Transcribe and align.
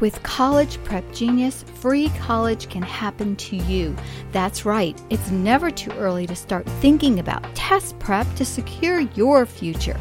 With 0.00 0.22
College 0.22 0.82
Prep 0.82 1.12
Genius, 1.12 1.64
free 1.74 2.08
college 2.20 2.68
can 2.68 2.82
happen 2.82 3.36
to 3.36 3.56
you. 3.56 3.94
That's 4.32 4.64
right, 4.64 5.00
it's 5.10 5.30
never 5.30 5.70
too 5.70 5.92
early 5.92 6.26
to 6.26 6.34
start 6.34 6.66
thinking 6.80 7.20
about 7.20 7.54
test 7.54 7.98
prep 7.98 8.26
to 8.34 8.44
secure 8.44 9.00
your 9.00 9.46
future. 9.46 9.98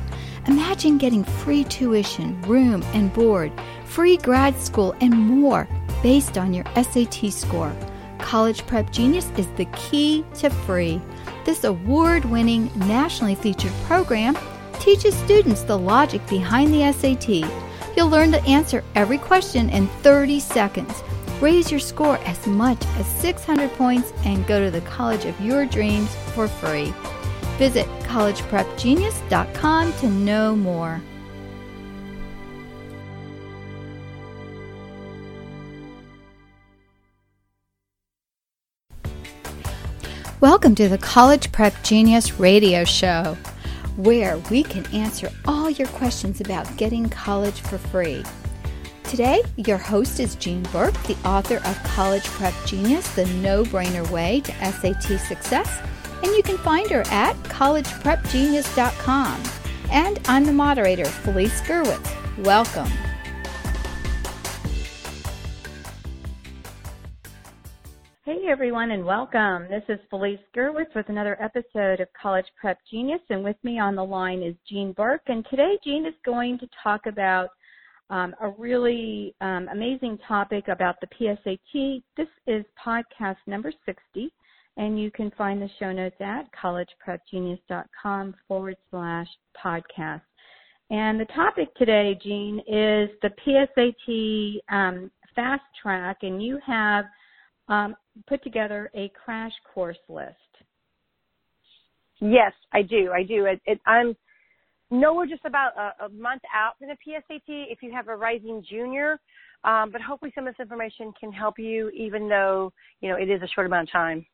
Imagine 0.48 0.98
getting 0.98 1.24
free 1.24 1.64
tuition, 1.66 2.42
room 2.42 2.82
and 2.94 3.14
board, 3.14 3.52
free 3.86 4.18
grad 4.18 4.58
school, 4.58 4.96
and 5.02 5.14
more 5.14 5.68
based 6.02 6.38
on 6.38 6.54
your 6.54 6.66
SAT 6.76 7.32
score. 7.32 7.72
College 8.18 8.66
Prep 8.66 8.92
Genius 8.92 9.30
is 9.38 9.48
the 9.58 9.66
key 9.66 10.26
to 10.36 10.50
free. 10.50 11.00
This 11.46 11.64
award 11.64 12.26
winning, 12.26 12.72
nationally 12.88 13.36
featured 13.36 13.74
program 13.86 14.36
teaches 14.80 15.16
students 15.16 15.62
the 15.62 15.78
logic 15.78 16.26
behind 16.28 16.74
the 16.74 16.92
SAT. 16.92 17.71
You'll 17.96 18.10
learn 18.10 18.32
to 18.32 18.42
answer 18.44 18.84
every 18.96 19.18
question 19.18 19.70
in 19.70 19.88
30 19.88 20.40
seconds. 20.40 21.04
Raise 21.42 21.72
your 21.72 21.80
score 21.80 22.18
as 22.20 22.46
much 22.48 22.86
as 22.98 23.06
600 23.08 23.72
points 23.74 24.14
and 24.24 24.46
go 24.48 24.64
to 24.64 24.72
the 24.72 24.82
college 24.82 25.26
of 25.26 25.40
your 25.42 25.66
dreams 25.66 26.14
for 26.34 26.48
free. 26.48 26.94
Visit 27.58 27.86
collegeprepgenius.com 28.04 29.94
to 29.94 30.08
know 30.10 30.56
more. 30.56 31.02
Welcome 40.42 40.74
to 40.74 40.90
the 40.90 40.98
College 40.98 41.52
Prep 41.52 41.84
Genius 41.84 42.40
radio 42.40 42.84
show, 42.84 43.38
where 43.98 44.38
we 44.50 44.64
can 44.64 44.86
answer 44.94 45.30
all 45.46 45.70
your 45.70 45.88
questions 45.90 46.42
about 46.42 46.76
getting 46.78 47.10
college 47.10 47.62
for 47.62 47.78
free. 47.78 48.24
Today, 49.04 49.44
your 49.58 49.78
host 49.78 50.20
is 50.20 50.34
Jean 50.36 50.64
Burk, 50.72 50.94
the 51.04 51.18
author 51.26 51.58
of 51.58 51.84
College 51.84 52.24
Prep 52.24 52.54
Genius 52.66 53.14
The 53.16 53.26
No 53.26 53.64
Brainer 53.64 54.10
Way 54.10 54.42
to 54.42 54.52
SAT 54.72 55.20
Success, 55.20 55.80
and 56.24 56.28
you 56.28 56.44
can 56.44 56.58
find 56.60 56.90
her 56.92 57.04
at 57.08 57.36
collegeprepgenius.com. 57.44 59.44
And 59.92 60.20
I'm 60.28 60.46
the 60.46 60.54
moderator, 60.54 61.06
Felice 61.06 61.62
Gerwitz. 61.62 62.16
Welcome. 62.46 63.11
Hey 68.32 68.48
everyone 68.48 68.92
and 68.92 69.04
welcome. 69.04 69.68
This 69.70 69.84
is 69.90 70.00
Felice 70.10 70.40
Gerwitz 70.56 70.96
with 70.96 71.10
another 71.10 71.36
episode 71.44 72.00
of 72.00 72.08
College 72.14 72.46
Prep 72.58 72.78
Genius 72.90 73.20
and 73.30 73.44
with 73.44 73.58
me 73.62 73.78
on 73.78 73.94
the 73.94 74.06
line 74.06 74.42
is 74.42 74.56
Jean 74.66 74.94
Burk 74.94 75.24
and 75.28 75.46
today 75.50 75.78
Jean 75.84 76.06
is 76.06 76.14
going 76.24 76.58
to 76.60 76.68
talk 76.82 77.08
about 77.08 77.50
um, 78.10 78.34
a 78.40 78.52
really 78.58 79.36
um, 79.42 79.68
amazing 79.74 80.18
topic 80.26 80.70
about 80.70 80.96
the 81.02 81.08
PSAT. 81.08 82.04
This 82.16 82.30
is 82.48 82.64
podcast 82.82 83.36
number 83.48 83.74
60 83.86 84.32
and 84.78 84.98
you 84.98 85.12
can 85.12 85.30
find 85.38 85.62
the 85.62 85.70
show 85.78 85.92
notes 85.92 86.16
at 86.22 86.46
collegeprepgenius.com 86.54 88.36
forward 88.48 88.78
slash 88.90 89.28
podcast. 89.62 90.22
And 90.90 91.20
the 91.20 91.28
topic 91.36 91.76
today, 91.76 92.18
Jean, 92.24 92.60
is 92.60 93.10
the 93.22 93.32
PSAT 93.46 94.62
um, 94.74 95.12
fast 95.36 95.64
track 95.84 96.20
and 96.22 96.42
you 96.42 96.62
have 96.66 97.04
um, 97.72 97.96
put 98.28 98.44
together 98.44 98.92
a 98.94 99.10
crash 99.24 99.54
course 99.74 99.98
list. 100.10 100.36
Yes, 102.20 102.52
I 102.72 102.84
do. 102.84 103.12
I 103.12 103.24
do. 103.24 103.46
It, 103.46 103.62
it, 103.66 103.80
I'm 103.88 104.16
no, 104.94 105.14
we're 105.14 105.26
just 105.26 105.46
about 105.46 105.72
a, 105.78 106.06
a, 106.06 106.10
month 106.10 106.42
out 106.54 106.74
from 106.78 106.90
the 106.90 106.96
PSAT. 106.96 107.42
If 107.48 107.82
you 107.82 107.94
have 107.94 108.10
a 108.10 108.16
rising 108.16 108.62
junior, 108.70 109.22
um, 109.64 109.90
but 109.90 110.02
hopefully 110.02 110.34
some 110.36 110.48
of 110.48 110.54
this 110.54 110.62
information 110.62 111.14
can 111.18 111.32
help 111.32 111.58
you, 111.58 111.90
even 111.92 112.28
though 112.28 112.74
you 113.00 113.10
know 113.10 113.16
it 113.16 113.30
is 113.30 113.42
a 113.42 113.48
short 113.48 113.68
amount 113.68 113.88
of 113.88 113.94
time. 113.94 114.26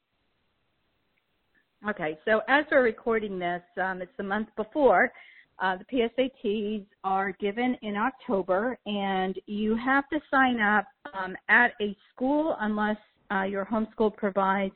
Okay, 1.88 2.17
so 2.25 2.42
as 2.49 2.65
we're 2.71 2.81
recording 2.81 3.37
this, 3.37 3.61
um, 3.81 4.02
it's 4.02 4.11
the 4.17 4.23
month 4.23 4.48
before. 4.58 5.11
Uh, 5.59 5.77
the 5.77 6.09
PSATs 6.19 6.86
are 7.04 7.33
given 7.33 7.77
in 7.83 7.95
October, 7.95 8.80
and 8.87 9.39
you 9.45 9.75
have 9.75 10.09
to 10.09 10.19
sign 10.31 10.59
up 10.59 10.86
um, 11.14 11.36
at 11.49 11.73
a 11.81 11.95
school 12.14 12.58
unless 12.61 12.98
uh, 13.32 13.43
your 13.43 13.65
homeschool 13.65 14.15
provides 14.15 14.73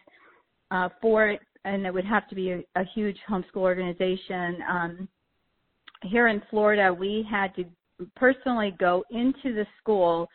uh, 0.71 0.89
for 1.01 1.27
it, 1.27 1.41
and 1.65 1.85
it 1.85 1.93
would 1.93 2.05
have 2.05 2.27
to 2.29 2.35
be 2.35 2.51
a, 2.51 2.63
a 2.75 2.83
huge 2.93 3.17
homeschool 3.29 3.57
organization. 3.57 4.57
Um, 4.69 5.07
here 6.03 6.27
in 6.27 6.41
Florida, 6.49 6.93
we 6.93 7.25
had 7.29 7.55
to 7.55 7.65
personally 8.15 8.75
go 8.79 9.03
into 9.11 9.53
the 9.53 9.65
school 9.79 10.27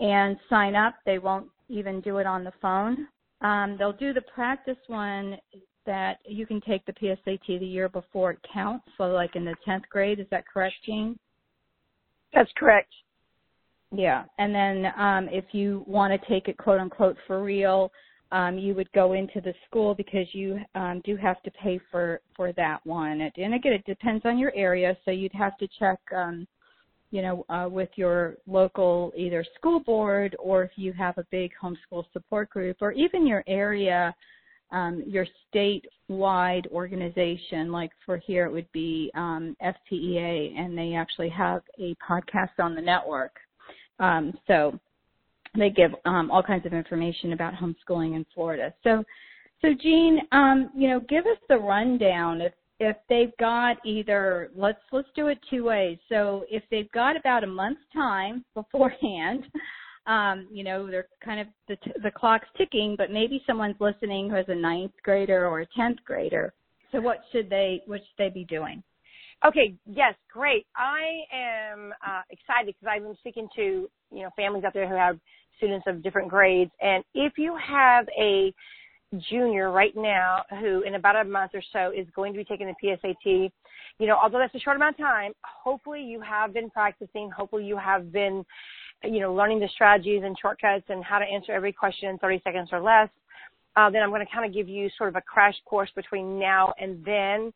and 0.00 0.36
sign 0.50 0.74
up. 0.74 0.96
They 1.04 1.18
won't 1.18 1.48
even 1.68 2.00
do 2.00 2.18
it 2.18 2.26
on 2.26 2.44
the 2.44 2.52
phone. 2.60 3.08
Um, 3.42 3.76
they'll 3.78 3.92
do 3.92 4.12
the 4.12 4.22
practice 4.22 4.78
one 4.86 5.36
that 5.84 6.18
you 6.26 6.46
can 6.46 6.60
take 6.60 6.84
the 6.86 6.92
PSAT 6.92 7.46
the 7.46 7.66
year 7.66 7.88
before 7.88 8.32
it 8.32 8.38
counts, 8.52 8.86
so 8.98 9.04
like 9.04 9.36
in 9.36 9.44
the 9.44 9.54
10th 9.66 9.88
grade. 9.88 10.18
Is 10.18 10.26
that 10.30 10.44
correct, 10.52 10.74
Jean? 10.84 11.18
That's 12.34 12.50
correct. 12.56 12.92
Yeah, 13.92 14.24
and 14.38 14.54
then 14.54 14.92
um, 14.98 15.28
if 15.30 15.44
you 15.52 15.84
want 15.86 16.12
to 16.12 16.28
take 16.28 16.48
it 16.48 16.56
quote 16.56 16.80
unquote 16.80 17.16
for 17.26 17.42
real, 17.42 17.92
um, 18.32 18.58
you 18.58 18.74
would 18.74 18.90
go 18.92 19.12
into 19.12 19.40
the 19.40 19.54
school 19.68 19.94
because 19.94 20.26
you 20.32 20.58
um, 20.74 21.00
do 21.04 21.16
have 21.16 21.40
to 21.44 21.50
pay 21.52 21.80
for 21.90 22.20
for 22.34 22.52
that 22.54 22.84
one. 22.84 23.20
And 23.20 23.54
again, 23.54 23.72
it 23.72 23.84
depends 23.84 24.24
on 24.24 24.38
your 24.38 24.52
area, 24.54 24.96
so 25.04 25.12
you'd 25.12 25.32
have 25.32 25.56
to 25.58 25.68
check, 25.78 26.00
um, 26.14 26.48
you 27.12 27.22
know, 27.22 27.46
uh, 27.48 27.68
with 27.70 27.90
your 27.94 28.36
local 28.48 29.12
either 29.16 29.44
school 29.54 29.78
board 29.78 30.34
or 30.40 30.64
if 30.64 30.72
you 30.74 30.92
have 30.92 31.16
a 31.18 31.26
big 31.30 31.52
homeschool 31.62 32.04
support 32.12 32.50
group, 32.50 32.78
or 32.80 32.90
even 32.90 33.24
your 33.26 33.44
area, 33.46 34.12
um, 34.72 35.04
your 35.06 35.26
statewide 35.54 36.66
organization. 36.72 37.70
Like 37.70 37.92
for 38.04 38.16
here, 38.16 38.46
it 38.46 38.52
would 38.52 38.70
be 38.72 39.12
um, 39.14 39.56
FPEA, 39.62 40.58
and 40.58 40.76
they 40.76 40.94
actually 40.94 41.28
have 41.28 41.62
a 41.78 41.94
podcast 42.06 42.58
on 42.58 42.74
the 42.74 42.82
network. 42.82 43.38
Um, 43.98 44.32
so 44.46 44.78
they 45.56 45.70
give 45.70 45.92
um, 46.04 46.30
all 46.30 46.42
kinds 46.42 46.66
of 46.66 46.72
information 46.72 47.32
about 47.32 47.54
homeschooling 47.54 48.14
in 48.14 48.26
Florida. 48.34 48.72
So, 48.84 49.02
so 49.62 49.68
Jean, 49.80 50.20
um, 50.32 50.70
you 50.76 50.88
know, 50.88 51.00
give 51.00 51.26
us 51.26 51.38
the 51.48 51.56
rundown 51.56 52.40
if 52.40 52.52
if 52.78 52.96
they've 53.08 53.34
got 53.38 53.78
either 53.86 54.50
let's 54.54 54.80
let's 54.92 55.08
do 55.16 55.28
it 55.28 55.38
two 55.48 55.64
ways. 55.64 55.98
So 56.08 56.44
if 56.50 56.62
they've 56.70 56.90
got 56.92 57.16
about 57.16 57.44
a 57.44 57.46
month's 57.46 57.80
time 57.92 58.44
beforehand, 58.54 59.44
um, 60.06 60.46
you 60.50 60.62
know, 60.62 60.90
they're 60.90 61.08
kind 61.24 61.40
of 61.40 61.46
the 61.68 61.76
t- 61.76 62.00
the 62.02 62.10
clock's 62.10 62.48
ticking, 62.56 62.94
but 62.98 63.10
maybe 63.10 63.42
someone's 63.46 63.76
listening 63.80 64.28
who 64.28 64.36
has 64.36 64.46
a 64.48 64.54
ninth 64.54 64.92
grader 65.02 65.46
or 65.46 65.60
a 65.60 65.66
tenth 65.76 65.98
grader. 66.04 66.52
So 66.92 67.00
what 67.00 67.22
should 67.32 67.48
they 67.48 67.82
what 67.86 68.00
should 68.00 68.18
they 68.18 68.30
be 68.30 68.44
doing? 68.44 68.82
Okay, 69.44 69.74
yes, 69.86 70.14
great. 70.32 70.66
I 70.74 71.20
am 71.32 71.92
uh, 72.06 72.22
excited 72.30 72.74
because 72.78 72.88
I've 72.90 73.02
been 73.02 73.16
speaking 73.18 73.48
to 73.56 73.88
you 74.10 74.22
know 74.22 74.30
families 74.36 74.64
out 74.64 74.74
there 74.74 74.88
who 74.88 74.94
have 74.94 75.18
students 75.58 75.86
of 75.86 76.02
different 76.02 76.28
grades, 76.28 76.70
and 76.80 77.04
if 77.14 77.34
you 77.36 77.56
have 77.56 78.06
a 78.18 78.52
junior 79.30 79.70
right 79.70 79.94
now 79.96 80.42
who 80.60 80.82
in 80.82 80.94
about 80.94 81.16
a 81.16 81.24
month 81.24 81.52
or 81.54 81.62
so 81.72 81.92
is 81.96 82.06
going 82.14 82.32
to 82.32 82.38
be 82.38 82.44
taking 82.44 82.66
the 82.66 82.74
PSAT, 82.82 83.50
you 83.98 84.06
know, 84.06 84.16
although 84.20 84.38
that's 84.38 84.54
a 84.54 84.58
short 84.58 84.76
amount 84.76 84.94
of 84.94 84.98
time, 84.98 85.32
hopefully 85.44 86.02
you 86.02 86.20
have 86.20 86.52
been 86.52 86.68
practicing, 86.70 87.30
hopefully 87.30 87.64
you 87.64 87.76
have 87.76 88.12
been, 88.12 88.44
you 89.04 89.20
know, 89.20 89.32
learning 89.32 89.60
the 89.60 89.68
strategies 89.74 90.22
and 90.24 90.36
shortcuts 90.40 90.84
and 90.88 91.04
how 91.04 91.18
to 91.18 91.24
answer 91.24 91.52
every 91.52 91.72
question 91.72 92.08
in 92.08 92.18
30 92.18 92.40
seconds 92.42 92.68
or 92.72 92.80
less. 92.80 93.08
Uh, 93.76 93.90
then 93.90 94.02
I'm 94.02 94.10
going 94.10 94.24
to 94.26 94.32
kind 94.32 94.46
of 94.46 94.54
give 94.54 94.68
you 94.68 94.88
sort 94.96 95.10
of 95.10 95.16
a 95.16 95.20
crash 95.20 95.54
course 95.66 95.90
between 95.94 96.38
now 96.38 96.72
and 96.78 97.04
then 97.04 97.52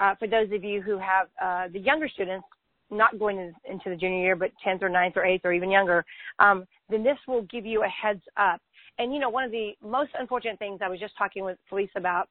uh, 0.00 0.14
for 0.16 0.26
those 0.28 0.50
of 0.52 0.64
you 0.64 0.82
who 0.82 0.98
have 0.98 1.28
uh, 1.40 1.68
the 1.72 1.78
younger 1.78 2.08
students 2.08 2.46
not 2.90 3.18
going 3.18 3.52
into 3.64 3.90
the 3.90 3.96
junior 3.96 4.22
year, 4.22 4.36
but 4.36 4.50
10th 4.66 4.82
or 4.82 4.90
9th 4.90 5.16
or 5.16 5.22
8th 5.22 5.40
or 5.44 5.52
even 5.52 5.70
younger, 5.70 6.04
um, 6.38 6.66
then 6.90 7.02
this 7.02 7.16
will 7.26 7.42
give 7.42 7.64
you 7.64 7.82
a 7.82 7.88
heads 7.88 8.22
up. 8.36 8.60
And 8.98 9.14
you 9.14 9.20
know, 9.20 9.30
one 9.30 9.44
of 9.44 9.50
the 9.50 9.72
most 9.82 10.10
unfortunate 10.18 10.58
things 10.58 10.80
I 10.84 10.88
was 10.88 11.00
just 11.00 11.16
talking 11.16 11.44
with 11.44 11.56
Felice 11.70 11.90
about 11.96 12.28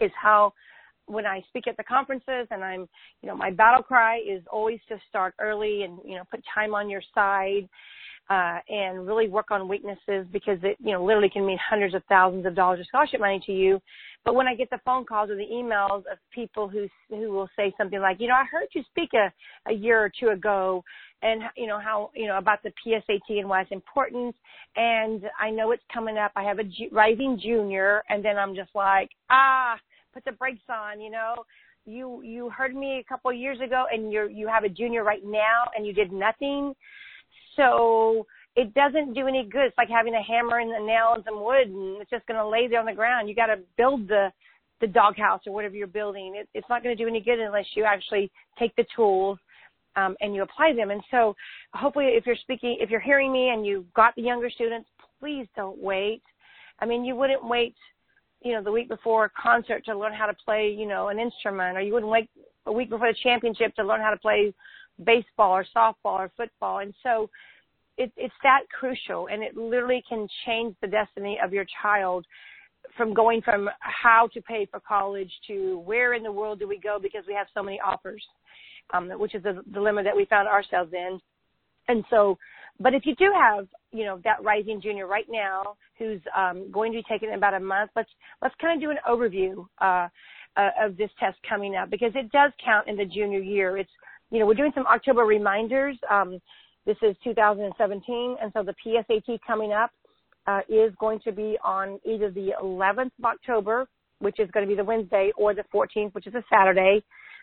is 0.00 0.10
how 0.20 0.54
when 1.06 1.26
I 1.26 1.42
speak 1.48 1.66
at 1.68 1.76
the 1.76 1.84
conferences 1.84 2.46
and 2.50 2.64
I'm, 2.64 2.88
you 3.20 3.28
know, 3.28 3.36
my 3.36 3.50
battle 3.50 3.82
cry 3.82 4.18
is 4.18 4.42
always 4.50 4.80
to 4.88 4.96
start 5.08 5.34
early 5.38 5.82
and, 5.82 5.98
you 6.04 6.16
know, 6.16 6.22
put 6.30 6.42
time 6.54 6.74
on 6.74 6.88
your 6.88 7.02
side 7.14 7.68
uh, 8.30 8.58
and 8.68 9.06
really 9.06 9.28
work 9.28 9.50
on 9.50 9.68
weaknesses 9.68 10.26
because 10.32 10.58
it, 10.62 10.76
you 10.80 10.92
know, 10.92 11.04
literally 11.04 11.28
can 11.28 11.44
mean 11.44 11.58
hundreds 11.68 11.94
of 11.94 12.02
thousands 12.08 12.46
of 12.46 12.54
dollars 12.54 12.80
of 12.80 12.86
scholarship 12.86 13.20
money 13.20 13.42
to 13.44 13.52
you. 13.52 13.80
But 14.24 14.34
when 14.34 14.48
I 14.48 14.54
get 14.54 14.70
the 14.70 14.80
phone 14.84 15.04
calls 15.04 15.28
or 15.28 15.36
the 15.36 15.46
emails 15.52 15.98
of 16.10 16.18
people 16.34 16.66
who 16.66 16.88
who 17.10 17.30
will 17.30 17.48
say 17.54 17.74
something 17.76 18.00
like, 18.00 18.20
you 18.20 18.28
know, 18.28 18.34
I 18.34 18.44
heard 18.50 18.68
you 18.72 18.82
speak 18.90 19.10
a, 19.12 19.30
a 19.70 19.74
year 19.74 20.02
or 20.02 20.10
two 20.18 20.28
ago, 20.28 20.82
and 21.20 21.42
you 21.56 21.66
know 21.66 21.78
how 21.78 22.10
you 22.14 22.26
know 22.26 22.38
about 22.38 22.62
the 22.62 22.72
PSAT 22.84 23.20
and 23.28 23.48
why 23.48 23.60
it's 23.60 23.72
important, 23.72 24.34
and 24.76 25.24
I 25.38 25.50
know 25.50 25.72
it's 25.72 25.82
coming 25.92 26.16
up. 26.16 26.32
I 26.36 26.42
have 26.44 26.58
a 26.58 26.64
ju- 26.64 26.88
rising 26.92 27.38
junior, 27.38 28.02
and 28.08 28.24
then 28.24 28.38
I'm 28.38 28.54
just 28.54 28.70
like, 28.74 29.10
ah, 29.28 29.78
put 30.14 30.24
the 30.24 30.32
brakes 30.32 30.64
on, 30.70 31.00
you 31.00 31.10
know. 31.10 31.34
You 31.84 32.22
you 32.22 32.48
heard 32.48 32.74
me 32.74 33.00
a 33.00 33.04
couple 33.04 33.30
of 33.30 33.36
years 33.36 33.60
ago, 33.60 33.84
and 33.92 34.10
you 34.10 34.28
you 34.28 34.48
have 34.48 34.64
a 34.64 34.70
junior 34.70 35.04
right 35.04 35.22
now, 35.22 35.64
and 35.76 35.86
you 35.86 35.92
did 35.92 36.10
nothing 36.10 36.74
so 37.56 38.26
it 38.56 38.72
doesn't 38.74 39.14
do 39.14 39.26
any 39.26 39.44
good. 39.44 39.66
It's 39.66 39.78
like 39.78 39.88
having 39.88 40.14
a 40.14 40.22
hammer 40.22 40.58
and 40.58 40.70
a 40.70 40.84
nail 40.84 41.12
and 41.14 41.24
some 41.24 41.42
wood, 41.42 41.68
and 41.68 42.00
it's 42.00 42.10
just 42.10 42.26
going 42.26 42.38
to 42.38 42.48
lay 42.48 42.68
there 42.68 42.80
on 42.80 42.86
the 42.86 42.92
ground. 42.92 43.28
You 43.28 43.34
got 43.34 43.46
to 43.46 43.58
build 43.76 44.08
the 44.08 44.32
the 44.80 44.86
doghouse 44.88 45.40
or 45.46 45.52
whatever 45.52 45.76
you're 45.76 45.86
building. 45.86 46.34
It, 46.36 46.48
it's 46.52 46.68
not 46.68 46.82
going 46.82 46.96
to 46.96 47.02
do 47.02 47.08
any 47.08 47.20
good 47.20 47.38
unless 47.38 47.64
you 47.74 47.84
actually 47.84 48.30
take 48.58 48.74
the 48.76 48.84
tools 48.94 49.38
um, 49.96 50.16
and 50.20 50.34
you 50.34 50.42
apply 50.42 50.74
them. 50.74 50.90
And 50.90 51.02
so, 51.10 51.34
hopefully, 51.72 52.06
if 52.06 52.26
you're 52.26 52.36
speaking, 52.36 52.78
if 52.80 52.90
you're 52.90 53.00
hearing 53.00 53.32
me 53.32 53.50
and 53.50 53.64
you've 53.64 53.92
got 53.94 54.14
the 54.16 54.22
younger 54.22 54.50
students, 54.50 54.88
please 55.20 55.46
don't 55.56 55.78
wait. 55.78 56.22
I 56.80 56.86
mean, 56.86 57.04
you 57.04 57.14
wouldn't 57.14 57.46
wait, 57.48 57.76
you 58.42 58.52
know, 58.52 58.62
the 58.62 58.72
week 58.72 58.88
before 58.88 59.26
a 59.26 59.30
concert 59.40 59.84
to 59.86 59.96
learn 59.96 60.12
how 60.12 60.26
to 60.26 60.34
play, 60.44 60.74
you 60.76 60.86
know, 60.86 61.08
an 61.08 61.18
instrument, 61.18 61.76
or 61.76 61.80
you 61.80 61.92
wouldn't 61.92 62.10
wait 62.10 62.28
a 62.66 62.72
week 62.72 62.90
before 62.90 63.10
the 63.10 63.18
championship 63.22 63.74
to 63.76 63.84
learn 63.84 64.00
how 64.00 64.10
to 64.10 64.18
play 64.18 64.52
baseball 65.02 65.52
or 65.52 65.66
softball 65.74 66.18
or 66.18 66.30
football. 66.36 66.78
And 66.78 66.94
so, 67.02 67.30
it, 67.96 68.12
it's 68.16 68.34
that 68.42 68.62
crucial, 68.76 69.28
and 69.28 69.42
it 69.42 69.56
literally 69.56 70.02
can 70.08 70.26
change 70.46 70.74
the 70.80 70.88
destiny 70.88 71.38
of 71.42 71.52
your 71.52 71.64
child 71.82 72.26
from 72.96 73.14
going 73.14 73.40
from 73.40 73.68
how 73.80 74.28
to 74.34 74.42
pay 74.42 74.66
for 74.70 74.80
college 74.80 75.30
to 75.46 75.78
where 75.86 76.14
in 76.14 76.22
the 76.22 76.32
world 76.32 76.58
do 76.58 76.68
we 76.68 76.78
go 76.78 76.98
because 77.00 77.24
we 77.26 77.34
have 77.34 77.46
so 77.54 77.62
many 77.62 77.80
offers, 77.80 78.22
um, 78.92 79.08
which 79.18 79.34
is 79.34 79.42
the 79.42 79.62
dilemma 79.72 80.02
that 80.02 80.14
we 80.14 80.24
found 80.26 80.48
ourselves 80.48 80.92
in. 80.92 81.18
And 81.88 82.04
so, 82.10 82.38
but 82.80 82.94
if 82.94 83.06
you 83.06 83.14
do 83.14 83.32
have, 83.34 83.66
you 83.92 84.04
know, 84.04 84.20
that 84.24 84.42
rising 84.42 84.80
junior 84.80 85.06
right 85.06 85.26
now 85.28 85.76
who's 85.98 86.20
um, 86.36 86.70
going 86.72 86.92
to 86.92 86.98
be 86.98 87.04
taking 87.08 87.32
about 87.32 87.54
a 87.54 87.60
month, 87.60 87.90
let's 87.94 88.10
let's 88.42 88.54
kind 88.60 88.76
of 88.76 88.82
do 88.82 88.90
an 88.90 88.98
overview 89.08 89.66
uh, 89.80 90.08
uh, 90.56 90.70
of 90.80 90.96
this 90.96 91.10
test 91.20 91.36
coming 91.48 91.76
up 91.76 91.90
because 91.90 92.12
it 92.14 92.30
does 92.32 92.52
count 92.64 92.88
in 92.88 92.96
the 92.96 93.04
junior 93.04 93.40
year. 93.40 93.78
It's, 93.78 93.90
you 94.30 94.38
know, 94.38 94.46
we're 94.46 94.54
doing 94.54 94.72
some 94.74 94.86
October 94.86 95.22
reminders. 95.22 95.96
Um, 96.10 96.40
this 96.86 96.96
is 97.02 97.16
2017, 97.24 98.36
and 98.42 98.52
so 98.52 98.62
the 98.62 98.74
PSAT 98.84 99.38
coming 99.46 99.72
up 99.72 99.90
uh, 100.46 100.60
is 100.68 100.92
going 101.00 101.20
to 101.20 101.32
be 101.32 101.56
on 101.64 101.98
either 102.04 102.30
the 102.30 102.52
11th 102.62 103.10
of 103.18 103.24
October, 103.24 103.86
which 104.18 104.38
is 104.38 104.50
going 104.50 104.66
to 104.66 104.70
be 104.70 104.76
the 104.76 104.84
Wednesday, 104.84 105.32
or 105.36 105.54
the 105.54 105.64
14th, 105.72 106.14
which 106.14 106.26
is 106.26 106.34
a 106.34 106.44
Saturday. 106.52 107.02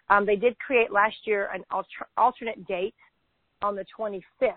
Um, 0.10 0.26
they 0.26 0.36
did 0.36 0.58
create 0.60 0.92
last 0.92 1.16
year 1.26 1.50
an 1.54 1.64
alter- 1.72 2.08
alternate 2.18 2.68
date 2.68 2.96
on 3.62 3.76
the 3.76 3.86
25th. 3.98 4.54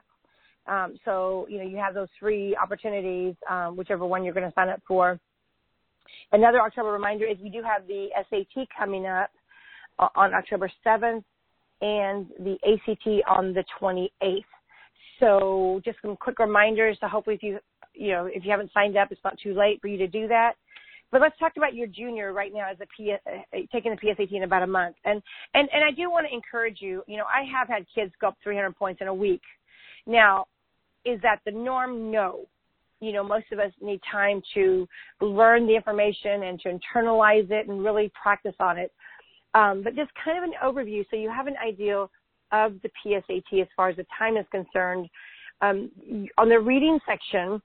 Um, 0.66 0.98
so, 1.04 1.46
you 1.48 1.58
know, 1.58 1.64
you 1.64 1.76
have 1.76 1.94
those 1.94 2.08
three 2.18 2.56
opportunities, 2.56 3.34
um, 3.50 3.76
whichever 3.76 4.06
one 4.06 4.24
you're 4.24 4.34
going 4.34 4.48
to 4.48 4.54
sign 4.54 4.68
up 4.68 4.82
for. 4.88 5.20
Another 6.32 6.60
October 6.60 6.90
reminder 6.90 7.26
is 7.26 7.36
we 7.42 7.50
do 7.50 7.62
have 7.62 7.86
the 7.86 8.08
SAT 8.30 8.66
coming 8.76 9.06
up 9.06 9.30
uh, 9.98 10.08
on 10.16 10.32
October 10.34 10.70
7th 10.86 11.24
and 11.80 12.26
the 12.38 12.56
ACT 12.64 13.06
on 13.28 13.52
the 13.52 13.64
28th. 13.80 14.44
So 15.20 15.80
just 15.84 15.98
some 16.02 16.16
quick 16.16 16.38
reminders 16.38 16.98
to 17.00 17.08
hopefully 17.08 17.36
if 17.36 17.42
you 17.42 17.58
you 17.94 18.10
know, 18.10 18.26
if 18.26 18.44
you 18.44 18.50
haven't 18.50 18.72
signed 18.74 18.96
up, 18.96 19.12
it's 19.12 19.20
not 19.24 19.38
too 19.40 19.54
late 19.54 19.80
for 19.80 19.88
you 19.88 19.96
to 19.98 20.08
do 20.08 20.28
that. 20.28 20.54
But 21.10 21.20
let's 21.20 21.38
talk 21.38 21.52
about 21.56 21.74
your 21.74 21.86
junior 21.86 22.32
right 22.32 22.52
now 22.52 22.68
as 22.68 22.76
a 22.80 22.86
P, 22.96 23.12
uh, 23.12 23.58
taking 23.72 23.92
the 23.92 23.96
PSAT 23.96 24.32
in 24.32 24.42
about 24.42 24.64
a 24.64 24.66
month. 24.66 24.96
And, 25.04 25.22
and, 25.54 25.68
and 25.72 25.84
I 25.84 25.92
do 25.92 26.10
want 26.10 26.26
to 26.26 26.34
encourage 26.34 26.78
you, 26.80 27.04
you 27.06 27.16
know, 27.16 27.24
I 27.24 27.44
have 27.56 27.68
had 27.68 27.86
kids 27.94 28.12
go 28.20 28.28
up 28.28 28.36
300 28.42 28.74
points 28.76 29.00
in 29.00 29.06
a 29.06 29.14
week. 29.14 29.42
Now, 30.06 30.46
is 31.04 31.20
that 31.22 31.38
the 31.44 31.52
norm? 31.52 32.10
No. 32.10 32.46
You 33.00 33.12
know, 33.12 33.22
most 33.22 33.46
of 33.52 33.60
us 33.60 33.70
need 33.80 34.00
time 34.10 34.42
to 34.54 34.88
learn 35.20 35.66
the 35.66 35.76
information 35.76 36.44
and 36.44 36.60
to 36.62 36.70
internalize 36.70 37.48
it 37.50 37.68
and 37.68 37.84
really 37.84 38.10
practice 38.20 38.54
on 38.58 38.78
it. 38.78 38.90
Um, 39.54 39.82
but 39.82 39.94
just 39.94 40.10
kind 40.22 40.36
of 40.36 40.44
an 40.44 40.54
overview 40.62 41.04
so 41.10 41.16
you 41.16 41.30
have 41.30 41.46
an 41.46 41.56
idea 41.64 42.06
of 42.52 42.74
the 42.82 42.90
PSAT 43.04 43.62
as 43.62 43.68
far 43.76 43.88
as 43.88 43.96
the 43.96 44.06
time 44.18 44.36
is 44.36 44.46
concerned. 44.50 45.08
Um, 45.60 45.90
on 46.36 46.48
the 46.48 46.58
reading 46.58 46.98
section, 47.06 47.62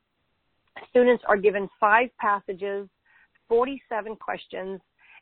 Students 0.89 1.23
are 1.27 1.37
given 1.37 1.69
five 1.79 2.09
passages, 2.19 2.87
47 3.47 4.15
questions, 4.15 4.79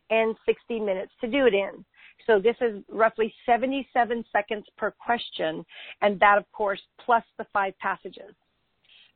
and 0.10 0.36
60 0.46 0.80
minutes 0.80 1.12
to 1.22 1.28
do 1.28 1.46
it 1.46 1.54
in. 1.54 1.84
So 2.25 2.40
this 2.40 2.56
is 2.62 2.84
roughly 2.90 3.34
77 3.46 4.24
seconds 4.31 4.66
per 4.78 4.92
question, 4.92 5.66
and 6.02 6.19
that, 6.19 6.38
of 6.38 6.50
course, 6.52 6.81
plus 7.04 7.24
the 7.38 7.46
five 7.54 7.78
passages. 7.80 8.34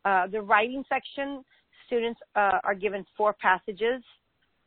Uh, 0.05 0.27
the 0.27 0.41
writing 0.41 0.83
section, 0.89 1.43
students 1.85 2.19
uh, 2.35 2.59
are 2.63 2.75
given 2.75 3.05
four 3.17 3.33
passages, 3.33 4.03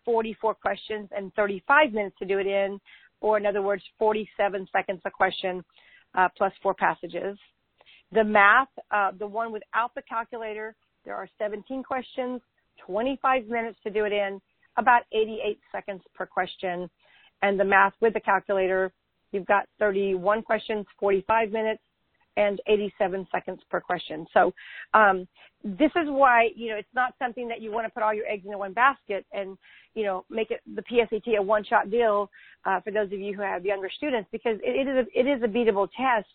44 0.05 0.55
questions, 0.55 1.09
and 1.17 1.33
35 1.35 1.93
minutes 1.93 2.17
to 2.19 2.27
do 2.27 2.39
it 2.39 2.47
in, 2.47 2.81
or 3.21 3.39
in 3.39 3.47
other 3.47 3.63
words, 3.63 3.83
47 3.99 4.69
seconds 4.73 5.01
a 5.05 5.11
question 5.11 5.65
uh, 6.15 6.29
plus 6.37 6.53
four 6.63 6.75
passages. 6.75 7.39
The 8.13 8.25
math, 8.25 8.69
uh, 8.91 9.11
the 9.19 9.27
one 9.27 9.53
without 9.53 9.95
the 9.95 10.03
calculator, 10.03 10.75
there 11.05 11.15
are 11.15 11.29
17 11.39 11.83
questions, 11.83 12.41
25 12.87 13.47
minutes 13.49 13.79
to 13.85 13.91
do 13.91 14.05
it 14.05 14.13
in, 14.13 14.41
about 14.77 15.03
88 15.13 15.59
seconds 15.73 16.03
per 16.15 16.27
question. 16.27 16.89
And 17.43 17.59
the 17.59 17.65
math 17.65 17.93
with 18.01 18.15
the 18.15 18.21
calculator, 18.21 18.93
you've 19.33 19.47
got 19.47 19.67
31 19.79 20.43
questions, 20.43 20.87
45 20.99 21.51
minutes, 21.51 21.83
and 22.37 22.61
87 22.67 23.27
seconds 23.31 23.61
per 23.71 23.81
question. 23.81 24.27
So 24.33 24.53
um, 24.93 25.27
this 25.65 25.91
is 25.97 26.09
why 26.09 26.51
you 26.55 26.71
know 26.71 26.77
it's 26.77 26.95
not 26.95 27.15
something 27.19 27.49
that 27.49 27.61
you 27.63 27.73
want 27.73 27.87
to 27.87 27.91
put 27.91 28.03
all 28.03 28.13
your 28.13 28.27
eggs 28.27 28.45
in 28.47 28.59
one 28.59 28.73
basket 28.73 29.25
and 29.33 29.57
you 29.95 30.05
know 30.05 30.25
make 30.29 30.51
it 30.51 30.61
the 30.75 30.83
PSAT 30.83 31.39
a 31.39 31.43
one-shot 31.43 31.91
deal 31.91 32.31
uh, 32.67 32.81
for 32.81 32.91
those 32.91 33.07
of 33.07 33.19
you 33.19 33.35
who 33.35 33.43
have 33.43 33.65
younger 33.65 33.89
students 33.97 34.29
because 34.31 34.59
it, 34.63 34.87
it 34.87 34.91
is 34.91 35.07
a, 35.07 35.19
it 35.19 35.27
is 35.27 35.43
a 35.43 35.49
beatable 35.49 35.89
test. 35.97 36.29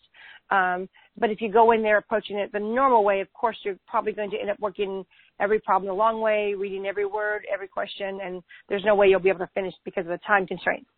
Um, 0.50 0.88
but 1.16 1.30
if 1.30 1.40
you 1.40 1.52
go 1.52 1.70
in 1.70 1.82
there 1.82 1.98
approaching 1.98 2.36
it 2.36 2.50
the 2.52 2.58
normal 2.58 3.04
way, 3.04 3.20
of 3.20 3.32
course 3.32 3.56
you're 3.62 3.78
probably 3.86 4.12
going 4.12 4.30
to 4.32 4.36
end 4.36 4.50
up 4.50 4.58
working 4.58 5.04
every 5.38 5.60
problem 5.60 5.86
the 5.86 5.94
long 5.94 6.20
way, 6.20 6.54
reading 6.54 6.86
every 6.86 7.06
word, 7.06 7.46
every 7.52 7.68
question, 7.68 8.18
and 8.24 8.42
there's 8.68 8.84
no 8.84 8.96
way 8.96 9.08
you'll 9.08 9.20
be 9.20 9.28
able 9.28 9.38
to 9.38 9.50
finish 9.54 9.74
because 9.84 10.02
of 10.02 10.10
the 10.10 10.20
time 10.26 10.46
constraints. 10.46 10.88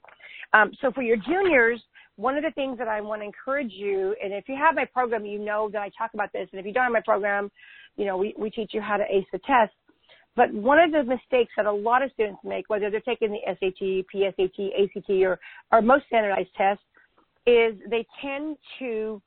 Um, 0.54 0.72
so 0.81 0.90
for 0.93 1.02
your 1.02 1.16
juniors, 1.16 1.81
one 2.17 2.37
of 2.37 2.44
the 2.44 2.50
things 2.53 2.79
that 2.79 2.88
I 2.88 3.00
want 3.00 3.23
to 3.23 3.26
encourage 3.26 3.73
you, 3.73 4.14
and 4.23 4.32
if 4.32 4.49
you 4.49 4.56
have 4.56 4.75
my 4.75 4.85
program, 4.85 5.25
you 5.25 5.38
know 5.38 5.70
that 5.73 5.81
I 5.81 5.91
talk 5.97 6.12
about 6.14 6.32
this, 6.32 6.49
and 6.53 6.61
if 6.61 6.67
you 6.67 6.73
don't 6.73 6.85
have 6.85 6.93
my 6.93 7.00
program, 7.00 7.50
you 7.97 8.05
know, 8.05 8.17
we, 8.17 8.35
we 8.38 8.50
teach 8.50 8.70
you 8.75 8.81
how 8.81 8.97
to 8.97 9.05
ace 9.05 9.26
the 9.32 9.38
test. 9.38 9.73
But 10.35 10.53
one 10.53 10.79
of 10.79 10.93
the 10.93 11.05
mistakes 11.05 11.53
that 11.56 11.67
a 11.67 11.73
lot 11.73 12.03
of 12.03 12.11
students 12.12 12.41
make, 12.43 12.70
whether 12.70 12.91
they're 12.91 13.00
taking 13.00 13.32
the 13.32 13.41
SAT, 13.47 14.06
PSAT, 14.14 14.70
ACT, 14.82 15.11
or, 15.11 15.38
or 15.70 15.82
most 15.82 16.06
standardized 16.06 16.49
tests, 16.56 16.85
is 17.47 17.75
they 17.91 18.06
tend 18.23 18.56
to 18.79 19.20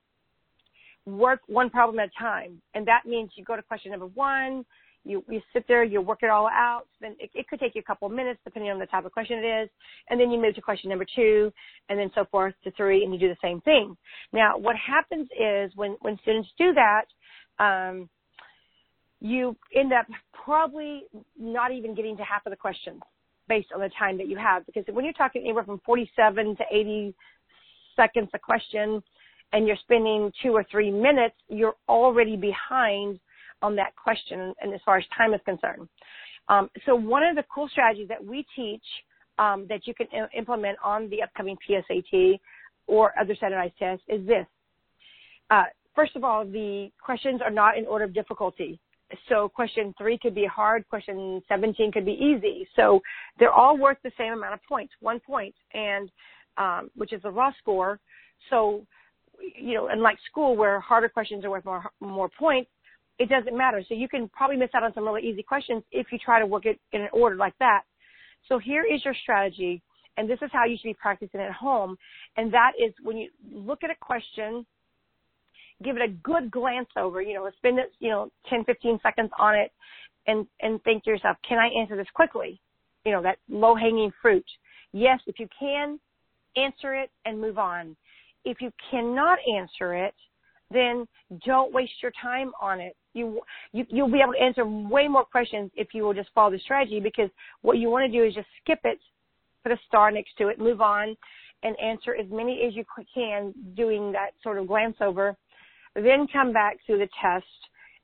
work 1.05 1.41
one 1.47 1.69
problem 1.69 1.99
at 1.99 2.09
a 2.09 2.19
time. 2.19 2.61
And 2.73 2.87
that 2.87 3.01
means 3.05 3.31
you 3.35 3.43
go 3.43 3.55
to 3.55 3.61
question 3.61 3.91
number 3.91 4.07
one, 4.07 4.65
you, 5.05 5.23
you 5.29 5.39
sit 5.53 5.65
there, 5.67 5.83
you 5.83 6.01
work 6.01 6.19
it 6.23 6.29
all 6.29 6.47
out. 6.47 6.87
Then 6.99 7.15
it, 7.19 7.29
it 7.33 7.47
could 7.47 7.59
take 7.59 7.75
you 7.75 7.81
a 7.81 7.83
couple 7.83 8.07
of 8.07 8.13
minutes 8.13 8.39
depending 8.43 8.71
on 8.71 8.79
the 8.79 8.87
type 8.87 9.05
of 9.05 9.11
question 9.11 9.39
it 9.39 9.63
is. 9.63 9.69
And 10.09 10.19
then 10.19 10.31
you 10.31 10.41
move 10.41 10.55
to 10.55 10.61
question 10.61 10.89
number 10.89 11.05
two 11.15 11.53
and 11.89 11.97
then 11.97 12.11
so 12.15 12.25
forth 12.31 12.55
to 12.63 12.71
three 12.71 13.03
and 13.03 13.13
you 13.13 13.19
do 13.19 13.29
the 13.29 13.37
same 13.41 13.61
thing. 13.61 13.95
Now, 14.33 14.57
what 14.57 14.75
happens 14.75 15.29
is 15.39 15.71
when, 15.75 15.95
when 16.01 16.17
students 16.23 16.49
do 16.57 16.73
that, 16.73 17.05
um, 17.63 18.09
you 19.21 19.55
end 19.75 19.93
up 19.93 20.07
probably 20.33 21.03
not 21.39 21.71
even 21.71 21.95
getting 21.95 22.17
to 22.17 22.23
half 22.23 22.45
of 22.45 22.51
the 22.51 22.57
questions 22.57 23.01
based 23.47 23.69
on 23.73 23.81
the 23.81 23.89
time 23.97 24.17
that 24.17 24.27
you 24.27 24.37
have. 24.37 24.65
Because 24.65 24.83
when 24.91 25.05
you're 25.05 25.13
talking 25.13 25.43
anywhere 25.43 25.63
from 25.63 25.81
47 25.85 26.57
to 26.57 26.63
80 26.71 27.15
seconds 27.95 28.29
a 28.33 28.39
question 28.39 29.01
and 29.53 29.67
you're 29.67 29.77
spending 29.77 30.31
two 30.43 30.51
or 30.51 30.65
three 30.69 30.91
minutes, 30.91 31.35
you're 31.47 31.75
already 31.87 32.35
behind 32.35 33.19
on 33.61 33.75
that 33.75 33.95
question 33.95 34.53
and 34.61 34.73
as 34.73 34.81
far 34.85 34.97
as 34.97 35.03
time 35.17 35.33
is 35.33 35.41
concerned. 35.45 35.87
Um, 36.47 36.69
so 36.85 36.95
one 36.95 37.23
of 37.23 37.35
the 37.35 37.43
cool 37.53 37.67
strategies 37.69 38.07
that 38.07 38.23
we 38.23 38.45
teach 38.55 38.83
um, 39.39 39.65
that 39.67 39.87
you 39.87 39.93
can 39.93 40.07
implement 40.37 40.77
on 40.83 41.09
the 41.09 41.23
upcoming 41.23 41.57
PSAT 41.67 42.39
or 42.87 43.13
other 43.19 43.35
standardized 43.35 43.73
tests 43.77 44.03
is 44.07 44.25
this. 44.27 44.45
Uh, 45.49 45.63
first 45.95 46.15
of 46.15 46.23
all, 46.23 46.45
the 46.45 46.89
questions 47.03 47.41
are 47.43 47.51
not 47.51 47.77
in 47.77 47.85
order 47.85 48.05
of 48.05 48.13
difficulty. 48.13 48.79
So 49.29 49.49
question 49.49 49.93
three 49.97 50.17
could 50.17 50.33
be 50.33 50.45
hard, 50.45 50.87
question 50.89 51.41
17 51.47 51.91
could 51.91 52.05
be 52.05 52.13
easy. 52.13 52.67
So 52.75 53.01
they're 53.37 53.51
all 53.51 53.77
worth 53.77 53.97
the 54.03 54.11
same 54.17 54.33
amount 54.33 54.55
of 54.55 54.59
points, 54.67 54.93
one 54.99 55.19
point, 55.19 55.53
and 55.73 56.09
um, 56.57 56.89
which 56.95 57.13
is 57.13 57.21
the 57.21 57.31
raw 57.31 57.51
score. 57.59 57.99
So, 58.49 58.85
you 59.59 59.73
know, 59.75 59.89
unlike 59.91 60.17
school 60.29 60.55
where 60.55 60.79
harder 60.79 61.09
questions 61.09 61.45
are 61.45 61.51
worth 61.51 61.65
more 61.65 61.83
more 61.99 62.29
points, 62.29 62.69
it 63.19 63.29
doesn't 63.29 63.57
matter. 63.57 63.83
So 63.87 63.95
you 63.95 64.07
can 64.07 64.29
probably 64.29 64.57
miss 64.57 64.69
out 64.73 64.83
on 64.83 64.93
some 64.93 65.05
really 65.05 65.27
easy 65.27 65.43
questions 65.43 65.83
if 65.91 66.07
you 66.11 66.19
try 66.19 66.39
to 66.39 66.45
work 66.45 66.65
it 66.65 66.79
in 66.91 67.01
an 67.01 67.09
order 67.13 67.35
like 67.35 67.57
that. 67.59 67.83
So 68.47 68.59
here 68.59 68.83
is 68.83 69.03
your 69.03 69.15
strategy, 69.23 69.81
and 70.17 70.29
this 70.29 70.39
is 70.41 70.49
how 70.51 70.65
you 70.65 70.77
should 70.77 70.89
be 70.89 70.93
practicing 70.95 71.39
at 71.39 71.51
home. 71.51 71.97
And 72.37 72.53
that 72.53 72.73
is 72.79 72.93
when 73.01 73.17
you 73.17 73.29
look 73.51 73.83
at 73.83 73.89
a 73.89 73.95
question, 73.99 74.65
give 75.83 75.95
it 75.95 76.01
a 76.01 76.09
good 76.09 76.51
glance 76.51 76.89
over, 76.97 77.21
you 77.21 77.33
know, 77.33 77.49
spend 77.57 77.79
you 77.99 78.09
know, 78.09 78.29
10, 78.49 78.65
15 78.65 78.99
seconds 79.01 79.31
on 79.39 79.55
it 79.55 79.71
and, 80.27 80.45
and 80.61 80.81
think 80.83 81.03
to 81.03 81.09
yourself, 81.09 81.37
can 81.47 81.57
I 81.57 81.67
answer 81.79 81.95
this 81.95 82.07
quickly? 82.13 82.59
You 83.05 83.11
know, 83.11 83.21
that 83.21 83.37
low 83.49 83.75
hanging 83.75 84.11
fruit. 84.21 84.45
Yes, 84.93 85.19
if 85.27 85.39
you 85.39 85.47
can, 85.57 85.99
answer 86.55 86.95
it 86.95 87.11
and 87.25 87.39
move 87.39 87.57
on. 87.57 87.95
If 88.45 88.61
you 88.61 88.71
cannot 88.91 89.39
answer 89.57 89.93
it, 89.93 90.13
then 90.71 91.07
don't 91.45 91.73
waste 91.73 91.93
your 92.01 92.11
time 92.21 92.51
on 92.61 92.79
it. 92.79 92.95
You, 93.13 93.41
you 93.71 93.85
you'll 93.89 94.11
be 94.11 94.21
able 94.21 94.33
to 94.33 94.41
answer 94.41 94.65
way 94.65 95.07
more 95.07 95.25
questions 95.25 95.71
if 95.75 95.89
you 95.93 96.03
will 96.03 96.13
just 96.13 96.29
follow 96.33 96.51
the 96.51 96.59
strategy 96.59 96.99
because 96.99 97.29
what 97.61 97.77
you 97.77 97.89
want 97.89 98.11
to 98.11 98.17
do 98.17 98.25
is 98.25 98.33
just 98.33 98.47
skip 98.61 98.79
it, 98.83 98.99
put 99.63 99.71
a 99.71 99.79
star 99.87 100.11
next 100.11 100.37
to 100.37 100.49
it, 100.49 100.59
move 100.59 100.81
on, 100.81 101.15
and 101.63 101.75
answer 101.79 102.15
as 102.15 102.25
many 102.29 102.63
as 102.67 102.75
you 102.75 102.83
can 103.13 103.53
doing 103.75 104.11
that 104.11 104.31
sort 104.43 104.57
of 104.57 104.67
glance 104.67 104.97
over. 105.01 105.35
Then 105.95 106.27
come 106.31 106.51
back 106.51 106.77
to 106.87 106.97
the 106.97 107.07
test, 107.21 107.45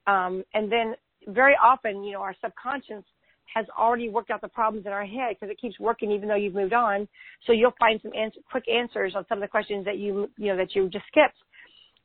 um, 0.08 0.44
and 0.54 0.72
then 0.72 0.96
very 1.28 1.56
often, 1.62 2.04
you 2.04 2.14
know, 2.14 2.22
our 2.22 2.36
subconscious 2.42 3.04
has 3.54 3.66
already 3.78 4.08
worked 4.08 4.32
out 4.32 4.40
the 4.40 4.48
problems 4.48 4.86
in 4.86 4.94
our 4.94 5.06
head 5.06 5.36
because 5.36 5.52
it 5.52 5.60
keeps 5.60 5.78
working 5.78 6.10
even 6.12 6.30
though 6.30 6.36
you've 6.36 6.56
moved 6.56 6.74
on. 6.74 7.08
So 7.46 7.52
you'll 7.52 7.74
find 7.80 8.00
some 8.02 8.14
answer, 8.18 8.40
quick 8.50 8.64
answers 8.70 9.14
on 9.16 9.26
some 9.28 9.40
of 9.40 9.42
the 9.42 9.50
questions 9.50 9.84
that 9.86 9.98
you 9.98 10.30
you 10.38 10.48
know 10.48 10.58
that 10.58 10.74
you 10.74 10.88
just 10.90 11.06
skipped 11.08 11.38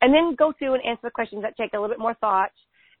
and 0.01 0.13
then 0.13 0.35
go 0.35 0.53
through 0.57 0.75
and 0.75 0.85
answer 0.85 1.01
the 1.03 1.11
questions 1.11 1.41
that 1.41 1.57
take 1.57 1.73
a 1.73 1.75
little 1.77 1.89
bit 1.89 1.99
more 1.99 2.13
thought 2.15 2.51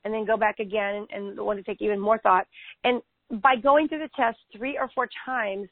and 0.03 0.13
then 0.13 0.25
go 0.25 0.37
back 0.37 0.59
again 0.59 1.05
and, 1.11 1.39
want 1.39 1.59
to 1.59 1.63
take 1.63 1.81
even 1.81 1.99
more 1.99 2.17
thought. 2.19 2.47
And 2.83 3.01
by 3.41 3.55
going 3.55 3.87
through 3.87 3.99
the 3.99 4.09
test 4.15 4.37
three 4.55 4.77
or 4.77 4.89
four 4.95 5.09
times, 5.25 5.67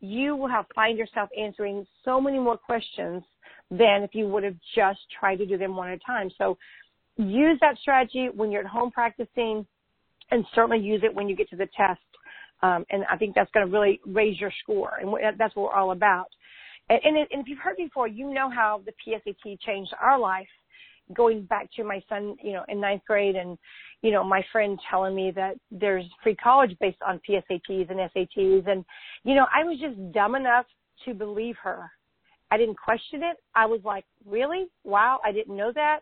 you 0.00 0.36
will 0.36 0.48
have 0.48 0.66
find 0.74 0.96
yourself 0.96 1.28
answering 1.38 1.86
so 2.04 2.20
many 2.20 2.38
more 2.38 2.56
questions 2.56 3.22
than 3.70 4.02
if 4.02 4.14
you 4.14 4.26
would 4.28 4.44
have 4.44 4.56
just 4.74 5.00
tried 5.18 5.36
to 5.36 5.46
do 5.46 5.58
them 5.58 5.76
one 5.76 5.90
at 5.90 5.96
a 5.96 6.00
time. 6.06 6.30
So 6.38 6.56
use 7.16 7.58
that 7.60 7.76
strategy 7.78 8.28
when 8.34 8.50
you're 8.50 8.62
at 8.62 8.66
home 8.66 8.90
practicing 8.90 9.66
and 10.30 10.44
certainly 10.54 10.78
use 10.78 11.02
it 11.04 11.14
when 11.14 11.28
you 11.28 11.36
get 11.36 11.50
to 11.50 11.56
the 11.56 11.68
test. 11.76 12.00
Um, 12.62 12.84
and 12.90 13.04
I 13.10 13.16
think 13.16 13.34
that's 13.34 13.50
going 13.52 13.66
to 13.66 13.72
really 13.72 14.00
raise 14.06 14.38
your 14.38 14.52
score, 14.62 14.98
and 15.00 15.38
that's 15.38 15.56
what 15.56 15.64
we're 15.64 15.78
all 15.78 15.92
about. 15.92 16.26
And, 16.90 17.00
and, 17.04 17.16
and 17.16 17.40
if 17.40 17.48
you've 17.48 17.58
heard 17.58 17.76
before, 17.76 18.06
you 18.06 18.32
know 18.32 18.50
how 18.50 18.82
the 18.84 18.92
PSAT 18.92 19.60
changed 19.60 19.92
our 20.00 20.18
life 20.18 20.48
going 21.14 21.42
back 21.44 21.68
to 21.76 21.84
my 21.84 22.02
son, 22.08 22.36
you 22.42 22.52
know, 22.52 22.64
in 22.68 22.80
ninth 22.80 23.02
grade 23.06 23.36
and, 23.36 23.58
you 24.02 24.10
know, 24.10 24.24
my 24.24 24.42
friend 24.52 24.78
telling 24.90 25.14
me 25.14 25.30
that 25.32 25.56
there's 25.70 26.04
free 26.22 26.36
college 26.36 26.76
based 26.80 27.00
on 27.06 27.20
PSATs 27.28 27.90
and 27.90 27.98
SATs. 27.98 28.68
And, 28.70 28.84
you 29.24 29.34
know, 29.34 29.46
I 29.54 29.64
was 29.64 29.78
just 29.80 30.12
dumb 30.12 30.34
enough 30.34 30.66
to 31.04 31.14
believe 31.14 31.56
her. 31.62 31.90
I 32.50 32.56
didn't 32.56 32.78
question 32.78 33.22
it. 33.22 33.36
I 33.54 33.66
was 33.66 33.80
like, 33.84 34.04
really? 34.26 34.66
Wow, 34.84 35.20
I 35.24 35.32
didn't 35.32 35.56
know 35.56 35.72
that. 35.74 36.00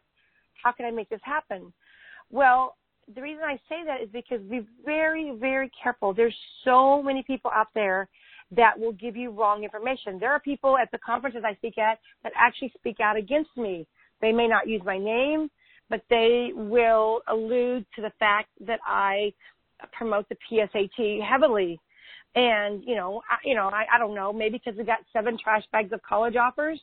How 0.63 0.73
can 0.73 0.87
I 0.87 0.91
make 0.91 1.09
this 1.09 1.21
happen? 1.23 1.73
Well, 2.31 2.77
the 3.15 3.23
reason 3.23 3.43
I 3.45 3.57
say 3.69 3.85
that 3.87 4.03
is 4.03 4.09
because 4.13 4.41
be 4.43 4.67
very, 4.85 5.33
very 5.39 5.71
careful. 5.83 6.13
There's 6.13 6.37
so 6.65 7.03
many 7.03 7.23
people 7.23 7.51
out 7.55 7.69
there 7.75 8.09
that 8.51 8.79
will 8.79 8.93
give 8.93 9.17
you 9.17 9.31
wrong 9.31 9.63
information. 9.65 10.19
There 10.19 10.33
are 10.33 10.41
people 10.41 10.79
at 10.79 10.91
the 10.91 10.99
conferences 10.99 11.43
I 11.45 11.55
speak 11.55 11.79
at 11.79 11.99
that 12.23 12.33
actually 12.37 12.73
speak 12.77 13.01
out 13.01 13.17
against 13.17 13.55
me 13.57 13.87
they 14.21 14.33
may 14.33 14.49
not 14.49 14.69
use 14.69 14.83
my 14.85 14.99
name, 14.99 15.51
but 15.91 16.03
they 16.11 16.51
will 16.55 17.21
allude 17.29 17.87
to 17.97 18.03
the 18.03 18.13
fact 18.19 18.49
that 18.67 18.81
I 18.85 19.33
promote 19.93 20.29
the 20.29 20.37
PSAT 20.51 21.23
heavily. 21.23 21.81
And, 22.35 22.83
you 22.85 22.95
know, 22.95 23.23
I, 23.31 23.37
you 23.45 23.55
know, 23.55 23.69
I, 23.69 23.87
I 23.95 23.99
don't 23.99 24.15
know, 24.15 24.33
maybe 24.33 24.61
because 24.63 24.79
we 24.79 24.85
got 24.85 24.99
seven 25.13 25.39
trash 25.43 25.65
bags 25.73 25.93
of 25.93 26.03
college 26.03 26.37
offers, 26.37 26.81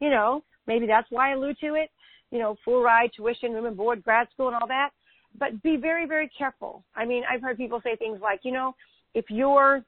you 0.00 0.10
know, 0.10 0.42
maybe 0.66 0.86
that's 0.86 1.06
why 1.10 1.30
I 1.30 1.34
allude 1.34 1.58
to 1.60 1.74
it, 1.74 1.90
you 2.30 2.38
know, 2.38 2.56
full 2.64 2.82
ride, 2.82 3.10
tuition, 3.16 3.52
room 3.52 3.66
and 3.66 3.76
board, 3.76 4.02
grad 4.02 4.28
school 4.32 4.48
and 4.48 4.56
all 4.56 4.68
that. 4.68 4.90
But 5.38 5.62
be 5.62 5.76
very, 5.76 6.06
very 6.06 6.30
careful. 6.36 6.84
I 6.96 7.04
mean, 7.04 7.22
I've 7.30 7.42
heard 7.42 7.56
people 7.56 7.80
say 7.84 7.96
things 7.96 8.18
like, 8.20 8.40
you 8.42 8.52
know, 8.52 8.74
if 9.14 9.26
you're, 9.28 9.84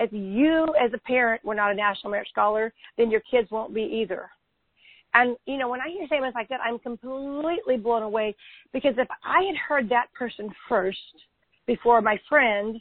if 0.00 0.12
you 0.12 0.74
as 0.82 0.92
a 0.94 0.98
parent 0.98 1.44
were 1.44 1.54
not 1.54 1.70
a 1.70 1.74
National 1.74 2.10
Merit 2.10 2.28
Scholar, 2.28 2.72
then 2.98 3.10
your 3.10 3.22
kids 3.30 3.50
won't 3.50 3.74
be 3.74 3.82
either. 3.82 4.30
And, 5.14 5.36
you 5.46 5.58
know, 5.58 5.68
when 5.68 5.80
I 5.80 5.88
hear 5.90 6.06
statements 6.06 6.34
like 6.34 6.48
that, 6.48 6.60
I'm 6.60 6.78
completely 6.78 7.76
blown 7.76 8.02
away 8.02 8.34
because 8.72 8.94
if 8.96 9.08
I 9.24 9.42
had 9.42 9.56
heard 9.56 9.88
that 9.90 10.06
person 10.14 10.50
first 10.68 10.98
before 11.66 12.00
my 12.00 12.18
friend, 12.28 12.80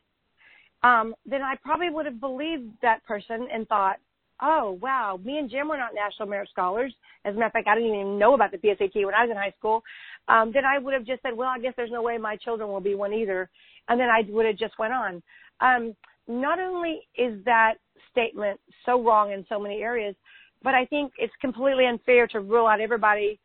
um, 0.84 1.14
then 1.26 1.42
I 1.42 1.56
probably 1.64 1.90
would 1.90 2.06
have 2.06 2.20
believed 2.20 2.72
that 2.82 3.04
person 3.06 3.48
and 3.54 3.68
thought, 3.68 3.98
oh, 4.42 4.80
wow, 4.82 5.20
me 5.24 5.38
and 5.38 5.50
Jim 5.50 5.68
were 5.68 5.78
not 5.78 5.94
National 5.94 6.28
Merit 6.28 6.50
Scholars. 6.52 6.94
As 7.26 7.36
a 7.36 7.38
matter 7.38 7.48
of 7.48 7.52
fact, 7.54 7.68
I 7.68 7.76
didn't 7.76 7.94
even 7.94 8.18
know 8.18 8.34
about 8.34 8.52
the 8.52 8.58
PSAT 8.58 9.06
when 9.06 9.14
I 9.14 9.24
was 9.24 9.30
in 9.30 9.38
high 9.38 9.54
school. 9.58 9.84
Um, 10.28 10.52
then 10.52 10.66
I 10.66 10.80
would 10.80 10.94
have 10.94 11.06
just 11.06 11.22
said, 11.22 11.36
well, 11.36 11.50
I 11.50 11.60
guess 11.60 11.74
there's 11.78 11.92
no 11.92 12.02
way 12.02 12.18
my 12.18 12.38
children 12.38 12.70
will 12.70 12.80
be 12.80 12.96
one 12.96 13.14
either. 13.14 13.50
And 13.88 14.00
then 14.00 14.10
I 14.10 14.22
would 14.30 14.46
have 14.46 14.58
just 14.58 14.80
went 14.80 14.94
on. 14.94 15.22
Um, 15.60 15.96
not 16.28 16.60
only 16.60 17.02
is 17.16 17.44
that 17.46 17.76
statement 18.12 18.60
so 18.86 19.04
wrong 19.04 19.32
in 19.32 19.46
so 19.48 19.60
many 19.60 19.82
areas, 19.82 20.16
but 20.64 20.74
I 20.74 20.86
think 20.86 21.14
it's 21.18 21.34
completely 21.42 21.86
unfair 21.86 22.28
to 22.28 22.40
rule 22.40 22.68
out 22.68 22.80
everybody 22.80 23.40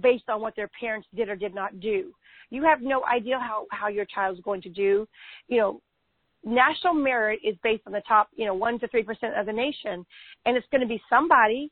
based 0.00 0.28
on 0.28 0.40
what 0.40 0.54
their 0.56 0.70
parents 0.78 1.08
did 1.14 1.28
or 1.28 1.36
did 1.36 1.54
not 1.54 1.80
do. 1.80 2.12
You 2.50 2.62
have 2.64 2.80
no 2.82 3.04
idea 3.04 3.38
how, 3.38 3.66
how 3.70 3.88
your 3.88 4.04
child's 4.04 4.40
going 4.40 4.62
to 4.62 4.68
do. 4.68 5.06
You 5.48 5.58
know, 5.58 5.82
national 6.44 6.94
merit 6.94 7.40
is 7.44 7.56
based 7.62 7.82
on 7.86 7.92
the 7.92 8.02
top, 8.06 8.28
you 8.34 8.46
know, 8.46 8.54
one 8.54 8.78
to 8.80 8.88
three 8.88 9.02
percent 9.02 9.38
of 9.38 9.46
the 9.46 9.52
nation, 9.52 10.04
and 10.46 10.56
it's 10.56 10.66
going 10.70 10.80
to 10.80 10.86
be 10.86 11.00
somebody. 11.08 11.70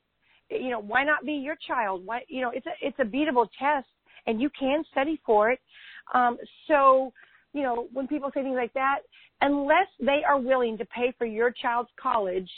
You 0.50 0.70
know, 0.70 0.80
why 0.80 1.04
not 1.04 1.24
be 1.24 1.32
your 1.32 1.56
child? 1.66 2.06
Why, 2.06 2.22
you 2.28 2.40
know, 2.40 2.50
it's 2.54 2.66
a 2.66 2.86
it's 2.86 2.98
a 2.98 3.04
beatable 3.04 3.48
test, 3.58 3.88
and 4.26 4.40
you 4.40 4.50
can 4.58 4.84
study 4.90 5.20
for 5.26 5.50
it. 5.50 5.60
Um, 6.14 6.38
so, 6.66 7.12
you 7.52 7.62
know, 7.62 7.88
when 7.92 8.06
people 8.06 8.30
say 8.32 8.42
things 8.42 8.56
like 8.56 8.72
that, 8.74 9.00
unless 9.40 9.88
they 10.00 10.22
are 10.26 10.38
willing 10.38 10.78
to 10.78 10.84
pay 10.86 11.12
for 11.18 11.26
your 11.26 11.50
child's 11.50 11.90
college 12.00 12.50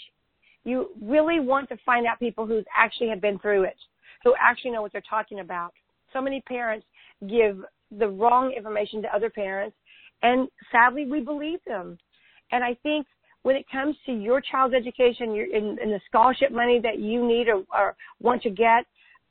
you 0.65 0.91
really 1.01 1.41
want 1.41 1.69
to 1.71 1.77
find 1.85 2.07
out 2.07 2.19
people 2.19 2.47
who 2.47 2.63
actually 2.77 3.09
have 3.09 3.21
been 3.21 3.39
through 3.39 3.65
it, 3.65 3.77
who 4.25 4.35
actually 4.41 4.73
know 4.73 4.83
what 4.83 4.93
they're 4.93 5.03
talking 5.09 5.41
about. 5.41 5.73
So 6.13 6.21
many 6.21 6.41
parents 6.43 6.87
give 7.29 7.59
the 7.99 8.09
wrong 8.09 8.53
information 8.53 9.03
to 9.03 9.15
other 9.15 9.31
parents, 9.31 9.77
and 10.23 10.49
sadly, 10.71 11.07
we 11.07 11.21
believe 11.21 11.61
them. 11.67 11.99
And 12.53 12.63
I 12.63 12.75
think 12.83 13.07
when 13.43 13.57
it 13.57 13.65
comes 13.71 13.97
to 14.07 14.13
your 14.13 14.41
child's 14.41 14.75
education 14.75 15.35
your, 15.35 15.47
and, 15.55 15.79
and 15.79 15.93
the 15.93 16.01
scholarship 16.07 16.53
money 16.53 16.79
that 16.83 16.99
you 16.99 17.27
need 17.27 17.49
or, 17.49 17.65
or 17.75 17.97
want 18.21 18.43
to 18.43 18.51
get, 18.51 18.85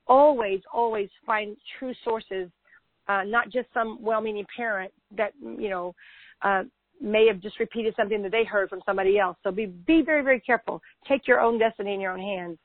always, 0.07 0.61
always 0.73 1.09
find 1.25 1.55
true 1.77 1.93
sources, 2.03 2.49
uh, 3.07 3.23
not 3.23 3.51
just 3.51 3.67
some 3.73 4.01
well-meaning 4.01 4.45
parent 4.55 4.91
that 5.15 5.33
you 5.41 5.69
know 5.69 5.93
uh, 6.41 6.63
may 7.01 7.27
have 7.27 7.39
just 7.39 7.59
repeated 7.59 7.93
something 7.95 8.21
that 8.23 8.31
they 8.31 8.43
heard 8.43 8.69
from 8.69 8.81
somebody 8.85 9.17
else. 9.19 9.37
So 9.43 9.51
be 9.51 9.67
be 9.67 10.01
very 10.01 10.23
very 10.23 10.39
careful. 10.39 10.81
Take 11.07 11.27
your 11.27 11.39
own 11.39 11.59
destiny 11.59 11.93
in 11.93 12.01
your 12.01 12.11
own 12.11 12.19
hands. 12.19 12.57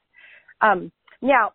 Um, 0.61 0.93
now, 1.23 1.53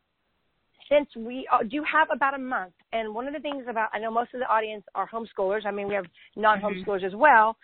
since 0.90 1.08
we 1.16 1.48
uh, 1.52 1.64
do 1.64 1.84
have 1.92 2.08
about 2.14 2.34
a 2.34 2.38
month, 2.38 2.74
and 2.94 3.14
one 3.14 3.28
of 3.28 3.34
the 3.34 3.40
things 3.40 3.66
about 3.70 3.90
I 3.94 4.00
know 4.00 4.12
most 4.12 4.34
of 4.34 4.40
the 4.40 4.48
audience 4.48 4.84
are 4.96 5.08
homeschoolers. 5.08 5.66
I 5.66 5.72
mean, 5.72 5.88
we 5.88 5.96
have 5.96 6.06
non-homeschoolers 6.36 7.04
mm-hmm. 7.04 7.06
as 7.06 7.16
well, 7.16 7.58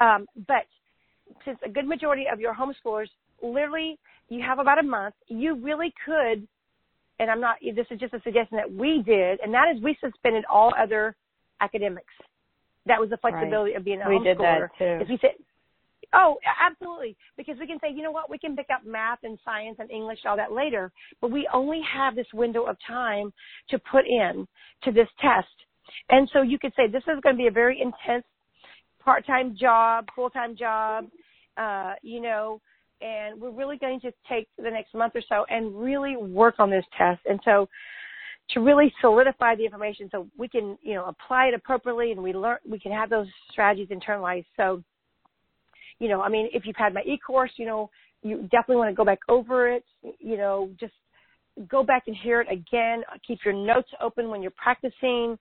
um, 0.00 0.26
but 0.46 0.66
since 1.44 1.58
a 1.64 1.68
good 1.68 1.86
majority 1.86 2.26
of 2.32 2.40
your 2.40 2.54
homeschoolers 2.54 3.08
literally 3.42 3.98
you 4.28 4.42
have 4.42 4.58
about 4.58 4.78
a 4.78 4.82
month, 4.82 5.14
you 5.28 5.56
really 5.56 5.92
could. 6.06 6.46
And 7.18 7.30
I'm 7.30 7.40
not. 7.40 7.56
This 7.60 7.86
is 7.90 8.00
just 8.00 8.14
a 8.14 8.20
suggestion 8.22 8.56
that 8.56 8.72
we 8.72 9.02
did, 9.04 9.40
and 9.40 9.52
that 9.52 9.66
is 9.74 9.82
we 9.82 9.94
suspended 10.00 10.44
all 10.50 10.72
other 10.78 11.14
academics 11.60 12.14
that 12.86 13.00
was 13.00 13.10
the 13.10 13.16
flexibility 13.18 13.72
right. 13.72 13.78
of 13.78 13.84
being 13.84 14.00
a 14.00 14.08
we 14.08 14.16
homeschooler. 14.16 14.24
did 14.24 14.38
that 14.38 14.70
too. 14.78 14.98
If 15.02 15.08
you 15.08 15.18
said, 15.20 15.30
oh, 16.14 16.38
absolutely, 16.60 17.16
because 17.36 17.56
we 17.60 17.66
can 17.66 17.78
say, 17.80 17.88
you 17.92 18.02
know 18.02 18.10
what, 18.10 18.30
we 18.30 18.38
can 18.38 18.56
pick 18.56 18.66
up 18.74 18.84
math 18.84 19.20
and 19.22 19.38
science 19.44 19.76
and 19.78 19.90
English 19.90 20.20
all 20.26 20.36
that 20.36 20.52
later, 20.52 20.90
but 21.20 21.30
we 21.30 21.48
only 21.52 21.80
have 21.92 22.14
this 22.14 22.26
window 22.32 22.64
of 22.64 22.76
time 22.86 23.32
to 23.68 23.78
put 23.78 24.06
in 24.06 24.46
to 24.84 24.92
this 24.92 25.08
test. 25.20 25.46
And 26.08 26.28
so 26.32 26.42
you 26.42 26.58
could 26.58 26.72
say 26.76 26.86
this 26.86 27.02
is 27.02 27.20
going 27.22 27.36
to 27.36 27.38
be 27.38 27.48
a 27.48 27.52
very 27.52 27.80
intense 27.80 28.24
part-time 29.02 29.56
job, 29.58 30.06
full-time 30.14 30.56
job, 30.56 31.06
uh, 31.56 31.94
you 32.02 32.20
know, 32.20 32.60
and 33.00 33.40
we're 33.40 33.50
really 33.50 33.78
going 33.78 34.00
to 34.00 34.12
take 34.28 34.46
the 34.58 34.70
next 34.70 34.94
month 34.94 35.14
or 35.16 35.22
so 35.28 35.46
and 35.48 35.74
really 35.74 36.16
work 36.16 36.56
on 36.58 36.70
this 36.70 36.84
test. 36.98 37.20
And 37.26 37.40
so 37.44 37.68
to 38.54 38.60
really 38.60 38.92
solidify 39.00 39.54
the 39.54 39.64
information 39.64 40.08
so 40.10 40.26
we 40.36 40.48
can, 40.48 40.76
you 40.82 40.94
know, 40.94 41.06
apply 41.06 41.46
it 41.46 41.54
appropriately 41.54 42.12
and 42.12 42.22
we 42.22 42.32
learn, 42.32 42.58
we 42.68 42.78
can 42.78 42.92
have 42.92 43.10
those 43.10 43.26
strategies 43.50 43.88
internalized. 43.88 44.46
So, 44.56 44.82
you 45.98 46.08
know, 46.08 46.20
I 46.22 46.28
mean, 46.28 46.48
if 46.52 46.66
you've 46.66 46.76
had 46.76 46.94
my 46.94 47.02
e-course, 47.02 47.52
you 47.56 47.66
know, 47.66 47.90
you 48.22 48.42
definitely 48.50 48.76
want 48.76 48.90
to 48.90 48.94
go 48.94 49.04
back 49.04 49.20
over 49.28 49.68
it, 49.68 49.84
you 50.18 50.36
know, 50.36 50.70
just 50.78 50.92
go 51.68 51.82
back 51.82 52.04
and 52.06 52.16
hear 52.16 52.40
it 52.40 52.48
again. 52.50 53.02
Keep 53.26 53.40
your 53.44 53.54
notes 53.54 53.88
open 54.00 54.28
when 54.28 54.42
you're 54.42 54.52
practicing. 54.52 55.38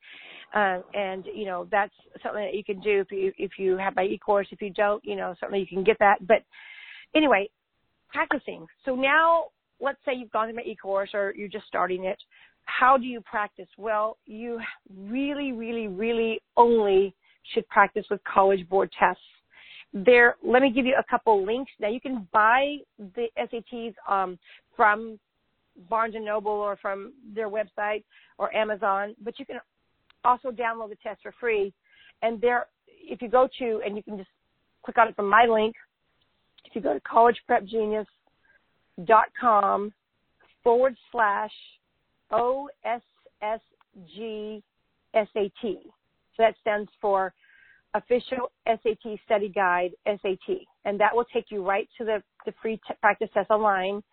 Uh, 0.54 0.80
and, 0.94 1.26
you 1.34 1.46
know, 1.46 1.68
that's 1.72 1.94
something 2.24 2.44
that 2.44 2.56
you 2.56 2.64
can 2.64 2.80
do 2.82 3.02
if 3.02 3.12
you, 3.12 3.32
if 3.38 3.52
you 3.58 3.78
have 3.78 3.96
my 3.96 4.04
e-course. 4.04 4.48
If 4.52 4.62
you 4.62 4.72
don't, 4.72 5.04
you 5.06 5.16
know, 5.16 5.36
certainly 5.40 5.60
you 5.60 5.68
can 5.68 5.84
get 5.84 5.98
that. 6.00 6.26
But 6.28 6.44
anyway, 7.16 7.50
practicing. 8.12 8.66
So 8.86 8.96
now 8.96 9.46
let's 9.80 10.00
say 10.06 10.14
you've 10.16 10.32
gone 10.32 10.48
through 10.48 10.58
my 10.58 10.64
e-course 10.64 11.12
or 11.14 11.34
you're 11.38 11.48
just 11.48 11.68
starting 11.68 12.06
it 12.06 12.18
how 12.66 12.98
do 12.98 13.06
you 13.06 13.22
practice? 13.22 13.68
Well, 13.78 14.18
you 14.26 14.60
really, 14.96 15.52
really, 15.52 15.88
really 15.88 16.42
only 16.56 17.14
should 17.54 17.68
practice 17.68 18.06
with 18.10 18.22
College 18.24 18.68
Board 18.70 18.90
tests. 18.98 19.22
There, 19.92 20.38
let 20.44 20.62
me 20.62 20.72
give 20.72 20.86
you 20.86 20.96
a 21.00 21.04
couple 21.10 21.44
links. 21.46 21.72
Now 21.80 21.90
you 21.90 22.00
can 22.00 22.28
buy 22.32 22.78
the 23.16 23.28
SATs 23.38 23.96
um, 24.08 24.38
from 24.76 25.20
Barnes 25.90 26.14
and 26.16 26.26
Noble 26.26 26.52
or 26.52 26.78
from 26.78 27.14
their 27.34 27.50
website 27.50 28.04
or 28.38 28.56
Amazon, 28.56 29.16
but 29.24 29.40
you 29.40 29.46
can 29.46 29.60
also 30.24 30.52
download 30.52 30.90
the 30.90 30.98
test 31.02 31.24
for 31.24 31.34
free. 31.40 31.74
And 32.22 32.40
there, 32.42 32.68
if 32.88 33.22
you 33.22 33.30
go 33.30 33.48
to, 33.60 33.82
and 33.86 33.96
you 33.96 34.04
can 34.04 34.18
just 34.18 34.30
click 34.84 34.98
on 34.98 35.08
it 35.08 35.16
from 35.16 35.30
my 35.30 35.46
link, 35.46 35.74
if 36.66 36.76
you 36.76 36.82
go 36.82 36.94
to 36.94 37.00
collegeprepgenius.com 37.02 39.94
forward 40.64 40.96
slash 41.12 41.52
OSSG 42.32 43.02
SAT. 45.14 45.64
So 45.64 46.44
that 46.44 46.56
stands 46.62 46.90
for 47.02 47.34
Official 47.94 48.52
SAT 48.68 49.20
Study 49.26 49.50
Guide 49.50 49.92
SAT. 50.06 50.58
And 50.86 50.98
that 51.00 51.16
will 51.16 51.26
take 51.34 51.46
you 51.50 51.66
right 51.66 51.90
to 51.98 52.06
the, 52.06 52.22
the 52.46 52.54
free 52.62 52.80
t- 52.88 52.94
practice 53.02 53.30
test 53.34 53.50
online. 53.50 54.04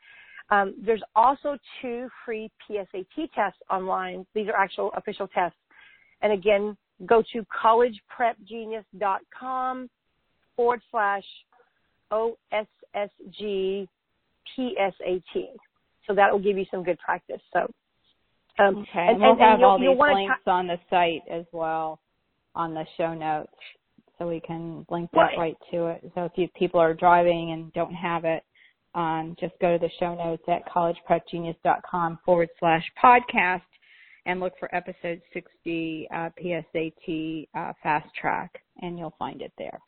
Um, 0.51 0.75
there's 0.85 1.03
also 1.15 1.57
two 1.83 2.09
free 2.25 2.51
PSAT 2.69 3.31
tests 3.35 3.61
online. 3.71 4.27
These 4.35 4.49
are 4.49 4.57
actual 4.57 4.91
official 4.97 5.29
tests. 5.29 5.59
And 6.23 6.33
again, 6.33 6.77
go 7.05 7.23
to 7.33 7.45
collegeprepgenius.com 7.63 9.91
forward 10.55 10.81
slash 10.91 11.25
OSSG 12.13 13.89
PSAT. 14.57 15.49
So 16.07 16.15
that 16.15 16.33
will 16.33 16.39
give 16.39 16.57
you 16.57 16.65
some 16.71 16.85
good 16.85 16.99
practice. 16.99 17.43
So, 17.53 17.71
um, 18.59 18.79
okay, 18.79 18.89
and, 18.95 19.11
and 19.11 19.21
we'll 19.21 19.31
and, 19.33 19.41
have 19.41 19.55
and 19.55 19.65
all 19.65 19.79
these 19.79 19.99
links 19.99 20.43
on 20.47 20.67
the 20.67 20.79
site 20.91 21.23
as 21.31 21.45
well 21.53 22.01
on 22.55 22.73
the 22.75 22.85
show 22.97 23.15
notes, 23.15 23.53
so 24.19 24.27
we 24.27 24.41
can 24.41 24.87
link 24.91 25.11
that 25.13 25.19
right, 25.19 25.39
right 25.39 25.57
to 25.71 25.87
it. 25.87 26.11
So 26.15 26.25
if 26.25 26.33
you, 26.37 26.49
people 26.57 26.81
are 26.81 26.95
driving 26.95 27.53
and 27.53 27.73
don't 27.75 27.95
have 27.95 28.25
it, 28.25 28.43
um, 28.95 29.37
just 29.39 29.53
go 29.61 29.77
to 29.77 29.79
the 29.79 29.91
show 30.01 30.15
notes 30.15 30.43
at 30.49 30.67
collegeprepgenius.com 30.73 32.19
forward 32.25 32.49
slash 32.59 32.83
podcast 33.03 33.61
and 34.25 34.41
look 34.41 34.55
for 34.59 34.75
episode 34.75 35.21
60 35.35 36.09
uh, 36.13 36.31
PSAT 36.43 37.49
uh, 37.55 37.73
fast 37.83 38.09
track, 38.21 38.51
and 38.81 38.99
you'll 38.99 39.15
find 39.19 39.43
it 39.43 39.53
there. 39.59 39.79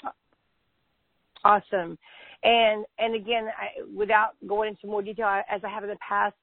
Awesome. 1.45 1.99
And 2.43 2.85
and 2.99 3.15
again, 3.15 3.47
I, 3.47 3.83
without 3.97 4.31
going 4.47 4.71
into 4.71 4.87
more 4.87 5.03
detail, 5.03 5.43
as 5.51 5.61
I 5.65 5.69
have 5.69 5.85
in 5.85 5.91
the 5.91 5.97
past, 6.07 6.37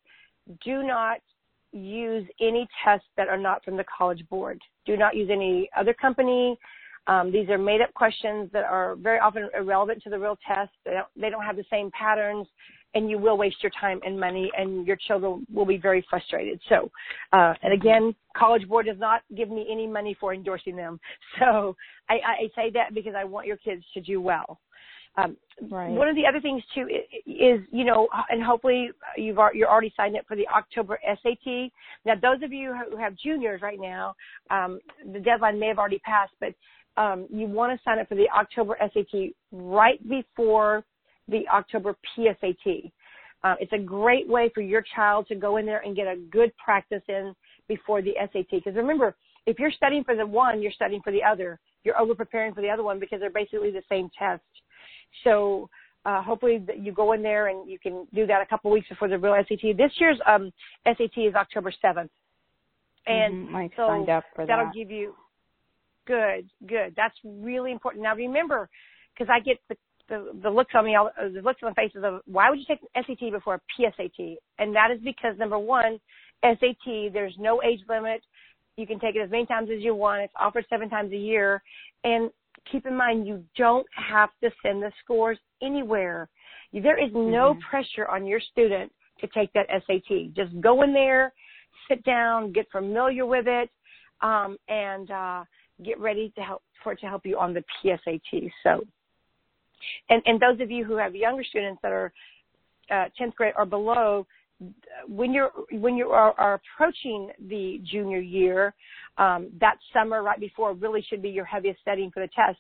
do 0.64 0.84
not 0.84 1.20
use 1.72 2.28
any 2.40 2.68
tests 2.84 3.08
that 3.18 3.28
are 3.28 3.38
not 3.38 3.64
from 3.64 3.78
the 3.78 3.86
College 3.98 4.24
Board. 4.30 4.62
Do 4.86 4.98
not 4.98 5.16
use 5.16 5.30
any 5.32 5.70
other 5.78 5.94
company. 5.94 6.58
Um, 7.08 7.32
these 7.32 7.50
are 7.50 7.58
made 7.58 7.82
up 7.82 7.94
questions 7.94 8.50
that 8.52 8.64
are 8.64 8.96
very 8.96 9.20
often 9.20 9.50
irrelevant 9.56 10.02
to 10.04 10.10
the 10.10 10.18
real 10.18 10.38
test. 10.48 10.72
They 10.86 10.92
don't, 10.92 11.08
they 11.16 11.30
don't 11.30 11.44
have 11.44 11.56
the 11.56 11.66
same 11.70 11.92
patterns 11.92 12.48
and 12.96 13.10
you 13.10 13.20
will 13.20 13.38
waste 13.38 13.58
your 13.62 13.72
time 13.80 14.00
and 14.06 14.20
money 14.20 14.50
and 14.58 14.88
your 14.88 14.96
children 15.08 15.46
will 15.54 15.66
be 15.66 15.78
very 15.78 16.04
frustrated. 16.10 16.60
So, 16.70 16.90
uh, 17.34 17.54
and 17.62 17.74
again, 17.74 18.16
College 18.36 18.68
Board 18.68 18.88
does 18.88 18.98
not 18.98 19.22
give 19.36 19.50
me 19.50 19.68
any 19.70 19.86
money 19.86 20.16
for 20.20 20.34
endorsing 20.34 20.76
them. 20.76 21.00
So 21.40 21.76
I, 22.10 22.14
I 22.14 22.50
say 22.56 22.72
that 22.74 22.94
because 22.94 23.14
I 23.16 23.26
want 23.26 23.46
your 23.46 23.58
kids 23.58 23.84
to 23.94 24.00
do 24.00 24.22
well. 24.22 24.60
Um, 25.18 25.38
right. 25.72 25.90
One 25.90 26.10
of 26.10 26.16
the 26.16 26.26
other 26.28 26.42
things 26.42 26.62
too 26.74 26.88
is, 27.26 27.62
you 27.72 27.86
know, 27.86 28.08
and 28.30 28.44
hopefully 28.44 28.90
you've 29.18 29.38
you're 29.54 29.70
already 29.70 29.94
signed 29.96 30.18
up 30.18 30.26
for 30.28 30.36
the 30.36 30.48
October 30.50 31.00
SAT. 31.06 31.72
Now, 32.06 32.16
those 32.22 32.44
of 32.44 32.52
you 32.52 32.76
who 32.90 32.98
have 32.98 33.16
juniors 33.16 33.62
right 33.62 33.80
now, 33.80 34.16
um, 34.50 34.80
the 35.14 35.20
deadline 35.20 35.60
may 35.60 35.68
have 35.68 35.80
already 35.80 36.00
passed, 36.00 36.34
but 36.40 36.54
um, 36.98 37.28
you 37.30 37.48
want 37.48 37.78
to 37.78 37.84
sign 37.84 38.00
up 38.00 38.10
for 38.10 38.16
the 38.16 38.30
October 38.30 38.78
SAT 38.80 39.32
right 39.52 40.08
before 40.10 40.84
the 41.28 41.48
October 41.54 41.96
PSAT. 42.18 42.92
Uh, 43.44 43.56
it's 43.60 43.74
a 43.74 43.80
great 43.80 44.28
way 44.28 44.50
for 44.54 44.62
your 44.62 44.84
child 44.96 45.28
to 45.28 45.36
go 45.36 45.58
in 45.58 45.66
there 45.66 45.82
and 45.82 45.96
get 45.96 46.08
a 46.08 46.18
good 46.32 46.52
practice 46.58 47.04
in 47.08 47.34
before 47.68 48.02
the 48.02 48.14
SAT. 48.32 48.48
Because 48.52 48.76
remember, 48.76 49.16
if 49.46 49.60
you're 49.60 49.72
studying 49.72 50.04
for 50.04 50.16
the 50.16 50.26
one, 50.26 50.62
you're 50.62 50.72
studying 50.72 51.02
for 51.02 51.12
the 51.12 51.24
other. 51.24 51.60
You're 51.84 52.00
over 52.00 52.16
preparing 52.16 52.54
for 52.54 52.62
the 52.62 52.70
other 52.70 52.84
one 52.84 53.00
because 53.00 53.20
they're 53.20 53.30
basically 53.30 53.72
the 53.72 53.84
same 53.90 54.10
test. 54.18 54.42
So 55.24 55.70
uh, 56.06 56.22
hopefully 56.22 56.64
you 56.80 56.92
go 56.92 57.14
in 57.14 57.24
there 57.24 57.48
and 57.48 57.70
you 57.70 57.80
can 57.80 58.08
do 58.14 58.28
that 58.28 58.42
a 58.42 58.46
couple 58.46 58.72
weeks 58.72 58.88
before 58.90 59.08
the 59.08 59.18
real 59.18 59.36
SAT. 59.48 59.78
This 59.78 59.92
year's 59.98 60.20
um, 60.28 60.52
SAT 60.86 61.18
is 61.18 61.36
October 61.36 61.74
7th. 61.84 62.10
And 63.08 63.48
mm-hmm. 63.48 63.66
so 63.76 63.88
signed 63.88 64.10
up 64.10 64.24
for 64.36 64.46
that'll 64.46 64.66
that. 64.66 64.74
give 64.74 64.90
you 64.90 65.16
good, 66.06 66.50
good. 66.68 66.94
That's 66.96 67.16
really 67.24 67.72
important. 67.72 68.04
Now 68.04 68.16
remember, 68.16 68.70
because 69.14 69.32
I 69.32 69.40
get 69.40 69.58
the, 69.70 69.76
the 70.10 70.40
the 70.44 70.50
looks 70.50 70.74
on 70.76 70.86
me, 70.86 70.96
all, 70.96 71.12
the 71.18 71.42
looks 71.42 71.62
on 71.64 71.72
the 71.72 71.76
faces 71.76 72.04
of 72.04 72.22
why 72.26 72.50
would 72.50 72.60
you 72.60 72.66
take 72.68 72.80
SAT 72.96 73.32
before 73.32 73.56
a 73.56 73.82
PSAT? 73.82 74.38
And 74.60 74.76
that 74.76 74.92
is 74.92 75.00
because 75.04 75.38
number 75.38 75.60
one, 75.60 76.00
SAT, 76.44 77.14
there's 77.14 77.36
no 77.40 77.62
age 77.64 77.82
limit. 77.88 78.22
You 78.78 78.86
can 78.86 79.00
take 79.00 79.16
it 79.16 79.20
as 79.20 79.32
many 79.32 79.46
times 79.46 79.70
as 79.76 79.82
you 79.82 79.96
want. 79.96 80.24
It's 80.24 80.34
offered 80.40 80.66
seven 80.70 80.90
times 80.90 81.12
a 81.14 81.18
year. 81.18 81.62
And 82.04 82.30
keep 82.72 82.86
in 82.86 82.96
mind, 82.96 83.28
you 83.28 83.44
don't 83.58 83.88
have 83.96 84.30
to 84.44 84.50
send 84.64 84.82
the 84.82 84.92
scores 85.04 85.38
anywhere. 85.62 86.30
There 86.74 87.02
is 87.02 87.12
no 87.14 87.54
mm-hmm. 87.54 87.60
pressure 87.70 88.08
on 88.08 88.26
your 88.26 88.40
student 88.40 88.92
to 89.22 89.28
take 89.28 89.52
that 89.54 89.68
SAT. 89.70 90.34
Just 90.36 90.60
go 90.62 90.82
in 90.82 90.94
there, 90.94 91.34
sit 91.88 92.04
down, 92.04 92.52
get 92.52 92.70
familiar 92.72 93.26
with 93.26 93.46
it, 93.48 93.70
um, 94.22 94.58
and 94.68 95.10
uh, 95.12 95.44
get 95.84 96.00
ready 96.00 96.32
to 96.36 96.42
help 96.42 96.64
for 96.84 96.94
it 96.94 97.00
to 97.00 97.08
help 97.08 97.26
you 97.26 97.38
on 97.38 97.54
the 97.54 97.64
PSAT. 97.84 98.52
So, 98.64 98.82
and 100.10 100.22
and 100.26 100.40
those 100.40 100.60
of 100.60 100.72
you 100.72 100.84
who 100.84 100.98
have 100.98 101.16
younger 101.16 101.44
students 101.44 101.80
that 101.82 101.92
are 101.92 102.12
uh, 102.92 103.06
10th 103.20 103.36
grade 103.36 103.54
or 103.58 103.66
below, 103.66 104.26
when 105.08 105.34
you're 105.34 105.52
when 105.72 105.96
you 105.96 106.10
are, 106.10 106.34
are 106.40 106.62
approaching 106.76 107.30
the 107.50 107.82
junior 107.92 108.20
year, 108.20 108.74
um, 109.18 109.50
that 109.60 109.78
summer 109.94 110.24
right 110.24 110.40
before 110.40 110.74
really 110.74 111.06
should 111.10 111.22
be 111.22 111.30
your 111.30 111.46
heaviest 111.46 111.82
studying 111.82 112.12
for 112.12 112.22
the 112.22 112.30
test, 112.36 112.60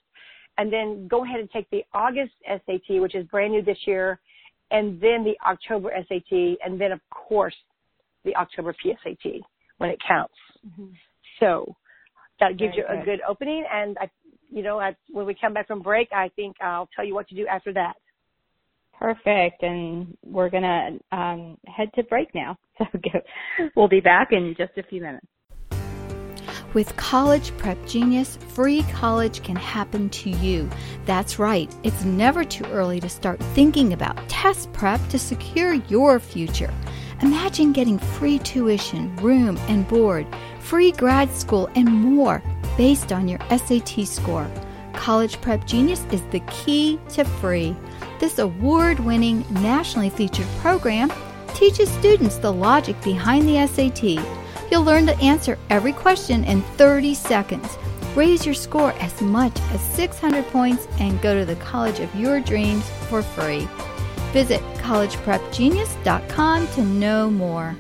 and 0.58 0.72
then 0.72 1.08
go 1.08 1.24
ahead 1.24 1.40
and 1.40 1.50
take 1.52 1.70
the 1.70 1.84
August 1.94 2.34
SAT, 2.48 3.02
which 3.02 3.16
is 3.16 3.26
brand 3.28 3.54
new 3.54 3.62
this 3.62 3.78
year, 3.86 4.20
and 4.72 5.00
then 5.00 5.24
the 5.24 5.36
October 5.46 5.92
SAT, 6.08 6.58
and 6.66 6.80
then 6.80 6.92
of 6.92 7.00
course 7.10 7.56
the 8.24 8.36
October 8.36 8.76
PSAT 8.84 9.42
when 9.78 9.90
it 9.90 10.00
counts. 10.06 10.34
Mm-hmm. 10.68 10.88
So 11.40 11.76
that 12.40 12.58
gives 12.58 12.76
Very 12.76 12.78
you 12.78 12.84
a 12.90 12.98
good. 12.98 13.06
good 13.06 13.20
opening, 13.28 13.64
and 13.72 13.98
I, 14.00 14.10
you 14.50 14.64
know, 14.64 14.80
I, 14.80 14.96
when 15.10 15.26
we 15.26 15.36
come 15.40 15.54
back 15.54 15.68
from 15.68 15.82
break, 15.82 16.10
I 16.12 16.30
think 16.36 16.58
I'll 16.62 16.90
tell 16.96 17.06
you 17.06 17.14
what 17.14 17.28
to 17.30 17.36
do 17.36 17.48
after 17.48 17.72
that. 17.74 17.94
Perfect. 19.00 19.64
And 19.64 20.18
we're 20.26 20.50
going 20.50 20.64
to 20.64 21.18
um, 21.18 21.58
head 21.68 21.90
to 21.96 22.04
break 22.04 22.34
now. 22.34 22.58
So 22.94 23.70
we'll 23.76 23.88
be 23.88 24.02
back 24.02 24.32
in 24.32 24.54
just 24.58 24.74
a 24.78 24.84
few 24.84 25.02
minutes. 25.02 25.26
With 26.74 26.94
College 26.98 27.56
Prep 27.58 27.78
Genius, 27.86 28.38
free 28.50 28.84
college 28.92 29.42
can 29.44 29.56
happen 29.56 30.10
to 30.10 30.30
you. 30.30 30.70
That's 31.06 31.40
right, 31.40 31.74
it's 31.84 32.04
never 32.04 32.44
too 32.44 32.66
early 32.66 33.00
to 33.00 33.08
start 33.08 33.40
thinking 33.40 33.94
about 33.94 34.18
test 34.28 34.74
prep 34.74 35.00
to 35.08 35.18
secure 35.18 35.76
your 35.76 36.20
future. 36.20 36.74
Imagine 37.22 37.72
getting 37.72 37.98
free 37.98 38.40
tuition, 38.40 39.16
room 39.18 39.58
and 39.70 39.88
board, 39.88 40.28
free 40.60 40.92
grad 40.92 41.32
school, 41.34 41.70
and 41.76 41.88
more 41.88 42.44
based 42.76 43.14
on 43.14 43.30
your 43.30 43.40
SAT 43.50 44.06
score. 44.06 44.50
College 44.92 45.40
Prep 45.40 45.66
Genius 45.66 46.04
is 46.12 46.22
the 46.32 46.42
key 46.42 47.00
to 47.10 47.24
free. 47.24 47.74
This 48.26 48.40
award 48.40 49.00
winning, 49.00 49.46
nationally 49.62 50.10
featured 50.10 50.48
program 50.58 51.12
teaches 51.54 51.92
students 51.92 52.38
the 52.38 52.52
logic 52.52 53.00
behind 53.04 53.48
the 53.48 53.68
SAT. 53.68 54.02
You'll 54.72 54.82
learn 54.82 55.06
to 55.06 55.16
answer 55.18 55.60
every 55.70 55.94
question 55.94 56.44
in 56.46 56.64
30 56.64 57.14
seconds. 57.14 57.78
Raise 58.16 58.44
your 58.44 58.56
score 58.56 58.94
as 58.94 59.22
much 59.22 59.56
as 59.70 59.80
600 59.80 60.44
points 60.48 60.88
and 60.98 61.22
go 61.22 61.38
to 61.38 61.46
the 61.46 61.56
college 61.58 62.00
of 62.00 62.16
your 62.16 62.40
dreams 62.40 62.90
for 63.10 63.22
free. 63.22 63.68
Visit 64.34 64.62
collegeprepgenius.com 64.80 66.68
to 66.70 66.82
know 66.84 67.30
more. 67.30 67.76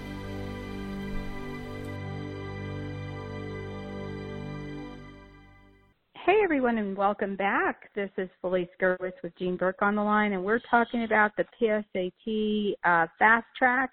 Everyone 6.65 6.83
and 6.83 6.97
welcome 6.97 7.35
back. 7.35 7.93
This 7.93 8.09
is 8.17 8.27
Felice 8.41 8.67
Gerwitz 8.81 9.21
with 9.21 9.37
Jean 9.37 9.55
Burk 9.55 9.83
on 9.83 9.93
the 9.93 10.01
line 10.01 10.33
and 10.33 10.43
we're 10.43 10.61
talking 10.71 11.03
about 11.03 11.29
the 11.37 11.45
PSAT 11.61 12.73
uh, 12.83 13.05
Fast 13.19 13.45
Track. 13.55 13.91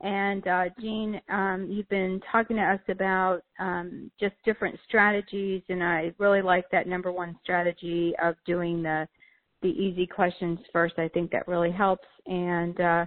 And 0.00 0.48
uh, 0.48 0.64
Jean, 0.80 1.20
um, 1.28 1.66
you've 1.68 1.90
been 1.90 2.18
talking 2.32 2.56
to 2.56 2.62
us 2.62 2.80
about 2.88 3.42
um, 3.58 4.10
just 4.18 4.32
different 4.46 4.78
strategies 4.88 5.60
and 5.68 5.84
I 5.84 6.14
really 6.16 6.40
like 6.40 6.64
that 6.72 6.86
number 6.86 7.12
one 7.12 7.36
strategy 7.42 8.14
of 8.22 8.34
doing 8.46 8.82
the 8.82 9.06
the 9.60 9.68
easy 9.68 10.06
questions 10.06 10.58
first. 10.72 10.94
I 10.98 11.08
think 11.08 11.30
that 11.32 11.46
really 11.46 11.70
helps 11.70 12.08
and 12.24 12.80
uh, 12.80 13.04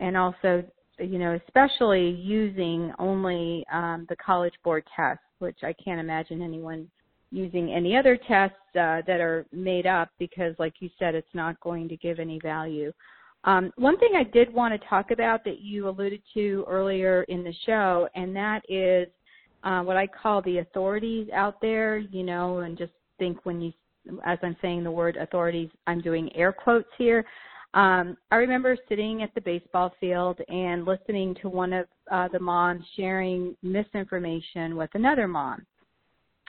and 0.00 0.16
also 0.16 0.64
you 0.98 1.20
know 1.20 1.38
especially 1.46 2.10
using 2.10 2.92
only 2.98 3.64
um, 3.72 4.06
the 4.08 4.16
College 4.16 4.54
Board 4.64 4.82
test, 4.96 5.20
which 5.38 5.58
I 5.62 5.72
can't 5.84 6.00
imagine 6.00 6.42
anyone 6.42 6.88
using 7.30 7.72
any 7.72 7.96
other 7.96 8.16
tests 8.16 8.56
uh, 8.70 9.02
that 9.06 9.20
are 9.20 9.46
made 9.52 9.86
up 9.86 10.10
because, 10.18 10.54
like 10.58 10.74
you 10.80 10.90
said, 10.98 11.14
it's 11.14 11.34
not 11.34 11.58
going 11.60 11.88
to 11.88 11.96
give 11.96 12.18
any 12.18 12.38
value. 12.40 12.92
Um, 13.44 13.72
one 13.76 13.98
thing 13.98 14.10
I 14.16 14.24
did 14.24 14.52
want 14.52 14.78
to 14.78 14.88
talk 14.88 15.10
about 15.10 15.44
that 15.44 15.60
you 15.60 15.88
alluded 15.88 16.22
to 16.34 16.64
earlier 16.68 17.22
in 17.24 17.42
the 17.42 17.54
show, 17.64 18.08
and 18.14 18.36
that 18.36 18.60
is 18.68 19.08
uh, 19.62 19.80
what 19.82 19.96
I 19.96 20.06
call 20.06 20.42
the 20.42 20.58
authorities 20.58 21.28
out 21.32 21.60
there, 21.60 21.98
you 21.98 22.22
know, 22.22 22.58
and 22.58 22.76
just 22.76 22.92
think 23.18 23.44
when 23.44 23.60
you, 23.60 23.72
as 24.24 24.38
I'm 24.42 24.56
saying 24.60 24.84
the 24.84 24.90
word 24.90 25.16
authorities, 25.16 25.70
I'm 25.86 26.00
doing 26.00 26.34
air 26.34 26.52
quotes 26.52 26.88
here. 26.98 27.24
Um, 27.72 28.16
I 28.30 28.36
remember 28.36 28.76
sitting 28.88 29.22
at 29.22 29.32
the 29.34 29.40
baseball 29.40 29.94
field 30.00 30.40
and 30.48 30.84
listening 30.84 31.36
to 31.40 31.48
one 31.48 31.72
of 31.72 31.86
uh, 32.10 32.28
the 32.28 32.40
moms 32.40 32.84
sharing 32.96 33.56
misinformation 33.62 34.76
with 34.76 34.90
another 34.94 35.28
mom. 35.28 35.64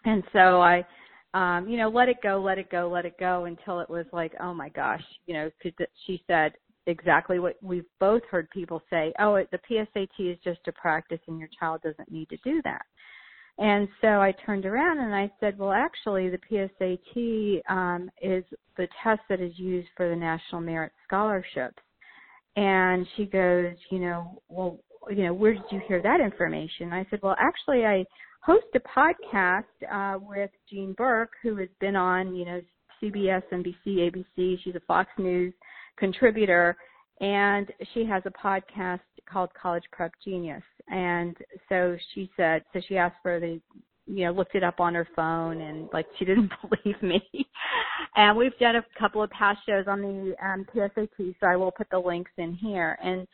And 0.06 0.24
so 0.34 0.62
I, 0.62 0.86
um, 1.34 1.68
you 1.68 1.78
know, 1.78 1.90
let 1.90 2.10
it 2.10 2.18
go, 2.24 2.42
let 2.42 2.58
it 2.58 2.70
go, 2.70 2.90
let 2.92 3.06
it 3.06 3.18
go 3.20 3.46
until 3.46 3.80
it 3.80 3.90
was 3.90 4.06
like, 4.12 4.34
oh 4.42 4.54
my 4.54 4.70
gosh, 4.70 5.04
you 5.26 5.34
know, 5.34 5.50
because 5.64 5.88
she 6.06 6.24
said 6.28 6.54
exactly 6.88 7.40
what 7.40 7.58
we've 7.62 7.86
both 8.00 8.24
heard 8.30 8.50
people 8.50 8.82
say. 8.90 9.14
Oh, 9.20 9.36
it, 9.36 9.50
the 9.52 9.60
PSAT 9.70 10.08
is 10.20 10.38
just 10.44 10.60
a 10.68 10.72
practice 10.72 11.20
and 11.28 11.40
your 11.40 11.50
child 11.60 11.82
doesn't 11.84 12.12
need 12.12 12.30
to 12.30 12.38
do 12.44 12.62
that. 12.64 12.82
And 13.58 13.88
so 14.02 14.08
I 14.08 14.34
turned 14.46 14.66
around 14.66 15.00
and 15.00 15.14
I 15.14 15.32
said, 15.40 15.58
well, 15.58 15.72
actually, 15.72 16.30
the 16.30 16.40
PSAT 16.50 17.62
um, 17.70 18.10
is 18.22 18.44
the 18.78 18.88
test 19.04 19.22
that 19.30 19.40
is 19.40 19.58
used 19.58 19.90
for 19.96 20.10
the 20.10 20.16
National 20.16 20.62
Merit 20.62 20.92
Scholarships. 21.08 21.78
And 22.56 23.06
she 23.16 23.26
goes, 23.26 23.76
you 23.92 24.00
know, 24.00 24.42
well, 24.50 24.80
you 25.10 25.24
know, 25.24 25.34
where 25.34 25.54
did 25.54 25.64
you 25.72 25.82
hear 25.88 26.02
that 26.02 26.20
information? 26.20 26.92
I 26.92 27.06
said, 27.10 27.20
well, 27.22 27.36
actually, 27.40 27.86
I 27.86 28.04
host 28.42 28.66
a 28.76 28.80
podcast 28.80 29.64
uh, 29.92 30.20
with 30.20 30.52
Jean 30.70 30.94
Burk, 30.94 31.32
who 31.42 31.56
has 31.58 31.70
been 31.80 31.96
on, 31.96 32.36
you 32.36 32.46
know, 32.46 32.62
CBS, 33.02 33.44
NBC, 33.52 34.12
ABC. 34.12 34.58
She's 34.64 34.76
a 34.76 34.82
Fox 34.82 35.10
News 35.18 35.54
contributor, 35.98 36.76
and 37.20 37.72
she 37.94 38.06
has 38.06 38.24
a 38.26 38.32
podcast 38.32 39.00
called 39.32 39.50
College 39.60 39.84
Prep 39.92 40.12
Genius. 40.24 40.64
And 40.90 41.36
so 41.70 41.96
she 42.14 42.30
said, 42.36 42.64
so 42.74 42.82
she 42.88 42.98
asked 42.98 43.18
for 43.22 43.40
the, 43.40 43.60
you 44.08 44.26
know, 44.26 44.32
looked 44.32 44.56
it 44.56 44.64
up 44.64 44.80
on 44.80 44.96
her 44.96 45.08
phone 45.16 45.62
and 45.62 45.88
like 45.94 46.08
she 46.18 46.26
didn't 46.26 46.52
believe 46.84 47.02
me. 47.02 47.22
and 48.16 48.36
we've 48.36 48.58
done 48.60 48.76
a 48.76 48.86
couple 49.00 49.22
of 49.22 49.30
past 49.30 49.60
shows 49.68 49.86
on 49.88 50.02
the 50.02 50.36
um, 50.44 50.66
PSAT, 50.76 51.36
so 51.40 51.48
I 51.48 51.56
will 51.56 51.72
put 51.72 51.90
the 51.92 52.00
links 52.00 52.32
in 52.38 52.54
here. 52.54 52.98
And 53.04 53.28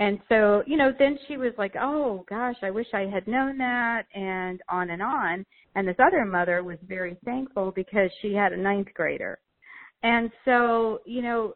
and 0.00 0.18
so, 0.30 0.62
you 0.66 0.78
know, 0.78 0.92
then 0.98 1.18
she 1.28 1.36
was 1.36 1.52
like, 1.58 1.74
"Oh 1.78 2.24
gosh, 2.28 2.56
I 2.62 2.70
wish 2.70 2.86
I 2.94 3.02
had 3.02 3.26
known 3.26 3.58
that," 3.58 4.06
and 4.14 4.60
on 4.68 4.90
and 4.90 5.02
on. 5.02 5.44
And 5.76 5.86
this 5.86 5.96
other 5.98 6.24
mother 6.24 6.64
was 6.64 6.78
very 6.88 7.16
thankful 7.24 7.70
because 7.70 8.10
she 8.20 8.32
had 8.32 8.52
a 8.52 8.56
ninth 8.56 8.88
grader. 8.94 9.38
And 10.02 10.30
so, 10.46 11.00
you 11.04 11.20
know, 11.20 11.54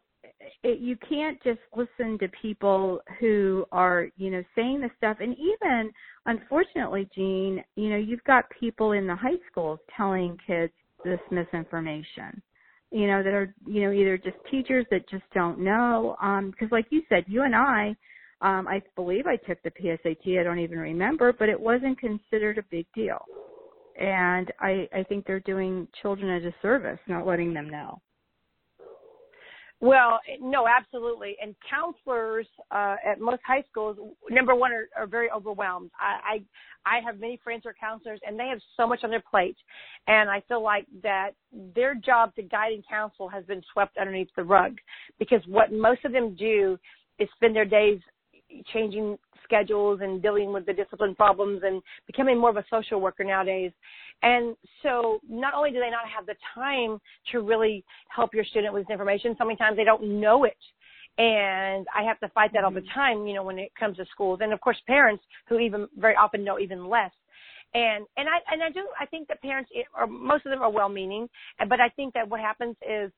it, 0.63 0.79
you 0.79 0.95
can't 1.09 1.41
just 1.43 1.59
listen 1.75 2.19
to 2.19 2.27
people 2.39 2.99
who 3.19 3.65
are, 3.71 4.09
you 4.15 4.29
know, 4.29 4.43
saying 4.55 4.81
the 4.81 4.91
stuff. 4.97 5.17
And 5.19 5.35
even, 5.39 5.91
unfortunately, 6.27 7.09
Jean, 7.15 7.63
you 7.75 7.89
know, 7.89 7.97
you've 7.97 8.23
got 8.25 8.45
people 8.59 8.91
in 8.91 9.07
the 9.07 9.15
high 9.15 9.39
schools 9.51 9.79
telling 9.97 10.37
kids 10.45 10.71
this 11.03 11.19
misinformation. 11.31 12.41
You 12.91 13.07
know, 13.07 13.23
that 13.23 13.33
are, 13.33 13.53
you 13.65 13.81
know, 13.81 13.91
either 13.91 14.19
just 14.19 14.37
teachers 14.51 14.85
that 14.91 15.09
just 15.09 15.23
don't 15.33 15.59
know. 15.59 16.15
Um, 16.21 16.51
because 16.51 16.71
like 16.71 16.85
you 16.91 17.01
said, 17.09 17.23
you 17.27 17.41
and 17.41 17.55
I, 17.55 17.95
um, 18.45 18.67
I 18.67 18.81
believe 18.95 19.25
I 19.25 19.37
took 19.37 19.61
the 19.63 19.71
PSAT. 19.71 20.39
I 20.39 20.43
don't 20.43 20.59
even 20.59 20.77
remember, 20.77 21.33
but 21.33 21.49
it 21.49 21.59
wasn't 21.59 21.99
considered 21.99 22.59
a 22.59 22.63
big 22.69 22.85
deal. 22.93 23.25
And 23.99 24.51
I, 24.59 24.87
I 24.93 25.01
think 25.03 25.25
they're 25.25 25.39
doing 25.39 25.87
children 26.01 26.29
a 26.29 26.39
disservice, 26.39 26.99
not 27.07 27.25
letting 27.25 27.53
them 27.53 27.69
know. 27.69 28.01
Well, 29.81 30.19
no, 30.39 30.67
absolutely. 30.67 31.35
And 31.41 31.55
counselors 31.69 32.47
uh, 32.71 32.97
at 33.05 33.19
most 33.19 33.41
high 33.45 33.63
schools, 33.69 33.97
number 34.29 34.53
one, 34.55 34.71
are, 34.71 34.87
are 34.95 35.07
very 35.07 35.29
overwhelmed. 35.31 35.91
I, 35.99 36.35
I 36.35 36.97
I 36.97 36.99
have 37.03 37.19
many 37.19 37.39
friends 37.43 37.63
who 37.63 37.69
are 37.69 37.75
counselors, 37.79 38.19
and 38.25 38.39
they 38.39 38.47
have 38.47 38.59
so 38.77 38.87
much 38.87 39.03
on 39.03 39.09
their 39.09 39.23
plate, 39.29 39.57
and 40.05 40.29
I 40.29 40.41
feel 40.47 40.61
like 40.61 40.85
that 41.01 41.31
their 41.75 41.95
job 41.95 42.35
to 42.35 42.43
guide 42.43 42.73
and 42.73 42.83
counsel 42.87 43.27
has 43.27 43.43
been 43.45 43.61
swept 43.73 43.97
underneath 43.97 44.29
the 44.35 44.43
rug, 44.43 44.77
because 45.17 45.41
what 45.47 45.73
most 45.73 46.05
of 46.05 46.11
them 46.11 46.35
do 46.35 46.77
is 47.17 47.27
spend 47.35 47.55
their 47.55 47.65
days 47.65 47.99
changing 48.73 49.17
schedules 49.43 49.99
and 50.01 50.21
dealing 50.21 50.51
with 50.51 50.65
the 50.65 50.73
discipline 50.73 51.15
problems 51.15 51.61
and 51.63 51.81
becoming 52.07 52.37
more 52.37 52.49
of 52.49 52.57
a 52.57 52.65
social 52.69 52.99
worker 52.99 53.23
nowadays. 53.23 53.71
And 54.23 54.55
so 54.83 55.19
not 55.29 55.53
only 55.53 55.71
do 55.71 55.79
they 55.79 55.89
not 55.89 56.07
have 56.13 56.25
the 56.25 56.35
time 56.53 56.99
to 57.31 57.41
really 57.41 57.83
help 58.09 58.33
your 58.33 58.43
student 58.45 58.73
with 58.73 58.89
information, 58.89 59.35
so 59.37 59.45
many 59.45 59.57
times 59.57 59.77
they 59.77 59.83
don't 59.83 60.19
know 60.19 60.43
it. 60.43 60.57
And 61.17 61.87
I 61.95 62.03
have 62.03 62.19
to 62.19 62.29
fight 62.29 62.51
that 62.53 62.63
all 62.63 62.71
the 62.71 62.81
mm-hmm. 62.81 62.99
time, 62.99 63.27
you 63.27 63.33
know, 63.33 63.43
when 63.43 63.57
it 63.57 63.71
comes 63.79 63.97
to 63.97 64.05
schools. 64.11 64.39
And 64.41 64.51
of 64.51 64.59
course 64.59 64.77
parents 64.87 65.23
who 65.47 65.59
even 65.59 65.87
very 65.97 66.15
often 66.15 66.43
know 66.43 66.59
even 66.59 66.89
less. 66.89 67.11
And 67.73 68.05
and 68.17 68.27
I 68.29 68.53
and 68.53 68.63
I 68.63 68.69
do 68.69 68.87
I 68.99 69.05
think 69.05 69.27
that 69.27 69.41
parents 69.41 69.69
or 69.97 70.07
most 70.07 70.45
of 70.45 70.51
them 70.51 70.61
are 70.61 70.71
well 70.71 70.89
meaning, 70.89 71.27
but 71.69 71.79
I 71.79 71.89
think 71.89 72.13
that 72.13 72.27
what 72.27 72.39
happens 72.39 72.75
is 72.87 73.11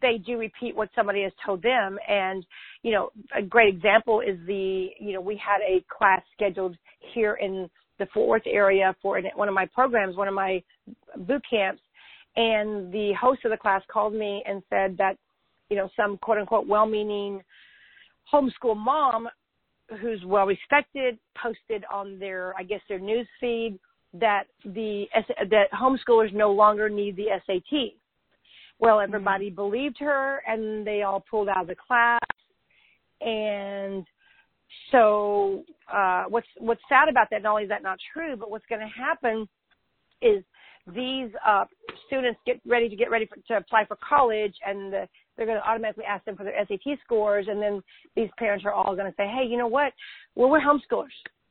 they 0.00 0.18
do 0.18 0.38
repeat 0.38 0.76
what 0.76 0.88
somebody 0.94 1.22
has 1.22 1.32
told 1.44 1.62
them. 1.62 1.98
And 2.08 2.44
you 2.82 2.92
know 2.92 3.10
a 3.36 3.42
great 3.42 3.74
example 3.74 4.20
is 4.20 4.38
the 4.46 4.88
you 4.98 5.12
know 5.12 5.20
we 5.20 5.36
had 5.36 5.60
a 5.60 5.84
class 5.88 6.22
scheduled 6.34 6.76
here 7.14 7.34
in 7.34 7.68
the 7.98 8.06
Fort 8.14 8.28
Worth 8.28 8.42
area 8.46 8.94
for 9.02 9.20
one 9.34 9.48
of 9.48 9.54
my 9.54 9.66
programs 9.66 10.16
one 10.16 10.28
of 10.28 10.34
my 10.34 10.62
boot 11.16 11.42
camps. 11.48 11.82
And 12.36 12.92
the 12.92 13.12
host 13.20 13.44
of 13.44 13.50
the 13.50 13.56
class 13.56 13.82
called 13.92 14.14
me 14.14 14.42
and 14.46 14.62
said 14.70 14.96
that 14.98 15.16
you 15.68 15.76
know 15.76 15.88
some 15.96 16.18
quote 16.18 16.38
unquote 16.38 16.66
well 16.66 16.86
meaning 16.86 17.42
homeschool 18.32 18.76
mom 18.76 19.28
who's 20.00 20.24
well 20.24 20.46
respected 20.46 21.18
posted 21.40 21.84
on 21.92 22.18
their 22.18 22.54
i 22.56 22.62
guess 22.62 22.80
their 22.88 23.00
news 23.00 23.26
feed 23.40 23.78
that 24.12 24.44
the 24.64 25.06
that 25.50 25.70
homeschoolers 25.72 26.32
no 26.32 26.50
longer 26.50 26.88
need 26.88 27.16
the 27.16 27.26
SAT 27.46 27.92
well, 28.80 28.96
mm-hmm. 28.96 29.14
everybody 29.14 29.46
mm-hmm. 29.46 29.56
believed 29.56 29.96
her 30.00 30.42
and 30.46 30.86
they 30.86 31.02
all 31.02 31.24
pulled 31.30 31.48
out 31.48 31.62
of 31.62 31.66
the 31.68 31.76
class. 31.76 32.18
And 33.20 34.04
so, 34.90 35.64
uh, 35.92 36.24
what's, 36.28 36.46
what's 36.58 36.80
sad 36.88 37.08
about 37.08 37.28
that, 37.30 37.42
not 37.42 37.50
only 37.50 37.64
is 37.64 37.68
that 37.68 37.82
not 37.82 37.98
true, 38.12 38.36
but 38.36 38.50
what's 38.50 38.64
going 38.68 38.80
to 38.80 38.86
happen 38.86 39.48
is 40.22 40.42
these, 40.94 41.30
uh, 41.46 41.64
students 42.06 42.40
get 42.46 42.60
ready 42.66 42.88
to 42.88 42.96
get 42.96 43.10
ready 43.10 43.26
for, 43.26 43.36
to 43.48 43.56
apply 43.56 43.84
for 43.86 43.96
college 43.96 44.54
and 44.66 44.92
the, 44.92 45.08
they're 45.36 45.46
going 45.46 45.58
to 45.58 45.68
automatically 45.68 46.04
ask 46.04 46.24
them 46.24 46.36
for 46.36 46.44
their 46.44 46.54
SAT 46.66 46.98
scores. 47.04 47.46
And 47.48 47.62
then 47.62 47.82
these 48.16 48.28
parents 48.38 48.64
are 48.64 48.72
all 48.72 48.96
going 48.96 49.10
to 49.10 49.16
say, 49.16 49.26
Hey, 49.26 49.46
you 49.46 49.56
know 49.58 49.66
what? 49.66 49.92
Well, 50.34 50.50
we're 50.50 50.60
homeschoolers. 50.60 51.08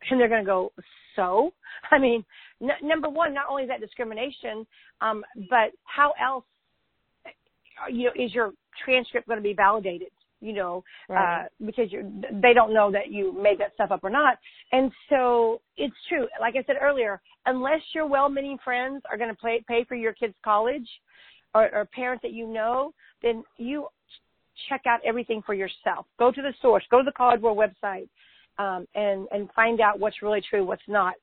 And 0.09 0.19
they're 0.19 0.29
going 0.29 0.43
to 0.43 0.47
go, 0.47 0.71
so? 1.15 1.53
I 1.91 1.99
mean, 1.99 2.23
n- 2.61 2.69
number 2.87 3.09
one, 3.09 3.33
not 3.33 3.45
only 3.49 3.63
is 3.63 3.69
that 3.69 3.81
discrimination, 3.81 4.65
um, 5.01 5.23
but 5.49 5.71
how 5.83 6.13
else 6.21 6.45
you 7.91 8.05
know, 8.05 8.11
is 8.15 8.33
your 8.33 8.51
transcript 8.83 9.27
going 9.27 9.37
to 9.37 9.43
be 9.43 9.53
validated? 9.53 10.09
You 10.41 10.53
know, 10.53 10.83
right. 11.09 11.43
uh, 11.43 11.47
because 11.65 11.89
they 12.41 12.53
don't 12.53 12.73
know 12.73 12.91
that 12.91 13.11
you 13.11 13.33
made 13.33 13.59
that 13.59 13.73
stuff 13.73 13.91
up 13.91 14.03
or 14.03 14.09
not. 14.09 14.37
And 14.71 14.89
so 15.09 15.61
it's 15.75 15.95
true. 16.07 16.27
Like 16.39 16.55
I 16.55 16.63
said 16.65 16.77
earlier, 16.81 17.19
unless 17.45 17.81
your 17.93 18.07
well-meaning 18.07 18.57
friends 18.63 19.03
are 19.11 19.17
going 19.17 19.29
to 19.29 19.35
pay, 19.35 19.61
pay 19.67 19.83
for 19.83 19.95
your 19.95 20.13
kids' 20.13 20.33
college 20.43 20.87
or, 21.53 21.69
or 21.75 21.85
parents 21.93 22.21
that 22.21 22.31
you 22.31 22.47
know, 22.47 22.93
then 23.21 23.43
you 23.57 23.87
check 24.69 24.81
out 24.87 25.01
everything 25.05 25.41
for 25.45 25.53
yourself. 25.53 26.05
Go 26.17 26.31
to 26.31 26.41
the 26.41 26.53
source. 26.61 26.85
Go 26.89 26.99
to 26.99 27.03
the 27.03 27.11
College 27.11 27.41
Board 27.41 27.57
website. 27.57 28.07
Um, 28.57 28.85
and 28.93 29.25
and 29.31 29.49
find 29.55 29.79
out 29.79 30.01
what's 30.01 30.21
really 30.21 30.41
true, 30.49 30.65
what's 30.65 30.81
not, 30.85 31.13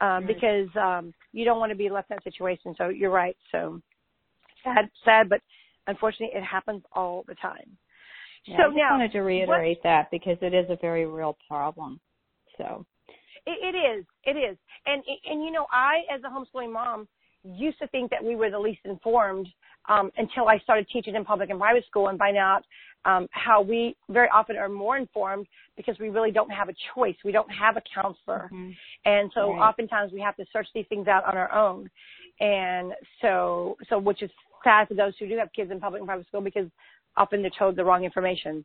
um, 0.00 0.08
right. 0.08 0.26
because 0.26 0.68
um, 0.80 1.12
you 1.32 1.44
don't 1.44 1.58
want 1.58 1.68
to 1.70 1.76
be 1.76 1.90
left 1.90 2.10
in 2.10 2.16
that 2.16 2.24
situation. 2.24 2.74
So 2.78 2.88
you're 2.88 3.10
right. 3.10 3.36
So 3.52 3.82
sad, 4.64 4.88
sad, 5.04 5.28
but 5.28 5.42
unfortunately, 5.86 6.36
it 6.36 6.44
happens 6.44 6.82
all 6.92 7.24
the 7.28 7.34
time. 7.36 7.76
Yeah, 8.46 8.56
so 8.56 8.62
I 8.62 8.66
just 8.66 8.76
now, 8.76 8.90
wanted 8.92 9.12
to 9.12 9.20
reiterate 9.20 9.82
that 9.82 10.10
because 10.10 10.38
it 10.40 10.54
is 10.54 10.66
a 10.70 10.76
very 10.80 11.06
real 11.06 11.36
problem. 11.48 12.00
So 12.58 12.86
it, 13.46 13.74
it 13.74 13.78
is, 13.78 14.04
it 14.24 14.38
is, 14.38 14.56
and 14.86 15.02
and 15.28 15.44
you 15.44 15.50
know, 15.50 15.66
I 15.70 16.02
as 16.12 16.20
a 16.24 16.28
homeschooling 16.28 16.72
mom 16.72 17.08
used 17.44 17.78
to 17.78 17.86
think 17.88 18.10
that 18.10 18.22
we 18.22 18.34
were 18.34 18.50
the 18.50 18.58
least 18.58 18.80
informed 18.84 19.46
um, 19.88 20.10
until 20.16 20.48
I 20.48 20.58
started 20.58 20.88
teaching 20.92 21.14
in 21.14 21.24
public 21.24 21.50
and 21.50 21.60
private 21.60 21.84
school 21.86 22.08
and 22.08 22.18
find 22.18 22.36
out 22.36 22.62
um, 23.04 23.28
how 23.30 23.62
we 23.62 23.96
very 24.08 24.28
often 24.34 24.56
are 24.56 24.68
more 24.68 24.96
informed 24.96 25.46
because 25.76 25.96
we 26.00 26.08
really 26.08 26.32
don't 26.32 26.50
have 26.50 26.68
a 26.68 26.74
choice. 26.94 27.14
We 27.24 27.30
don't 27.30 27.50
have 27.50 27.76
a 27.76 27.82
counselor, 27.94 28.50
mm-hmm. 28.52 28.70
and 29.04 29.30
so 29.34 29.52
right. 29.52 29.68
oftentimes 29.68 30.12
we 30.12 30.20
have 30.20 30.36
to 30.36 30.44
search 30.52 30.66
these 30.74 30.86
things 30.88 31.06
out 31.08 31.24
on 31.24 31.36
our 31.36 31.52
own. 31.52 31.88
And 32.38 32.92
so, 33.22 33.76
so 33.88 33.98
which 33.98 34.22
is 34.22 34.30
sad 34.64 34.88
for 34.88 34.94
those 34.94 35.14
who 35.18 35.28
do 35.28 35.36
have 35.36 35.52
kids 35.54 35.70
in 35.70 35.80
public 35.80 36.00
and 36.00 36.06
private 36.06 36.26
school 36.26 36.40
because 36.40 36.66
often 37.16 37.42
they're 37.42 37.50
told 37.58 37.76
the 37.76 37.84
wrong 37.84 38.04
information. 38.04 38.64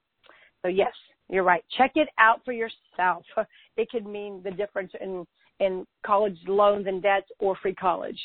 So 0.62 0.68
yes, 0.68 0.94
you're 1.30 1.44
right. 1.44 1.64
Check 1.78 1.92
it 1.96 2.10
out 2.20 2.42
for 2.46 2.54
yourself. 2.54 3.26
It 3.78 3.90
could 3.90 4.06
mean 4.06 4.42
the 4.44 4.52
difference 4.52 4.92
in 5.00 5.26
in 5.60 5.86
college 6.06 6.38
loans 6.48 6.88
and 6.88 7.02
debts 7.02 7.28
or 7.40 7.56
free 7.62 7.74
college. 7.74 8.20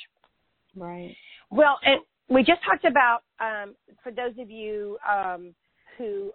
Right. 0.74 1.14
Well, 1.50 1.79
and 1.85 2.00
we 2.29 2.42
just 2.42 2.61
talked 2.64 2.85
about 2.85 3.20
um, 3.40 3.74
for 4.02 4.11
those 4.11 4.33
of 4.38 4.50
you 4.50 4.98
um, 5.09 5.55
who 5.96 6.33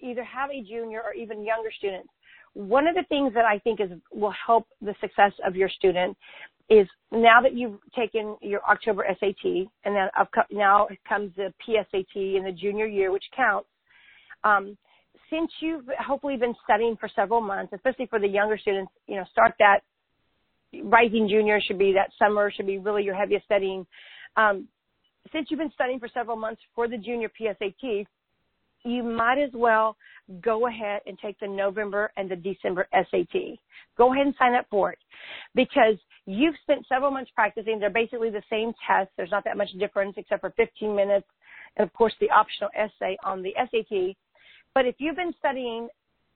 either 0.00 0.24
have 0.24 0.50
a 0.50 0.62
junior 0.62 1.02
or 1.02 1.12
even 1.12 1.44
younger 1.44 1.70
students, 1.76 2.08
one 2.54 2.86
of 2.86 2.94
the 2.94 3.04
things 3.08 3.34
that 3.34 3.44
I 3.44 3.58
think 3.58 3.80
is 3.80 3.90
will 4.12 4.34
help 4.46 4.66
the 4.80 4.94
success 5.00 5.32
of 5.46 5.56
your 5.56 5.68
student 5.68 6.16
is 6.70 6.86
now 7.12 7.40
that 7.42 7.54
you've 7.54 7.78
taken 7.94 8.36
your 8.40 8.60
October 8.68 9.04
SAT 9.20 9.44
and 9.84 9.94
then 9.94 10.08
now 10.50 10.88
comes 11.08 11.32
the 11.36 11.52
PSAT 11.66 12.14
in 12.14 12.44
the 12.44 12.52
junior 12.52 12.86
year, 12.86 13.12
which 13.12 13.24
counts. 13.36 13.68
Um, 14.44 14.76
since 15.30 15.50
you've 15.60 15.84
hopefully 16.06 16.36
been 16.36 16.54
studying 16.64 16.96
for 16.96 17.08
several 17.14 17.40
months, 17.40 17.72
especially 17.74 18.06
for 18.06 18.18
the 18.18 18.28
younger 18.28 18.58
students, 18.58 18.92
you 19.06 19.16
know, 19.16 19.24
start 19.32 19.54
that 19.58 19.80
rising 20.82 21.28
junior 21.28 21.60
should 21.60 21.78
be 21.78 21.92
that 21.92 22.10
summer 22.18 22.50
should 22.50 22.66
be 22.66 22.78
really 22.78 23.02
your 23.02 23.14
heaviest 23.14 23.44
studying. 23.44 23.86
Um, 24.36 24.68
since 25.32 25.48
you've 25.50 25.58
been 25.58 25.72
studying 25.72 25.98
for 25.98 26.08
several 26.12 26.36
months 26.36 26.60
for 26.74 26.88
the 26.88 26.98
junior 26.98 27.30
PSAT, 27.40 28.06
you 28.84 29.02
might 29.02 29.38
as 29.38 29.50
well 29.54 29.96
go 30.40 30.66
ahead 30.66 31.00
and 31.06 31.18
take 31.18 31.38
the 31.40 31.46
November 31.46 32.12
and 32.16 32.30
the 32.30 32.36
December 32.36 32.86
SAT. 32.92 33.58
Go 33.96 34.12
ahead 34.12 34.26
and 34.26 34.34
sign 34.38 34.54
up 34.54 34.66
for 34.70 34.92
it 34.92 34.98
because 35.54 35.96
you've 36.26 36.54
spent 36.62 36.86
several 36.88 37.10
months 37.10 37.30
practicing. 37.34 37.78
They're 37.78 37.90
basically 37.90 38.30
the 38.30 38.42
same 38.50 38.72
test. 38.86 39.10
There's 39.16 39.30
not 39.30 39.44
that 39.44 39.56
much 39.56 39.70
difference 39.78 40.14
except 40.16 40.40
for 40.40 40.52
15 40.56 40.94
minutes 40.94 41.26
and 41.76 41.86
of 41.86 41.92
course 41.92 42.14
the 42.20 42.30
optional 42.30 42.70
essay 42.74 43.16
on 43.24 43.42
the 43.42 43.52
SAT. 43.56 44.16
But 44.74 44.86
if 44.86 44.96
you've 44.98 45.16
been 45.16 45.34
studying, 45.38 45.88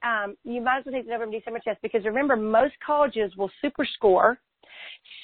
um, 0.03 0.37
you 0.45 0.61
might 0.61 0.81
as 0.81 0.85
well 0.87 0.95
take 0.95 1.05
the 1.05 1.11
November 1.11 1.33
and 1.35 1.43
December 1.43 1.61
test 1.65 1.83
because 1.83 2.05
remember 2.05 2.37
most 2.37 2.75
colleges 2.85 3.33
will 3.37 3.51
super 3.61 3.87
score. 3.95 4.39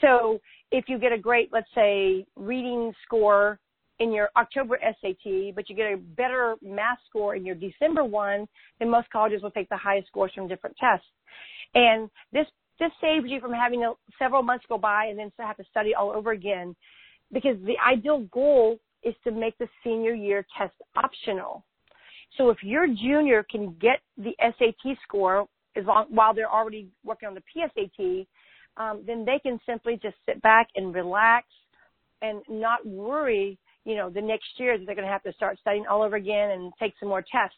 So 0.00 0.40
if 0.72 0.87
you 0.88 0.98
get 0.98 1.12
a 1.12 1.18
great, 1.18 1.50
let's 1.52 1.68
say, 1.74 2.26
reading 2.37 2.92
score 3.04 3.60
in 4.00 4.12
your 4.12 4.28
October 4.37 4.78
SAT, 4.83 5.54
but 5.54 5.68
you 5.68 5.76
get 5.76 5.92
a 5.92 5.96
better 5.96 6.57
math 6.62 6.98
score 7.09 7.37
in 7.37 7.44
your 7.44 7.54
December 7.54 8.04
one, 8.04 8.46
then 8.78 8.90
most 8.90 9.09
colleges 9.11 9.42
will 9.42 9.50
take 9.50 9.68
the 9.68 9.76
highest 9.76 10.09
scores 10.09 10.33
from 10.35 10.48
different 10.48 10.76
tests. 10.76 11.07
And 11.74 12.11
this 12.33 12.46
this 12.80 12.90
saves 13.00 13.26
you 13.28 13.40
from 13.40 13.52
having 13.52 13.88
several 14.18 14.42
months 14.42 14.64
go 14.68 14.76
by 14.76 15.07
and 15.07 15.18
then 15.18 15.30
have 15.38 15.57
to 15.59 15.64
study 15.70 15.94
all 15.94 16.11
over 16.11 16.33
again, 16.33 16.74
because 17.33 17.57
the 17.64 17.76
ideal 17.88 18.20
goal 18.33 18.78
is 19.04 19.14
to 19.22 19.30
make 19.30 19.57
the 19.59 19.68
senior 19.85 20.12
year 20.12 20.44
test 20.59 20.74
optional. 20.96 21.64
So 22.37 22.50
if 22.50 22.59
your 22.62 22.88
junior 22.88 23.44
can 23.48 23.76
get 23.80 24.00
the 24.16 24.33
SAT 24.40 24.96
score 25.04 25.46
as 25.76 25.85
long 25.87 26.07
while 26.09 26.35
they're 26.35 26.50
already 26.50 26.88
working 27.04 27.28
on 27.28 27.35
the 27.35 27.42
PSAT, 27.54 28.26
um, 28.76 29.04
then 29.07 29.24
they 29.24 29.38
can 29.38 29.61
simply 29.64 29.98
just 30.02 30.16
sit 30.26 30.42
back 30.42 30.66
and 30.74 30.92
relax 30.92 31.46
and 32.22 32.42
not 32.48 32.85
worry 32.85 33.57
you 33.85 33.97
know, 33.97 34.11
the 34.11 34.20
next 34.20 34.47
year 34.57 34.77
they're 34.77 34.94
going 34.94 35.07
to 35.07 35.12
have 35.12 35.23
to 35.25 35.33
start 35.33 35.59
studying 35.61 35.87
all 35.87 36.03
over 36.03 36.16
again 36.16 36.51
and 36.51 36.73
take 36.79 36.94
some 36.99 37.09
more 37.09 37.23
tests. 37.23 37.57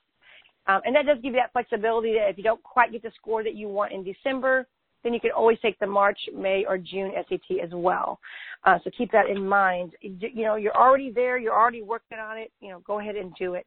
Um, 0.67 0.81
and 0.85 0.97
that 0.97 1.07
does 1.07 1.17
give 1.23 1.35
you 1.35 1.41
that 1.41 1.53
flexibility 1.53 2.15
that 2.15 2.29
if 2.29 2.37
you 2.37 2.43
don't 2.43 2.63
quite 2.63 2.91
get 2.93 3.03
the 3.03 3.13
score 3.21 3.45
that 3.45 3.55
you 3.55 3.69
want 3.69 3.93
in 3.93 4.03
December, 4.03 4.67
then 5.05 5.15
you 5.15 5.21
can 5.21 5.31
always 5.31 5.59
take 5.63 5.79
the 5.79 5.87
March, 5.87 6.19
May, 6.35 6.65
or 6.67 6.79
June 6.79 7.13
SAT 7.29 7.59
as 7.63 7.71
well. 7.73 8.19
Uh, 8.65 8.79
so 8.83 8.91
keep 8.99 9.13
that 9.13 9.29
in 9.31 9.47
mind. 9.47 9.93
You 10.01 10.43
know, 10.43 10.57
you're 10.57 10.77
already 10.77 11.13
there, 11.13 11.39
you're 11.39 11.57
already 11.57 11.83
working 11.83 12.19
on 12.19 12.39
it. 12.39 12.51
You 12.61 12.71
know, 12.71 12.81
go 12.81 12.99
ahead 12.99 13.15
and 13.15 13.33
do 13.39 13.55
it. 13.55 13.67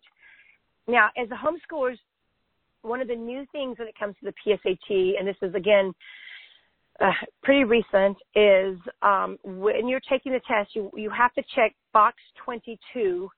Now, 0.87 1.09
as 1.17 1.29
a 1.31 1.35
homeschoolers, 1.35 1.97
one 2.81 2.99
of 2.99 3.07
the 3.07 3.15
new 3.15 3.45
things 3.53 3.77
when 3.77 3.87
it 3.87 3.97
comes 3.97 4.15
to 4.19 4.31
the 4.31 4.33
PSAT, 4.45 5.17
and 5.17 5.25
this 5.25 5.35
is 5.41 5.55
again 5.55 5.93
uh, 7.01 7.11
pretty 7.43 7.63
recent 7.63 8.17
is 8.35 8.77
um, 9.01 9.37
when 9.43 9.87
you're 9.87 10.01
taking 10.09 10.33
the 10.33 10.41
test, 10.47 10.75
you 10.75 10.91
you 10.95 11.09
have 11.09 11.33
to 11.33 11.43
check 11.55 11.73
box 11.93 12.17
22 12.43 13.29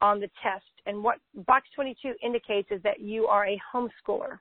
on 0.00 0.20
the 0.20 0.28
test, 0.42 0.64
and 0.86 1.02
what 1.02 1.18
box 1.46 1.68
22 1.74 2.14
indicates 2.22 2.68
is 2.70 2.82
that 2.82 3.00
you 3.00 3.26
are 3.26 3.46
a 3.46 3.60
homeschooler, 3.72 4.38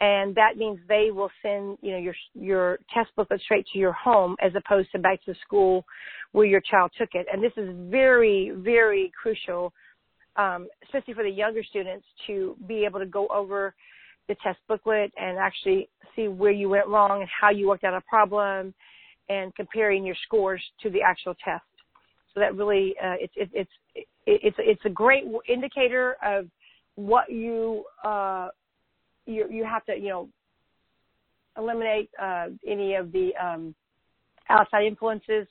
and 0.00 0.34
that 0.34 0.56
means 0.56 0.78
they 0.88 1.10
will 1.10 1.30
send 1.42 1.78
you 1.82 1.92
know 1.92 1.98
your 1.98 2.14
your 2.34 2.78
test 2.92 3.10
booklet 3.16 3.40
straight 3.40 3.66
to 3.72 3.78
your 3.78 3.92
home 3.92 4.36
as 4.40 4.52
opposed 4.54 4.90
to 4.92 4.98
back 4.98 5.22
to 5.24 5.34
school 5.44 5.84
where 6.32 6.46
your 6.46 6.60
child 6.60 6.90
took 6.98 7.10
it, 7.14 7.26
and 7.32 7.42
this 7.42 7.52
is 7.56 7.68
very 7.90 8.52
very 8.56 9.10
crucial, 9.20 9.72
um, 10.36 10.68
especially 10.84 11.14
for 11.14 11.24
the 11.24 11.30
younger 11.30 11.62
students 11.62 12.06
to 12.26 12.56
be 12.66 12.84
able 12.84 13.00
to 13.00 13.06
go 13.06 13.26
over 13.28 13.74
the 14.28 14.36
test 14.42 14.58
booklet 14.68 15.12
and 15.16 15.38
actually 15.38 15.88
see 16.14 16.28
where 16.28 16.52
you 16.52 16.68
went 16.68 16.86
wrong 16.86 17.20
and 17.20 17.28
how 17.40 17.50
you 17.50 17.68
worked 17.68 17.84
out 17.84 17.94
a 17.94 18.00
problem 18.02 18.74
and 19.28 19.54
comparing 19.54 20.04
your 20.04 20.16
scores 20.24 20.62
to 20.82 20.90
the 20.90 21.02
actual 21.02 21.34
test. 21.44 21.64
So 22.32 22.40
that 22.40 22.54
really, 22.54 22.94
uh, 23.02 23.16
it's, 23.20 23.32
it, 23.36 23.50
it's, 23.52 23.70
it, 23.94 24.06
it's, 24.26 24.56
it's 24.58 24.84
a 24.84 24.90
great 24.90 25.24
indicator 25.48 26.16
of 26.24 26.46
what 26.94 27.30
you, 27.30 27.84
uh, 28.04 28.48
you, 29.26 29.46
you 29.50 29.64
have 29.64 29.84
to, 29.86 29.96
you 29.96 30.08
know, 30.08 30.28
eliminate, 31.58 32.10
uh, 32.20 32.46
any 32.66 32.94
of 32.94 33.12
the, 33.12 33.30
um, 33.42 33.74
outside 34.48 34.84
influences 34.84 35.46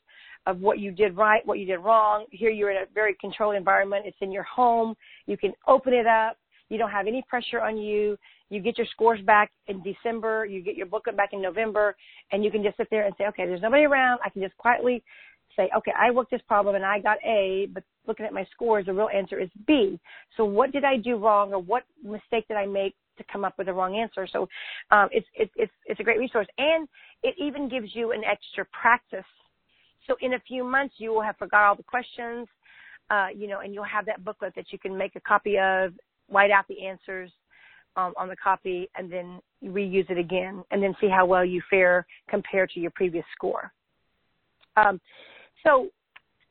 of 0.47 0.59
what 0.59 0.79
you 0.79 0.91
did 0.91 1.15
right, 1.15 1.45
what 1.45 1.59
you 1.59 1.65
did 1.65 1.77
wrong. 1.77 2.25
Here 2.31 2.49
you're 2.49 2.71
in 2.71 2.77
a 2.77 2.85
very 2.93 3.15
controlled 3.21 3.55
environment. 3.55 4.05
It's 4.05 4.17
in 4.21 4.31
your 4.31 4.43
home. 4.43 4.95
You 5.27 5.37
can 5.37 5.53
open 5.67 5.93
it 5.93 6.07
up. 6.07 6.37
You 6.71 6.77
don't 6.77 6.89
have 6.89 7.05
any 7.05 7.21
pressure 7.27 7.61
on 7.61 7.77
you. 7.77 8.17
You 8.49 8.61
get 8.61 8.77
your 8.77 8.87
scores 8.91 9.21
back 9.33 9.51
in 9.67 9.83
December. 9.83 10.45
You 10.45 10.63
get 10.63 10.75
your 10.75 10.85
booklet 10.85 11.17
back 11.17 11.33
in 11.33 11.41
November, 11.41 11.95
and 12.31 12.45
you 12.45 12.49
can 12.49 12.63
just 12.63 12.77
sit 12.77 12.87
there 12.89 13.05
and 13.05 13.13
say, 13.17 13.25
okay, 13.27 13.45
there's 13.45 13.61
nobody 13.61 13.83
around. 13.83 14.19
I 14.25 14.29
can 14.29 14.41
just 14.41 14.55
quietly 14.55 15.03
say, 15.57 15.69
okay, 15.77 15.91
I 15.99 16.11
worked 16.11 16.31
this 16.31 16.41
problem 16.47 16.75
and 16.75 16.85
I 16.85 16.99
got 16.99 17.17
A, 17.25 17.67
but 17.73 17.83
looking 18.07 18.25
at 18.25 18.31
my 18.31 18.45
scores, 18.53 18.85
the 18.85 18.93
real 18.93 19.09
answer 19.13 19.37
is 19.37 19.49
B. 19.67 19.99
So 20.37 20.45
what 20.45 20.71
did 20.71 20.85
I 20.85 20.95
do 20.95 21.17
wrong, 21.17 21.53
or 21.53 21.61
what 21.61 21.83
mistake 22.01 22.47
did 22.47 22.55
I 22.55 22.65
make 22.65 22.95
to 23.17 23.23
come 23.31 23.43
up 23.43 23.55
with 23.57 23.67
the 23.67 23.73
wrong 23.73 23.97
answer? 23.97 24.25
So 24.31 24.47
um, 24.91 25.09
it's 25.11 25.27
it's 25.35 25.51
it's 25.57 25.73
it's 25.85 25.99
a 25.99 26.03
great 26.03 26.19
resource, 26.19 26.47
and 26.57 26.87
it 27.21 27.35
even 27.37 27.67
gives 27.67 27.93
you 27.93 28.13
an 28.13 28.23
extra 28.23 28.65
practice. 28.71 29.31
So 30.07 30.15
in 30.21 30.35
a 30.35 30.39
few 30.47 30.63
months, 30.63 30.95
you 30.99 31.11
will 31.11 31.21
have 31.21 31.37
forgot 31.37 31.67
all 31.67 31.75
the 31.75 31.83
questions, 31.83 32.47
uh, 33.09 33.27
you 33.35 33.47
know, 33.49 33.59
and 33.59 33.73
you'll 33.73 33.83
have 33.83 34.05
that 34.05 34.23
booklet 34.23 34.53
that 34.55 34.71
you 34.71 34.79
can 34.79 34.97
make 34.97 35.15
a 35.17 35.19
copy 35.19 35.57
of, 35.59 35.93
write 36.31 36.51
out 36.51 36.67
the 36.67 36.85
answers, 36.85 37.31
um, 37.95 38.13
on 38.17 38.27
the 38.27 38.35
copy 38.35 38.89
and 38.95 39.11
then 39.11 39.39
reuse 39.63 40.09
it 40.09 40.17
again 40.17 40.63
and 40.71 40.81
then 40.81 40.95
see 41.01 41.09
how 41.09 41.25
well 41.25 41.43
you 41.43 41.61
fare 41.69 42.05
compared 42.29 42.69
to 42.71 42.79
your 42.79 42.91
previous 42.91 43.25
score. 43.35 43.71
Um, 44.77 45.01
so, 45.65 45.89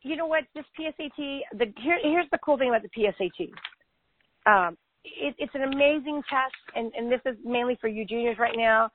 you 0.03 0.17
know 0.17 0.27
what? 0.27 0.45
This 0.55 0.65
PSAT, 0.79 1.41
the, 1.59 1.73
here, 1.79 1.99
here's 2.03 2.27
the 2.31 2.39
cool 2.45 2.59
thing 2.59 2.69
about 2.69 2.83
the 2.83 2.89
PSAT. 2.89 3.51
Um, 4.47 4.77
it, 5.05 5.35
it's 5.39 5.55
an 5.55 5.63
amazing 5.63 6.23
test, 6.29 6.55
and, 6.75 6.93
and 6.95 7.11
this 7.11 7.21
is 7.25 7.37
mainly 7.45 7.79
for 7.81 7.89
you 7.89 8.05
juniors 8.05 8.39
right 8.39 8.57
now. 8.57 8.91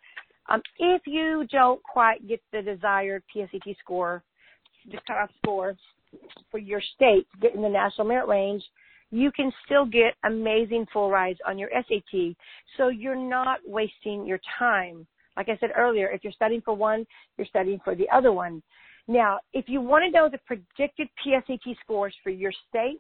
Um, 0.48 0.62
if 0.78 1.02
you 1.06 1.48
don't 1.52 1.82
quite 1.84 2.28
get 2.28 2.42
the 2.52 2.62
desired 2.62 3.24
PSAT 3.36 3.76
score, 3.80 4.24
the 4.92 4.98
cutoff 5.08 5.32
score 5.38 5.76
for 6.52 6.60
your 6.60 6.82
state, 6.96 7.28
get 7.42 7.56
in 7.56 7.62
the 7.64 7.70
national 7.70 8.08
merit 8.08 8.28
range, 8.28 8.64
you 9.16 9.32
can 9.32 9.52
still 9.66 9.86
get 9.86 10.14
amazing 10.26 10.86
full 10.92 11.10
rides 11.10 11.40
on 11.48 11.58
your 11.58 11.70
SAT. 11.72 12.36
So 12.76 12.90
you're 12.90 13.16
not 13.16 13.60
wasting 13.66 14.26
your 14.26 14.42
time. 14.60 15.08
Like 15.38 15.48
I 15.48 15.56
said 15.62 15.70
earlier, 15.74 16.10
if 16.10 16.22
you're 16.22 16.34
studying 16.34 16.60
for 16.60 16.74
one, 16.74 17.08
you're 17.38 17.48
studying 17.48 17.80
for 17.82 17.96
the 17.96 18.10
other 18.14 18.34
one. 18.34 18.62
Now, 19.08 19.40
if 19.54 19.70
you 19.70 19.80
want 19.80 20.04
to 20.04 20.12
know 20.12 20.28
the 20.30 20.40
predicted 20.46 21.08
PSAT 21.26 21.78
scores 21.82 22.14
for 22.24 22.30
your 22.30 22.52
state, 22.68 23.00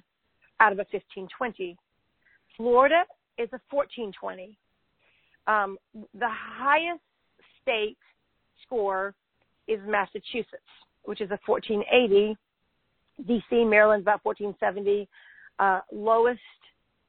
out 0.61 0.73
of 0.73 0.79
a 0.79 0.87
1520. 0.91 1.77
Florida 2.57 3.03
is 3.39 3.49
a 3.53 3.61
1420. 3.71 4.57
Um, 5.47 5.77
the 6.15 6.29
highest 6.29 7.03
state 7.61 7.99
score 8.65 9.15
is 9.69 9.81
Massachusetts, 9.87 10.63
which 11.05 11.21
is 11.21 11.31
a 11.31 11.39
1480. 11.47 12.37
DC, 13.29 13.69
Maryland's 13.69 14.05
about 14.05 14.21
1470. 14.25 15.09
Uh, 15.59 15.81
lowest 15.93 16.41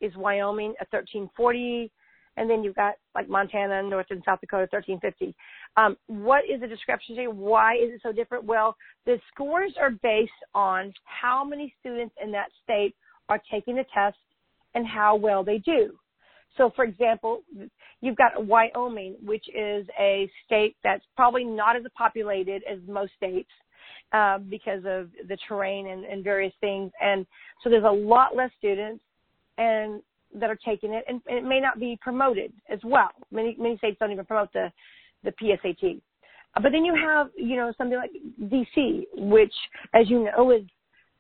is 0.02 0.14
Wyoming 0.16 0.74
at 0.82 0.88
1340. 0.92 1.92
and 2.36 2.50
then 2.50 2.64
you've 2.64 2.76
got 2.76 2.96
like 3.16 3.30
Montana, 3.30 3.84
North 3.84 4.08
and 4.10 4.22
South 4.26 4.42
Dakota, 4.42 4.68
1350. 4.72 5.36
Um, 5.78 5.98
what 6.08 6.44
is 6.50 6.62
the 6.62 6.68
discrepancy? 6.68 7.28
Why 7.28 7.76
is 7.76 7.94
it 7.94 8.02
so 8.04 8.12
different? 8.12 8.44
Well, 8.44 8.76
the 9.06 9.20
scores 9.32 9.74
are 9.80 9.92
based 9.92 10.32
on 10.54 10.94
how 11.06 11.44
many 11.44 11.74
students 11.80 12.16
in 12.22 12.32
that 12.32 12.50
state 12.64 12.96
are 13.30 13.40
taking 13.52 13.76
the 13.76 13.86
test 13.94 14.18
and 14.76 14.86
how 14.86 15.16
well 15.16 15.44
they 15.44 15.60
do. 15.60 15.98
So, 16.58 16.72
for 16.76 16.86
example, 16.86 17.44
you've 18.02 18.16
got 18.16 18.46
Wyoming, 18.46 19.16
which 19.24 19.46
is 19.50 19.88
a 20.00 20.30
state 20.46 20.76
that's 20.84 21.04
probably 21.16 21.44
not 21.44 21.76
as 21.76 21.84
populated 21.98 22.64
as 22.72 22.80
most 22.88 23.12
states 23.18 23.50
uh, 24.12 24.38
because 24.38 24.84
of 24.86 25.10
the 25.28 25.38
terrain 25.48 25.88
and, 25.88 26.06
and 26.06 26.24
various 26.24 26.54
things. 26.62 26.92
And 27.02 27.26
so 27.64 27.70
there's 27.70 27.84
a 27.84 27.92
lot 27.92 28.36
less 28.36 28.52
students 28.58 29.04
and 29.58 30.02
that 30.36 30.50
are 30.50 30.58
taking 30.66 30.94
it, 30.94 31.04
and, 31.08 31.22
and 31.28 31.38
it 31.38 31.44
may 31.44 31.60
not 31.60 31.80
be 31.80 31.98
promoted 32.02 32.52
as 32.70 32.80
well. 32.84 33.12
Many 33.32 33.56
many 33.60 33.78
states 33.78 33.98
don't 34.00 34.12
even 34.12 34.26
promote 34.26 34.52
the 34.54 34.72
the 35.24 35.32
PSAT. 35.32 36.02
Uh, 36.56 36.60
but 36.62 36.72
then 36.72 36.86
you 36.86 36.96
have, 36.96 37.30
you 37.36 37.56
know, 37.56 37.72
something 37.78 37.98
like 37.98 38.12
DC, 38.42 39.04
which, 39.16 39.54
as 39.94 40.10
you 40.10 40.26
know, 40.26 40.52
is 40.52 40.64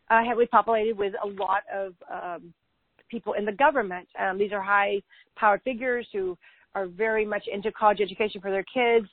uh, 0.10 0.24
heavily 0.24 0.46
populated 0.48 0.98
with 0.98 1.13
a 1.24 1.28
lot 1.28 1.63
of 1.74 1.93
um, 2.12 2.54
people 3.15 3.34
in 3.39 3.45
the 3.45 3.58
government. 3.65 4.08
Um, 4.23 4.36
these 4.41 4.54
are 4.56 4.62
high-powered 4.62 5.62
figures 5.69 6.06
who 6.13 6.26
are 6.76 6.88
very 6.88 7.26
much 7.34 7.45
into 7.56 7.69
college 7.71 8.02
education 8.08 8.39
for 8.41 8.52
their 8.56 8.65
kids, 8.78 9.08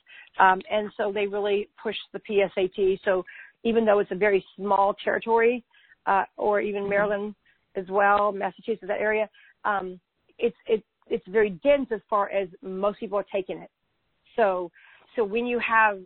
um, 0.45 0.59
and 0.75 0.85
so 0.97 1.03
they 1.17 1.27
really 1.27 1.59
push 1.81 1.99
the 2.13 2.21
PSAT. 2.27 2.99
So 3.05 3.23
even 3.63 3.85
though 3.85 3.99
it's 3.99 4.11
a 4.11 4.15
very 4.27 4.43
small 4.55 4.95
territory, 5.05 5.63
uh, 6.11 6.25
or 6.37 6.55
even 6.69 6.81
mm-hmm. 6.81 6.89
Maryland 6.95 7.35
as 7.75 7.85
well, 7.89 8.31
Massachusetts, 8.31 8.87
that 8.87 8.99
area, 8.99 9.29
um, 9.71 9.99
it's 10.39 10.59
it's 10.73 10.87
it's 11.07 11.27
very 11.27 11.51
dense 11.67 11.89
as 11.91 12.01
far 12.09 12.29
as 12.29 12.47
most 12.61 12.99
people 12.99 13.17
are 13.17 13.31
taking 13.31 13.59
it. 13.65 13.71
So 14.35 14.71
so 15.15 15.23
when 15.23 15.45
you 15.45 15.59
have 15.59 15.99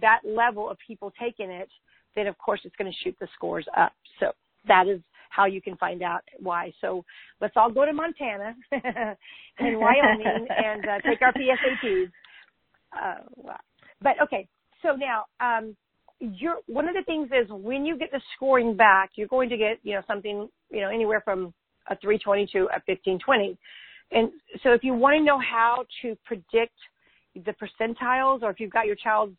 that 0.00 0.20
level 0.24 0.64
of 0.70 0.76
people 0.86 1.12
taking 1.18 1.50
it, 1.50 1.70
then 2.14 2.26
of 2.26 2.36
course 2.38 2.60
it's 2.64 2.76
going 2.76 2.90
to 2.90 2.98
shoot 3.02 3.16
the 3.20 3.28
scores 3.34 3.66
up. 3.76 3.92
So 4.20 4.26
that 4.68 4.86
is 4.86 5.00
how 5.30 5.46
you 5.46 5.62
can 5.62 5.76
find 5.76 6.02
out 6.02 6.22
why. 6.38 6.72
So 6.80 7.04
let's 7.40 7.54
all 7.56 7.70
go 7.70 7.86
to 7.86 7.92
Montana 7.92 8.54
and 8.72 9.78
Wyoming 9.78 10.46
and 10.64 10.84
uh, 10.84 11.00
take 11.08 11.22
our 11.22 11.32
PSATs. 11.32 12.10
Uh, 12.92 13.52
but 14.02 14.20
okay, 14.22 14.46
so 14.82 14.96
now 14.96 15.24
um, 15.40 15.76
you're 16.18 16.58
one 16.66 16.88
of 16.88 16.94
the 16.94 17.02
things 17.04 17.30
is 17.32 17.48
when 17.50 17.86
you 17.86 17.96
get 17.96 18.10
the 18.10 18.20
scoring 18.36 18.76
back, 18.76 19.10
you're 19.14 19.28
going 19.28 19.48
to 19.48 19.56
get 19.56 19.78
you 19.82 19.94
know 19.94 20.02
something 20.06 20.48
you 20.70 20.80
know 20.80 20.90
anywhere 20.90 21.22
from 21.24 21.54
a 21.88 21.96
320 21.96 22.46
to 22.52 22.58
a 22.58 22.78
1520. 22.86 23.56
And 24.12 24.30
so 24.62 24.72
if 24.72 24.82
you 24.82 24.92
want 24.94 25.16
to 25.16 25.22
know 25.22 25.38
how 25.38 25.84
to 26.02 26.16
predict 26.24 26.74
the 27.34 27.52
percentiles 27.52 28.42
or 28.42 28.50
if 28.50 28.58
you've 28.58 28.72
got 28.72 28.86
your 28.86 28.96
child's 28.96 29.36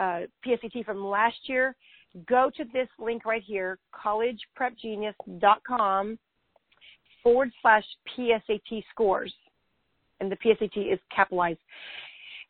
uh, 0.00 0.20
PSAT 0.44 0.84
from 0.84 1.04
last 1.04 1.36
year, 1.44 1.76
go 2.28 2.50
to 2.56 2.64
this 2.72 2.88
link 2.98 3.24
right 3.24 3.44
here, 3.44 3.78
collegeprepgenius.com 3.94 6.18
forward 7.22 7.52
slash 7.60 7.84
PSAT 8.16 8.82
scores. 8.90 9.32
And 10.20 10.32
the 10.32 10.36
PSAT 10.36 10.92
is 10.92 10.98
capitalized. 11.14 11.58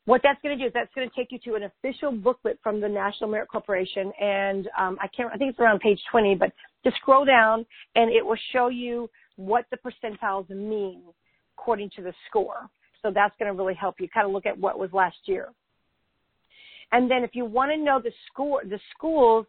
What 0.05 0.21
that's 0.23 0.41
going 0.41 0.57
to 0.57 0.65
do 0.65 0.69
is 0.69 0.73
that's 0.73 0.95
going 0.95 1.09
to 1.09 1.15
take 1.17 1.33
you 1.33 1.41
to 1.51 1.57
an 1.57 1.65
official 1.65 2.13
booklet 2.13 2.61
from 2.63 2.81
the 2.81 2.89
National 2.89 3.29
Merit 3.29 3.49
Corporation, 3.49 4.13
and 4.21 4.69
um, 4.79 4.97
I 5.01 5.09
can't. 5.09 5.33
I 5.33 5.37
think 5.37 5.51
it's 5.51 5.59
around 5.59 5.81
page 5.81 6.01
20, 6.13 6.37
but 6.37 6.53
just 6.85 6.97
scroll 6.99 7.25
down, 7.25 7.67
and 7.97 8.13
it 8.13 8.25
will 8.25 8.39
show 8.53 8.69
you 8.69 9.11
what 9.35 9.65
the 9.73 9.79
percentiles 9.79 10.49
mean 10.49 11.03
according 11.59 11.91
to 11.97 12.03
the 12.03 12.15
score. 12.29 12.71
So 13.03 13.11
that's 13.13 13.35
going 13.39 13.53
to 13.53 13.59
really 13.59 13.75
help 13.75 13.97
you 13.99 14.09
kind 14.09 14.27
of 14.27 14.33
look 14.33 14.47
at 14.47 14.57
what 14.57 14.79
was 14.79 14.93
last 14.93 15.17
year. 15.25 15.49
And 16.93 17.11
then 17.11 17.25
if 17.25 17.31
you 17.35 17.45
want 17.45 17.73
to 17.73 17.77
know 17.77 18.01
the 18.01 18.13
score, 18.31 18.63
the 18.65 18.79
schools 18.97 19.47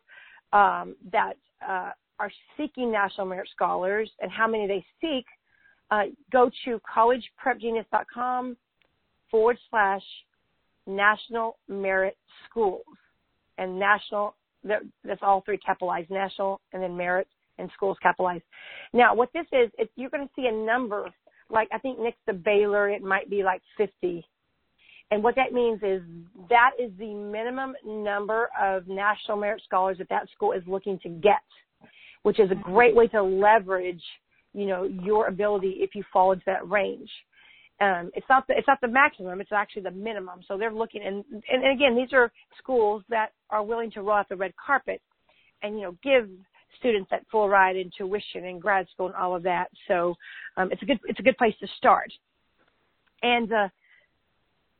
um, 0.53 0.95
that 1.11 1.33
uh, 1.67 1.91
are 2.19 2.31
seeking 2.55 2.91
National 2.91 3.27
Merit 3.27 3.49
Scholars 3.53 4.09
and 4.19 4.31
how 4.31 4.47
many 4.47 4.67
they 4.67 4.85
seek, 5.01 5.25
uh, 5.91 6.03
go 6.31 6.49
to 6.65 6.79
collegeprepgenius.com 6.95 8.57
forward 9.29 9.57
slash 9.69 10.01
National 10.85 11.57
Merit 11.67 12.17
Schools. 12.49 12.83
And 13.57 13.79
national, 13.79 14.35
that's 14.63 15.21
all 15.21 15.41
three 15.41 15.57
capitalized, 15.57 16.11
national 16.11 16.61
and 16.73 16.81
then 16.81 16.95
merit 16.95 17.27
and 17.57 17.69
schools 17.75 17.97
capitalized. 18.03 18.43
Now, 18.93 19.15
what 19.15 19.29
this 19.33 19.45
is, 19.51 19.71
you're 19.95 20.11
going 20.11 20.27
to 20.27 20.33
see 20.35 20.47
a 20.47 20.51
number, 20.51 21.09
like 21.49 21.67
I 21.71 21.79
think 21.79 21.99
next 21.99 22.19
to 22.27 22.33
Baylor, 22.33 22.89
it 22.89 23.01
might 23.01 23.29
be 23.29 23.43
like 23.43 23.61
50. 23.77 24.23
And 25.09 25.23
what 25.23 25.35
that 25.35 25.53
means 25.53 25.79
is 25.83 26.01
that 26.49 26.71
is 26.79 26.91
the 26.99 27.13
minimum 27.13 27.75
number 27.85 28.49
of 28.61 28.87
national 28.87 29.37
merit 29.37 29.61
scholars 29.65 29.97
that 29.99 30.09
that 30.09 30.27
school 30.35 30.51
is 30.51 30.63
looking 30.67 30.99
to 30.99 31.09
get, 31.09 31.43
which 32.23 32.39
is 32.39 32.51
a 32.51 32.55
great 32.55 32.95
way 32.95 33.07
to 33.07 33.23
leverage, 33.23 34.03
you 34.53 34.65
know, 34.65 34.83
your 34.83 35.27
ability 35.27 35.77
if 35.79 35.95
you 35.95 36.03
fall 36.11 36.33
into 36.33 36.43
that 36.45 36.69
range. 36.69 37.09
Um, 37.79 38.11
it's 38.15 38.25
not 38.27 38.47
the 38.47 38.57
it's 38.57 38.67
not 38.67 38.81
the 38.81 38.87
maximum; 38.87 39.39
it's 39.39 39.51
actually 39.51 39.83
the 39.83 39.91
minimum. 39.91 40.39
So 40.47 40.57
they're 40.57 40.73
looking, 40.73 41.03
and, 41.03 41.23
and 41.31 41.63
and 41.63 41.71
again, 41.71 41.95
these 41.95 42.11
are 42.11 42.31
schools 42.57 43.03
that 43.09 43.33
are 43.51 43.63
willing 43.63 43.91
to 43.91 44.01
roll 44.01 44.17
out 44.17 44.29
the 44.29 44.35
red 44.35 44.53
carpet, 44.57 44.99
and 45.61 45.75
you 45.75 45.83
know, 45.83 45.95
give 46.03 46.27
students 46.79 47.07
that 47.11 47.23
full 47.31 47.47
ride 47.47 47.75
in 47.75 47.91
tuition 47.95 48.45
and 48.45 48.61
grad 48.61 48.87
school 48.91 49.07
and 49.07 49.15
all 49.15 49.35
of 49.35 49.43
that. 49.43 49.67
So 49.87 50.15
um, 50.57 50.71
it's 50.71 50.81
a 50.81 50.85
good 50.85 50.99
it's 51.05 51.19
a 51.19 51.23
good 51.23 51.37
place 51.37 51.53
to 51.61 51.67
start. 51.77 52.11
And 53.21 53.51
uh, 53.53 53.69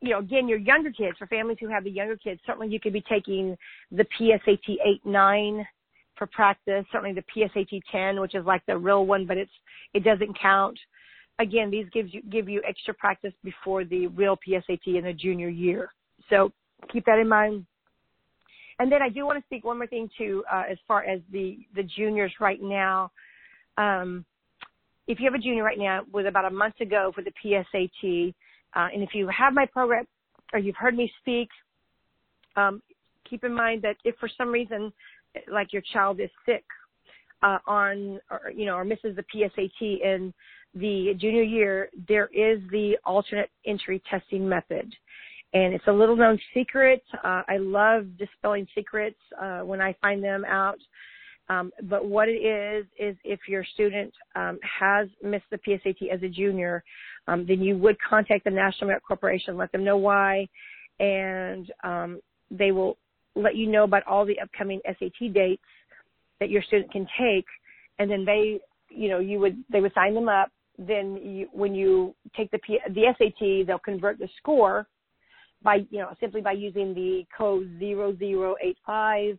you 0.01 0.09
know, 0.11 0.19
again, 0.19 0.47
your 0.47 0.59
younger 0.59 0.91
kids, 0.91 1.17
for 1.17 1.27
families 1.27 1.57
who 1.59 1.67
have 1.67 1.83
the 1.83 1.89
younger 1.89 2.17
kids, 2.17 2.39
certainly 2.45 2.67
you 2.67 2.79
could 2.79 2.93
be 2.93 3.03
taking 3.09 3.57
the 3.91 4.05
PSAT 4.19 4.77
8, 4.85 5.05
9 5.05 5.67
for 6.17 6.27
practice, 6.27 6.85
certainly 6.91 7.13
the 7.13 7.23
PSAT 7.35 7.81
10, 7.91 8.19
which 8.19 8.35
is 8.35 8.45
like 8.45 8.65
the 8.65 8.77
real 8.77 9.05
one, 9.05 9.25
but 9.25 9.37
it's, 9.37 9.51
it 9.93 10.03
doesn't 10.03 10.39
count. 10.39 10.77
Again, 11.39 11.69
these 11.69 11.85
gives 11.93 12.13
you, 12.13 12.21
give 12.23 12.49
you 12.49 12.61
extra 12.67 12.93
practice 12.93 13.33
before 13.43 13.85
the 13.85 14.07
real 14.07 14.37
PSAT 14.47 14.85
in 14.85 15.03
the 15.03 15.13
junior 15.13 15.49
year. 15.49 15.93
So 16.29 16.51
keep 16.91 17.05
that 17.05 17.19
in 17.19 17.29
mind. 17.29 17.65
And 18.79 18.91
then 18.91 19.01
I 19.01 19.09
do 19.09 19.25
want 19.25 19.39
to 19.39 19.45
speak 19.45 19.63
one 19.65 19.77
more 19.77 19.87
thing 19.87 20.09
too, 20.17 20.43
uh, 20.51 20.63
as 20.69 20.77
far 20.87 21.03
as 21.03 21.19
the 21.31 21.57
the 21.75 21.83
juniors 21.83 22.31
right 22.39 22.61
now. 22.61 23.11
Um, 23.77 24.23
if 25.07 25.19
you 25.19 25.25
have 25.25 25.33
a 25.33 25.41
junior 25.41 25.63
right 25.63 25.79
now, 25.79 26.01
with 26.11 26.27
about 26.27 26.45
a 26.45 26.49
month 26.49 26.75
to 26.77 26.85
go 26.85 27.11
for 27.15 27.23
the 27.23 27.31
PSAT, 27.43 28.33
uh, 28.75 28.87
and 28.93 29.03
if 29.03 29.09
you 29.13 29.27
have 29.27 29.53
my 29.53 29.65
program 29.65 30.05
or 30.53 30.59
you've 30.59 30.75
heard 30.75 30.95
me 30.95 31.11
speak, 31.21 31.49
um, 32.55 32.81
keep 33.29 33.43
in 33.43 33.53
mind 33.53 33.81
that 33.81 33.95
if 34.03 34.15
for 34.19 34.29
some 34.37 34.49
reason, 34.49 34.91
like 35.51 35.73
your 35.73 35.83
child 35.93 36.19
is 36.19 36.29
sick 36.45 36.63
uh, 37.43 37.59
on, 37.67 38.19
or 38.31 38.51
you 38.55 38.65
know, 38.65 38.75
or 38.75 38.85
misses 38.85 39.15
the 39.15 39.23
PSAT 39.33 40.01
in 40.01 40.33
the 40.73 41.13
junior 41.19 41.43
year, 41.43 41.89
there 42.07 42.29
is 42.33 42.59
the 42.71 42.97
alternate 43.05 43.49
entry 43.65 44.01
testing 44.09 44.47
method 44.47 44.93
and 45.53 45.73
it's 45.73 45.87
a 45.87 45.91
little 45.91 46.15
known 46.15 46.39
secret. 46.53 47.03
Uh, 47.23 47.41
I 47.47 47.57
love 47.57 48.05
dispelling 48.17 48.67
secrets 48.75 49.19
uh, 49.41 49.59
when 49.59 49.81
I 49.81 49.95
find 50.01 50.23
them 50.23 50.45
out. 50.45 50.79
Um, 51.49 51.71
but 51.83 52.05
what 52.05 52.27
it 52.27 52.43
is 52.43 52.85
is 52.99 53.15
if 53.23 53.39
your 53.47 53.63
student 53.73 54.13
um, 54.35 54.59
has 54.79 55.07
missed 55.23 55.45
the 55.49 55.57
PSAT 55.57 56.11
as 56.11 56.21
a 56.21 56.27
junior, 56.27 56.83
um, 57.27 57.45
then 57.47 57.61
you 57.61 57.77
would 57.77 57.97
contact 58.01 58.45
the 58.45 58.49
National 58.49 58.87
Merit 58.87 59.03
Corporation, 59.05 59.57
let 59.57 59.71
them 59.71 59.83
know 59.83 59.97
why, 59.97 60.47
and 60.99 61.71
um, 61.83 62.21
they 62.49 62.71
will 62.71 62.97
let 63.35 63.55
you 63.55 63.67
know 63.67 63.83
about 63.83 64.03
all 64.07 64.25
the 64.25 64.39
upcoming 64.39 64.79
SAT 64.85 65.33
dates 65.33 65.61
that 66.39 66.49
your 66.49 66.61
student 66.63 66.91
can 66.91 67.07
take, 67.19 67.45
and 67.99 68.09
then 68.09 68.25
they, 68.25 68.59
you 68.89 69.09
know, 69.09 69.19
you 69.19 69.39
would 69.39 69.63
they 69.71 69.81
would 69.81 69.93
sign 69.93 70.13
them 70.13 70.29
up. 70.29 70.51
Then 70.79 71.17
you, 71.17 71.47
when 71.51 71.73
you 71.73 72.15
take 72.35 72.51
the 72.51 72.59
P, 72.59 72.79
the 72.89 73.13
SAT, 73.17 73.67
they'll 73.67 73.79
convert 73.79 74.19
the 74.19 74.29
score 74.37 74.87
by, 75.63 75.77
you 75.89 75.99
know, 75.99 76.09
simply 76.19 76.41
by 76.41 76.51
using 76.51 76.93
the 76.93 77.25
code 77.35 77.67
0085. 77.79 79.37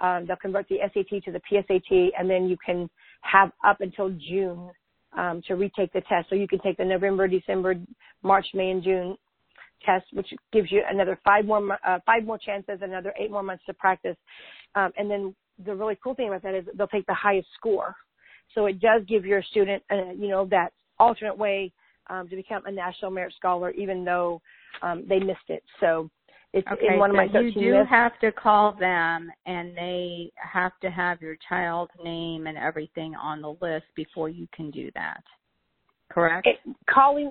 Um, 0.00 0.26
they'll 0.26 0.36
convert 0.36 0.68
the 0.68 0.78
SAT 0.94 1.24
to 1.24 1.32
the 1.32 1.40
PSAT, 1.50 2.10
and 2.18 2.30
then 2.30 2.48
you 2.48 2.56
can 2.64 2.88
have 3.22 3.50
up 3.66 3.80
until 3.80 4.10
June 4.10 4.70
um, 5.18 5.42
to 5.48 5.54
retake 5.54 5.92
the 5.92 6.00
test. 6.02 6.30
So 6.30 6.36
you 6.36 6.48
can 6.48 6.60
take 6.60 6.76
the 6.78 6.84
November, 6.84 7.28
December, 7.28 7.74
March, 8.22 8.46
May, 8.54 8.70
and 8.70 8.82
June 8.82 9.16
test, 9.84 10.06
which 10.12 10.32
gives 10.52 10.72
you 10.72 10.82
another 10.90 11.18
five 11.24 11.44
more 11.44 11.78
uh, 11.86 11.98
five 12.06 12.24
more 12.24 12.38
chances, 12.38 12.78
another 12.80 13.12
eight 13.18 13.30
more 13.30 13.42
months 13.42 13.64
to 13.66 13.74
practice. 13.74 14.16
Um, 14.74 14.92
and 14.96 15.10
then 15.10 15.34
the 15.64 15.74
really 15.74 15.98
cool 16.02 16.14
thing 16.14 16.28
about 16.28 16.42
that 16.42 16.54
is 16.54 16.64
they'll 16.76 16.86
take 16.88 17.06
the 17.06 17.14
highest 17.14 17.48
score. 17.58 17.94
So 18.54 18.66
it 18.66 18.80
does 18.80 19.02
give 19.06 19.26
your 19.26 19.42
student, 19.42 19.82
uh, 19.90 20.12
you 20.16 20.28
know, 20.28 20.46
that 20.46 20.72
alternate 20.98 21.36
way 21.36 21.72
um, 22.08 22.28
to 22.28 22.36
become 22.36 22.62
a 22.66 22.72
national 22.72 23.10
merit 23.10 23.34
scholar, 23.36 23.70
even 23.70 24.04
though 24.04 24.40
um, 24.82 25.04
they 25.08 25.18
missed 25.18 25.48
it. 25.48 25.62
So 25.80 26.10
it's 26.52 26.66
okay, 26.68 26.94
in 26.94 26.98
one 26.98 27.10
so 27.10 27.18
of 27.20 27.26
my 27.26 27.32
13 27.32 27.44
you 27.44 27.52
do 27.72 27.78
lists. 27.78 27.90
have 27.90 28.18
to 28.20 28.32
call 28.32 28.72
them, 28.72 29.30
and 29.46 29.76
they 29.76 30.32
have 30.36 30.72
to 30.80 30.90
have 30.90 31.20
your 31.20 31.36
child's 31.48 31.92
name 32.02 32.46
and 32.46 32.56
everything 32.56 33.14
on 33.14 33.42
the 33.42 33.54
list 33.60 33.86
before 33.94 34.28
you 34.28 34.48
can 34.54 34.70
do 34.70 34.90
that. 34.94 35.22
Correct? 36.10 36.46
It, 36.46 36.58
calling 36.88 37.30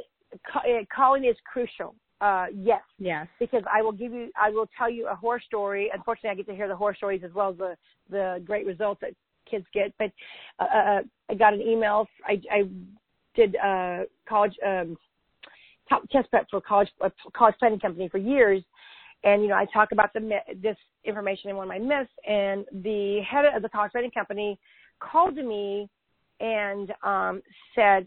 ca- 0.52 0.64
calling 0.96 1.26
is 1.26 1.36
crucial. 1.52 1.96
Uh, 2.20 2.48
yes, 2.54 2.82
Yes. 2.98 3.28
because 3.40 3.64
I 3.72 3.82
will 3.84 3.92
give 3.92 4.12
you, 4.12 4.32
I 4.40 4.50
will 4.50 4.68
tell 4.78 4.90
you 4.90 5.08
a 5.08 5.16
horror 5.16 5.40
story. 5.40 5.92
Unfortunately, 5.94 6.32
I 6.32 6.36
get 6.36 6.48
to 6.48 6.56
hear 6.56 6.68
the 6.68 6.76
horror 6.76 6.96
stories 6.96 7.22
as 7.24 7.32
well 7.34 7.52
as 7.52 7.58
the 7.58 7.76
the 8.10 8.42
great 8.46 8.66
results 8.66 9.02
that 9.02 9.12
kids 9.50 9.66
get. 9.74 9.94
But 10.00 10.12
uh, 10.60 10.64
uh, 10.64 11.02
I 11.30 11.34
got 11.36 11.54
an 11.54 11.62
email. 11.62 12.08
I, 12.26 12.42
I 12.52 12.64
did 13.36 13.56
uh, 13.56 14.04
college 14.28 14.56
um, 14.66 14.98
top 15.90 16.08
test 16.10 16.30
prep 16.30 16.48
for 16.50 16.62
college 16.62 16.90
a 17.02 17.12
college 17.36 17.56
planning 17.60 17.80
company 17.80 18.10
for 18.10 18.18
years, 18.18 18.64
and 19.24 19.42
you 19.42 19.48
know 19.48 19.56
I 19.56 19.66
talk 19.74 19.90
about 19.92 20.14
the 20.14 20.40
this 20.62 20.78
information 21.04 21.50
in 21.50 21.56
one 21.56 21.66
of 21.66 21.70
my 21.70 21.80
myths. 21.80 22.12
And 22.28 22.66
the 22.84 23.22
head 23.30 23.46
of 23.56 23.62
the 23.62 23.70
college 23.70 23.92
writing 23.94 24.12
company 24.12 24.60
called 25.00 25.36
to 25.36 25.44
me 25.44 25.90
and 26.40 26.94
um, 27.04 27.42
said 27.76 28.06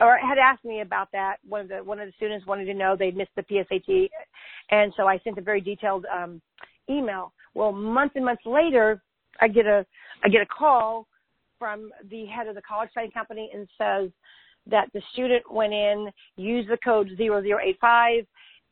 or 0.00 0.16
had 0.18 0.38
asked 0.38 0.64
me 0.64 0.80
about 0.80 1.08
that. 1.12 1.36
One 1.48 1.62
of 1.62 1.68
the 1.68 1.78
one 1.78 2.00
of 2.00 2.06
the 2.06 2.12
students 2.16 2.46
wanted 2.46 2.66
to 2.66 2.74
know 2.74 2.96
they'd 2.96 3.16
missed 3.16 3.30
the 3.36 3.42
PSAT, 3.42 4.08
and 4.70 4.92
so 4.96 5.06
I 5.06 5.18
sent 5.24 5.38
a 5.38 5.42
very 5.42 5.60
detailed 5.60 6.06
um, 6.06 6.40
email. 6.88 7.32
Well, 7.54 7.72
months 7.72 8.14
and 8.16 8.24
months 8.24 8.42
later, 8.46 9.02
I 9.40 9.48
get 9.48 9.66
a 9.66 9.84
I 10.24 10.28
get 10.28 10.42
a 10.42 10.46
call 10.46 11.06
from 11.58 11.90
the 12.10 12.26
head 12.26 12.46
of 12.46 12.54
the 12.54 12.62
college 12.62 12.90
planning 12.92 13.10
company 13.10 13.50
and 13.52 13.68
says 13.76 14.10
that 14.68 14.88
the 14.94 15.02
student 15.12 15.50
went 15.50 15.72
in, 15.72 16.10
used 16.36 16.68
the 16.68 16.78
code 16.84 17.10
0085, 17.16 18.24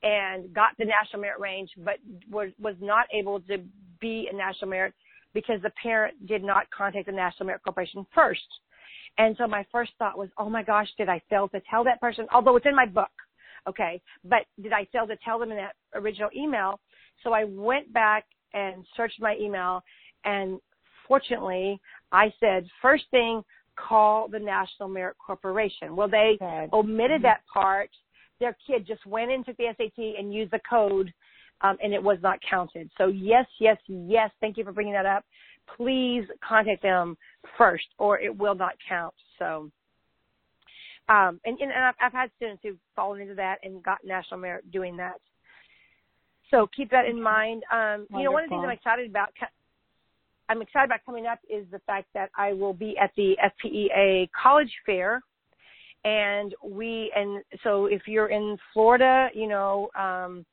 and 0.03 0.53
got 0.55 0.71
the 0.79 0.85
national 0.85 1.23
merit 1.23 1.41
range, 1.41 1.71
but 1.79 1.97
was 2.31 2.51
was 2.61 2.75
not 2.81 3.07
able 3.13 3.41
to 3.41 3.59
be 4.01 4.29
a 4.33 4.37
national 4.37 4.71
merit 4.71 4.95
because 5.35 5.61
the 5.63 5.71
parent 5.83 6.27
did 6.27 6.43
not 6.43 6.71
contact 6.71 7.07
the 7.07 7.13
National 7.13 7.47
Merit 7.47 7.63
Corporation 7.63 8.07
first. 8.15 8.41
And 9.19 9.37
so 9.37 9.47
my 9.47 9.65
first 9.71 9.93
thought 9.99 10.17
was, 10.17 10.29
oh 10.39 10.49
my 10.49 10.63
gosh, 10.63 10.89
did 10.97 11.09
I 11.09 11.21
fail 11.29 11.49
to 11.49 11.61
tell 11.71 11.85
that 11.85 12.01
person? 12.01 12.27
Although 12.33 12.57
it's 12.57 12.67
in 12.67 12.75
my 12.75 12.87
book, 12.87 13.11
okay, 13.69 14.01
but 14.25 14.41
did 14.63 14.73
I 14.73 14.87
fail 14.93 15.07
to 15.07 15.17
tell 15.25 15.39
them 15.39 15.51
in 15.51 15.59
that 15.59 15.75
original 15.95 16.31
email? 16.35 16.81
So 17.23 17.33
I 17.33 17.45
went 17.45 17.93
back 17.93 18.25
and 18.55 18.85
searched 18.97 19.21
my 19.21 19.37
email, 19.41 19.83
and 20.25 20.59
fortunately, 21.07 21.81
I 22.13 22.33
said 22.41 22.67
first 22.81 23.05
thing, 23.11 23.43
call 23.77 24.29
the 24.29 24.39
National 24.39 24.89
Merit 24.89 25.17
Corporation. 25.25 25.97
Well, 25.97 26.09
they 26.09 26.39
Good. 26.39 26.73
omitted 26.73 27.21
Mhm. 27.21 27.25
that 27.25 27.47
part. 27.47 27.91
Their 28.41 28.57
kid 28.67 28.87
just 28.87 29.05
went 29.07 29.31
into 29.31 29.55
the 29.59 29.67
SAT 29.77 30.19
and 30.19 30.33
used 30.33 30.53
the 30.53 30.61
code, 30.69 31.13
um, 31.63 31.77
and 31.83 31.93
it 31.95 32.03
was 32.03 32.19
not 32.23 32.39
counted. 32.49 32.91
So 32.99 33.07
yes, 33.07 33.47
yes, 33.59 33.79
yes. 33.87 34.31
Thank 34.41 34.57
you 34.57 34.65
for 34.65 34.73
bringing 34.73 34.93
that 34.93 35.07
up. 35.07 35.25
Please 35.77 36.25
contact 36.47 36.83
them 36.83 37.17
first, 37.57 37.87
or 37.99 38.21
it 38.21 38.37
will 38.37 38.55
not 38.55 38.75
count. 38.89 39.15
So, 39.39 39.71
um, 41.09 41.41
and, 41.45 41.59
and 41.61 41.73
I've, 41.73 41.95
I've 42.01 42.13
had 42.13 42.31
students 42.37 42.63
who've 42.63 42.79
fallen 42.95 43.21
into 43.21 43.35
that 43.35 43.57
and 43.63 43.83
got 43.83 43.99
national 44.05 44.41
merit 44.41 44.71
doing 44.71 44.97
that. 44.99 45.21
So 46.51 46.69
keep 46.77 46.91
that 46.91 47.07
in 47.07 47.21
mind. 47.21 47.63
Um, 47.73 48.07
you 48.11 48.25
know, 48.25 48.31
one 48.31 48.45
of 48.45 48.51
the 48.51 48.55
things 48.55 48.65
I'm 48.65 48.71
excited 48.71 49.11
about, 49.11 49.31
I'm 50.49 50.63
excited 50.63 50.87
about 50.87 51.01
coming 51.05 51.27
up 51.27 51.41
is 51.51 51.67
the 51.73 51.81
fact 51.81 52.07
that 52.15 52.31
I 52.37 52.53
will 52.53 52.73
be 52.73 52.97
at 52.99 53.11
the 53.17 53.37
FPEA 53.65 54.29
College 54.41 54.71
Fair, 54.85 55.23
and 56.07 56.55
we 56.63 57.13
and 57.17 57.43
so 57.65 57.87
if 57.87 58.03
you're 58.07 58.29
in 58.29 58.57
Florida, 58.73 59.29
you 59.35 59.49
know, 59.49 59.91
um, 59.99 60.47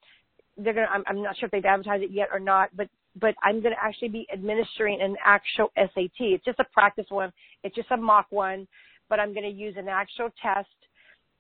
they're 0.57 0.73
gonna. 0.73 0.87
I'm, 0.91 1.03
I'm 1.05 1.21
not 1.21 1.37
sure 1.37 1.45
if 1.45 1.51
they've 1.51 1.63
advertised 1.63 2.03
it 2.03 2.11
yet 2.11 2.29
or 2.33 2.39
not, 2.39 2.75
but 2.75 2.89
but 3.21 3.35
I'm 3.43 3.61
gonna 3.61 3.75
actually 3.79 4.09
be 4.09 4.27
administering 4.33 4.99
an 4.99 5.15
actual 5.23 5.71
SAT. 5.77 6.19
It's 6.19 6.43
just 6.43 6.59
a 6.59 6.65
practice 6.73 7.05
one. 7.09 7.31
It's 7.63 7.75
just 7.75 7.91
a 7.91 7.97
mock 7.97 8.25
one, 8.31 8.67
but 9.09 9.19
I'm 9.19 9.31
gonna 9.31 9.47
use 9.47 9.75
an 9.77 9.87
actual 9.87 10.29
test 10.41 10.67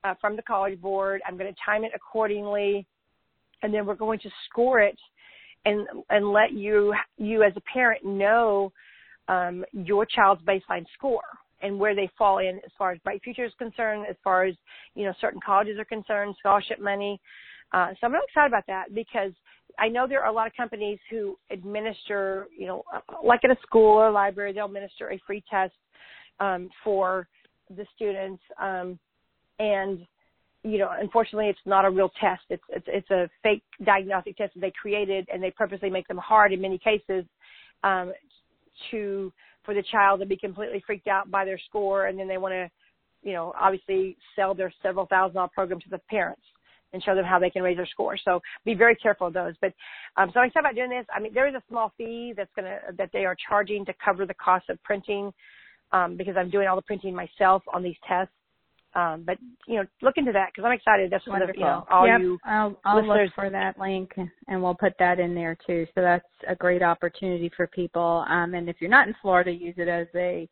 uh, 0.03 0.13
from 0.21 0.35
the 0.35 0.43
College 0.43 0.79
Board. 0.79 1.21
I'm 1.27 1.35
gonna 1.35 1.55
time 1.65 1.83
it 1.83 1.91
accordingly, 1.95 2.85
and 3.63 3.73
then 3.73 3.83
we're 3.83 3.95
going 3.95 4.19
to 4.19 4.29
score 4.47 4.79
it 4.79 4.97
and 5.65 5.87
and 6.11 6.31
let 6.31 6.53
you 6.53 6.93
you 7.17 7.41
as 7.41 7.53
a 7.55 7.61
parent 7.61 8.05
know 8.05 8.71
um, 9.27 9.65
your 9.71 10.05
child's 10.05 10.43
baseline 10.43 10.85
score 10.93 11.21
and 11.63 11.79
where 11.79 11.95
they 11.95 12.09
fall 12.17 12.39
in 12.39 12.57
as 12.57 12.71
far 12.77 12.91
as 12.91 12.99
Bright 12.99 13.23
Future 13.23 13.45
is 13.45 13.53
concerned, 13.57 14.05
as 14.09 14.15
far 14.23 14.43
as 14.43 14.55
you 14.95 15.05
know 15.05 15.13
certain 15.19 15.39
colleges 15.43 15.79
are 15.79 15.85
concerned, 15.85 16.35
scholarship 16.39 16.79
money. 16.79 17.19
Uh, 17.71 17.89
so 17.91 18.05
I'm 18.05 18.13
really 18.13 18.25
excited 18.27 18.47
about 18.47 18.67
that 18.67 18.93
because 18.93 19.31
I 19.79 19.87
know 19.87 20.05
there 20.07 20.21
are 20.21 20.29
a 20.29 20.33
lot 20.33 20.45
of 20.45 20.53
companies 20.55 20.99
who 21.09 21.35
administer, 21.49 22.47
you 22.55 22.67
know, 22.67 22.83
uh, 22.93 22.99
like 23.23 23.43
at 23.43 23.49
a 23.49 23.57
school 23.63 23.97
or 23.97 24.11
library, 24.11 24.53
they'll 24.53 24.65
administer 24.65 25.11
a 25.11 25.19
free 25.25 25.43
test 25.49 25.73
um, 26.39 26.69
for 26.83 27.27
the 27.75 27.85
students, 27.95 28.41
um, 28.61 28.99
and 29.59 30.05
you 30.65 30.77
know, 30.77 30.89
unfortunately, 30.97 31.49
it's 31.49 31.59
not 31.65 31.83
a 31.83 31.89
real 31.89 32.09
test. 32.21 32.43
It's 32.49 32.63
it's 32.69 32.85
it's 32.87 33.09
a 33.11 33.29
fake 33.41 33.63
diagnostic 33.83 34.37
test 34.37 34.53
that 34.53 34.61
they 34.61 34.71
created, 34.79 35.27
and 35.33 35.41
they 35.41 35.51
purposely 35.51 35.89
make 35.89 36.07
them 36.07 36.17
hard 36.17 36.53
in 36.53 36.61
many 36.61 36.77
cases 36.77 37.25
um, 37.83 38.13
to 38.91 39.31
for 39.63 39.73
the 39.73 39.83
child 39.83 40.19
to 40.19 40.25
be 40.25 40.37
completely 40.37 40.83
freaked 40.85 41.07
out 41.07 41.31
by 41.31 41.45
their 41.45 41.59
score, 41.59 42.07
and 42.07 42.17
then 42.19 42.27
they 42.27 42.37
want 42.37 42.53
to, 42.53 42.69
you 43.21 43.33
know, 43.33 43.53
obviously 43.59 44.17
sell 44.35 44.53
their 44.53 44.71
several 44.81 45.05
thousand 45.05 45.35
dollar 45.35 45.49
program 45.53 45.79
to 45.81 45.89
the 45.89 45.99
parents 46.09 46.41
and 46.93 47.03
show 47.03 47.15
them 47.15 47.25
how 47.25 47.39
they 47.39 47.49
can 47.49 47.63
raise 47.63 47.77
their 47.77 47.87
score. 47.87 48.17
So 48.23 48.39
be 48.65 48.75
very 48.75 48.95
careful 48.95 49.27
of 49.27 49.33
those. 49.33 49.55
But 49.61 49.73
um, 50.15 50.29
so 50.33 50.39
I'm 50.39 50.47
excited 50.47 50.65
about 50.65 50.75
doing 50.75 50.89
this. 50.89 51.05
I 51.13 51.19
mean, 51.19 51.33
there 51.33 51.47
is 51.47 51.55
a 51.55 51.63
small 51.67 51.91
fee 51.97 52.33
that's 52.35 52.51
gonna 52.55 52.79
that 52.97 53.09
they 53.13 53.25
are 53.25 53.35
charging 53.49 53.85
to 53.85 53.93
cover 54.03 54.25
the 54.25 54.35
cost 54.35 54.69
of 54.69 54.81
printing 54.83 55.33
um, 55.91 56.15
because 56.17 56.35
I'm 56.37 56.49
doing 56.49 56.67
all 56.67 56.75
the 56.75 56.81
printing 56.83 57.15
myself 57.15 57.63
on 57.73 57.83
these 57.83 57.97
tests. 58.07 58.33
Um, 58.95 59.23
but 59.25 59.37
you 59.67 59.77
know, 59.77 59.85
look 60.01 60.15
into 60.17 60.31
that 60.33 60.49
because 60.53 60.65
I'm 60.65 60.73
excited. 60.73 61.11
That's 61.11 61.27
one 61.27 61.41
of 61.41 61.49
you 61.55 61.61
know 61.61 61.85
all 61.89 62.07
yep. 62.07 62.19
you 62.19 62.37
I'll, 62.45 62.79
I'll 62.85 62.97
listeners- 62.97 63.31
look 63.35 63.35
for 63.35 63.49
that 63.49 63.79
link 63.79 64.11
and 64.47 64.61
we'll 64.61 64.75
put 64.75 64.93
that 64.99 65.19
in 65.19 65.33
there 65.33 65.57
too. 65.65 65.87
So 65.95 66.01
that's 66.01 66.25
a 66.47 66.55
great 66.55 66.83
opportunity 66.83 67.51
for 67.55 67.67
people. 67.67 68.23
Um, 68.29 68.53
and 68.53 68.69
if 68.69 68.75
you're 68.79 68.91
not 68.91 69.07
in 69.07 69.15
Florida, 69.21 69.51
use 69.51 69.75
it 69.77 69.87
as 69.87 70.07
a 70.15 70.47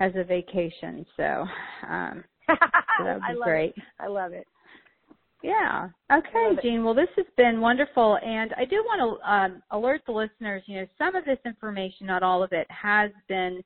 as 0.00 0.12
a 0.16 0.24
vacation. 0.24 1.04
So, 1.16 1.44
um, 1.88 2.24
so 2.48 3.04
that 3.04 3.14
would 3.14 3.22
I 3.22 3.32
be 3.32 3.38
love 3.38 3.44
great. 3.44 3.74
it. 3.76 3.82
I 4.00 4.06
love 4.06 4.32
it. 4.32 4.46
Yeah. 5.42 5.88
Okay. 6.12 6.60
Jean. 6.62 6.84
Well, 6.84 6.94
this 6.94 7.08
has 7.16 7.26
been 7.36 7.60
wonderful, 7.60 8.18
and 8.24 8.52
I 8.56 8.64
do 8.64 8.76
want 8.76 9.20
to 9.22 9.30
um, 9.30 9.62
alert 9.70 10.02
the 10.06 10.12
listeners. 10.12 10.62
You 10.66 10.80
know, 10.80 10.86
some 10.98 11.14
of 11.14 11.24
this 11.24 11.38
information, 11.44 12.06
not 12.06 12.22
all 12.22 12.42
of 12.42 12.52
it, 12.52 12.66
has 12.70 13.10
been 13.28 13.62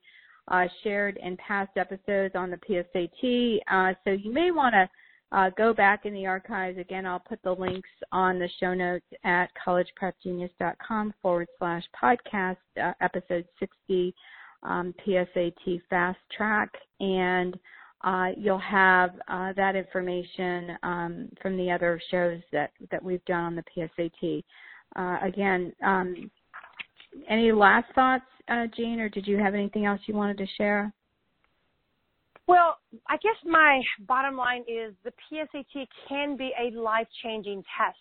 uh, 0.53 0.67
shared 0.85 1.19
in 1.23 1.37
past 1.39 1.71
episodes 1.77 2.35
on 2.37 2.51
the 2.51 2.59
PSAT. 2.59 3.59
Uh, 3.71 3.95
so 4.05 4.11
you 4.11 4.33
may 4.33 4.51
want 4.51 4.75
to 4.75 4.89
uh, 5.37 5.51
go 5.57 5.73
back 5.73 6.05
in 6.05 6.13
the 6.13 6.27
archives. 6.27 6.79
Again, 6.79 7.07
I'll 7.07 7.19
put 7.19 7.43
the 7.43 7.53
links 7.53 7.89
on 8.13 8.39
the 8.39 8.49
show 8.61 8.75
notes 8.75 9.07
at 9.25 9.49
collegeprepgenius.com 9.67 11.15
forward 11.23 11.49
slash 11.59 11.83
podcast, 12.01 12.59
uh, 12.81 12.93
episode 13.01 13.47
60, 13.59 14.15
um, 14.63 14.95
PSAT 15.07 15.81
Fast 15.89 16.19
Track, 16.37 16.71
and 17.01 17.59
uh, 18.05 18.29
you'll 18.37 18.59
have 18.59 19.13
uh, 19.29 19.55
that 19.57 19.75
information 19.75 20.77
um, 20.83 21.29
from 21.41 21.57
the 21.57 21.71
other 21.71 21.99
shows 22.11 22.41
that, 22.53 22.73
that 22.91 23.03
we've 23.03 23.25
done 23.25 23.45
on 23.45 23.57
the 23.57 23.65
PSAT. 23.75 24.45
Again, 25.25 25.73
um, 25.83 26.31
any 27.29 27.53
last 27.53 27.87
thoughts, 27.95 28.25
uh, 28.49 28.67
Jean, 28.77 29.01
or 29.01 29.09
did 29.09 29.27
you 29.27 29.39
have 29.39 29.55
anything 29.55 29.87
else 29.87 30.01
you 30.07 30.15
wanted 30.15 30.39
to 30.39 30.47
share? 30.57 30.93
Well, 32.47 32.79
I 33.09 33.17
guess 33.19 33.37
my 33.45 33.81
bottom 34.01 34.37
line 34.37 34.63
is 34.63 34.95
the 35.05 35.13
PSAT 35.31 35.87
can 36.09 36.37
be 36.37 36.53
a 36.61 36.77
life 36.79 37.07
changing 37.23 37.63
test. 37.77 37.99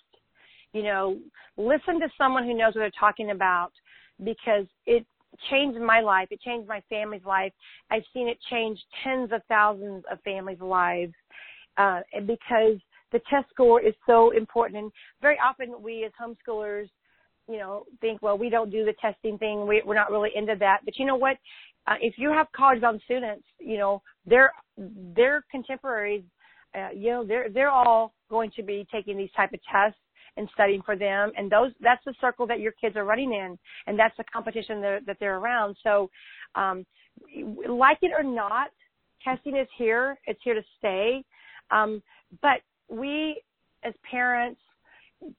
You 0.73 0.83
know, 0.83 1.19
listen 1.57 1.99
to 1.99 2.07
someone 2.17 2.45
who 2.45 2.53
knows 2.53 2.73
what 2.73 2.81
they're 2.81 2.91
talking 2.99 3.31
about 3.31 3.71
because 4.23 4.65
it 4.85 5.05
changed 5.49 5.79
my 5.79 6.01
life. 6.01 6.29
It 6.31 6.41
changed 6.41 6.67
my 6.67 6.81
family's 6.89 7.25
life. 7.25 7.53
I've 7.89 8.03
seen 8.13 8.27
it 8.27 8.37
change 8.49 8.79
tens 9.03 9.31
of 9.31 9.41
thousands 9.47 10.03
of 10.11 10.19
families' 10.21 10.61
lives 10.61 11.13
uh, 11.77 12.01
because 12.25 12.77
the 13.11 13.19
test 13.29 13.49
score 13.49 13.81
is 13.81 13.93
so 14.05 14.31
important. 14.31 14.83
And 14.83 14.91
very 15.21 15.37
often 15.43 15.81
we 15.81 16.05
as 16.05 16.11
homeschoolers, 16.19 16.89
you 17.51 17.59
know, 17.59 17.83
think, 17.99 18.21
well, 18.21 18.37
we 18.37 18.49
don't 18.49 18.71
do 18.71 18.85
the 18.85 18.93
testing 19.01 19.37
thing. 19.37 19.67
We, 19.67 19.81
we're 19.85 19.95
not 19.95 20.11
really 20.11 20.31
into 20.35 20.55
that. 20.59 20.79
But 20.85 20.97
you 20.97 21.05
know 21.05 21.15
what? 21.15 21.37
Uh, 21.87 21.95
if 22.01 22.15
you 22.17 22.29
have 22.29 22.47
college-bound 22.55 23.01
students, 23.05 23.43
you 23.59 23.77
know, 23.77 24.01
their 24.25 24.51
their 24.77 25.43
contemporaries, 25.49 26.23
uh, 26.75 26.89
you 26.95 27.09
know, 27.09 27.25
they're 27.25 27.49
they're 27.49 27.71
all 27.71 28.13
going 28.29 28.51
to 28.55 28.63
be 28.63 28.87
taking 28.91 29.17
these 29.17 29.31
type 29.35 29.51
of 29.53 29.59
tests 29.71 29.99
and 30.37 30.47
studying 30.53 30.81
for 30.83 30.95
them, 30.95 31.31
and 31.37 31.51
those 31.51 31.71
that's 31.81 32.03
the 32.05 32.13
circle 32.21 32.47
that 32.47 32.59
your 32.59 32.71
kids 32.73 32.95
are 32.95 33.03
running 33.03 33.33
in, 33.33 33.57
and 33.87 33.97
that's 33.97 34.15
the 34.17 34.23
competition 34.31 34.79
that, 34.81 34.99
that 35.05 35.17
they're 35.19 35.37
around. 35.37 35.75
So, 35.83 36.09
um, 36.55 36.85
like 37.67 37.97
it 38.01 38.11
or 38.17 38.23
not, 38.23 38.69
testing 39.23 39.57
is 39.57 39.67
here. 39.77 40.17
It's 40.27 40.39
here 40.43 40.53
to 40.53 40.63
stay. 40.77 41.23
Um, 41.71 42.01
but 42.41 42.61
we, 42.89 43.41
as 43.83 43.93
parents, 44.09 44.61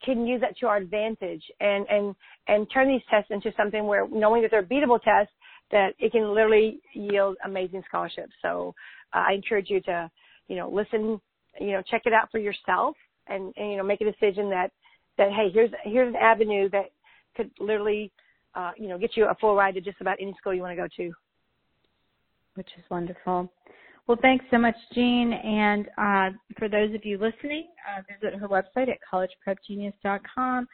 can 0.03 0.25
use 0.25 0.41
that 0.41 0.57
to 0.59 0.67
our 0.67 0.77
advantage 0.77 1.43
and 1.59 1.85
and 1.89 2.15
and 2.47 2.67
turn 2.71 2.87
these 2.87 3.01
tests 3.09 3.31
into 3.31 3.51
something 3.57 3.85
where 3.85 4.07
knowing 4.07 4.41
that 4.41 4.51
they're 4.51 4.63
beatable 4.63 5.01
tests 5.01 5.33
that 5.71 5.93
it 5.99 6.11
can 6.11 6.33
literally 6.33 6.79
yield 6.93 7.35
amazing 7.45 7.83
scholarships. 7.87 8.33
So 8.41 8.73
uh, 9.13 9.23
I 9.27 9.33
encourage 9.33 9.69
you 9.69 9.81
to, 9.81 10.09
you 10.47 10.55
know, 10.55 10.69
listen 10.69 11.19
you 11.59 11.71
know, 11.71 11.81
check 11.81 12.03
it 12.05 12.13
out 12.13 12.31
for 12.31 12.39
yourself 12.39 12.95
and, 13.27 13.53
and 13.57 13.71
you 13.71 13.77
know, 13.77 13.83
make 13.83 14.01
a 14.01 14.05
decision 14.05 14.49
that 14.49 14.71
that 15.17 15.31
hey, 15.31 15.49
here's 15.53 15.71
here's 15.83 16.07
an 16.07 16.15
avenue 16.15 16.69
that 16.69 16.91
could 17.35 17.51
literally, 17.59 18.11
uh, 18.55 18.71
you 18.77 18.87
know, 18.87 18.97
get 18.97 19.15
you 19.15 19.25
a 19.25 19.35
full 19.35 19.55
ride 19.55 19.75
to 19.75 19.81
just 19.81 20.01
about 20.01 20.17
any 20.19 20.33
school 20.39 20.53
you 20.53 20.61
want 20.61 20.71
to 20.71 20.81
go 20.81 20.87
to. 20.97 21.13
Which 22.55 22.69
is 22.77 22.83
wonderful. 22.89 23.51
Well, 24.07 24.17
thanks 24.21 24.45
so 24.51 24.57
much, 24.57 24.75
Jean. 24.93 25.31
And 25.31 25.87
uh, 25.97 26.31
for 26.57 26.67
those 26.67 26.93
of 26.93 27.05
you 27.05 27.17
listening, 27.17 27.69
uh, 27.87 28.01
visit 28.13 28.37
her 28.37 28.49
website 28.49 28.89
at 28.89 28.97
collegeprepgenius.com. 29.11 30.67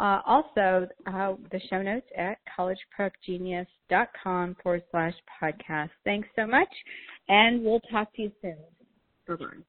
Uh, 0.00 0.20
also, 0.26 0.88
uh, 1.06 1.34
the 1.52 1.60
show 1.70 1.80
notes 1.80 2.08
at 2.18 2.38
collegeprepgenius.com 2.58 4.56
forward 4.62 4.82
slash 4.90 5.14
podcast. 5.42 5.88
Thanks 6.04 6.28
so 6.36 6.46
much, 6.46 6.68
and 7.28 7.64
we'll 7.64 7.80
talk 7.92 8.12
to 8.16 8.22
you 8.22 8.32
soon. 8.42 8.56
Bye-bye. 9.28 9.62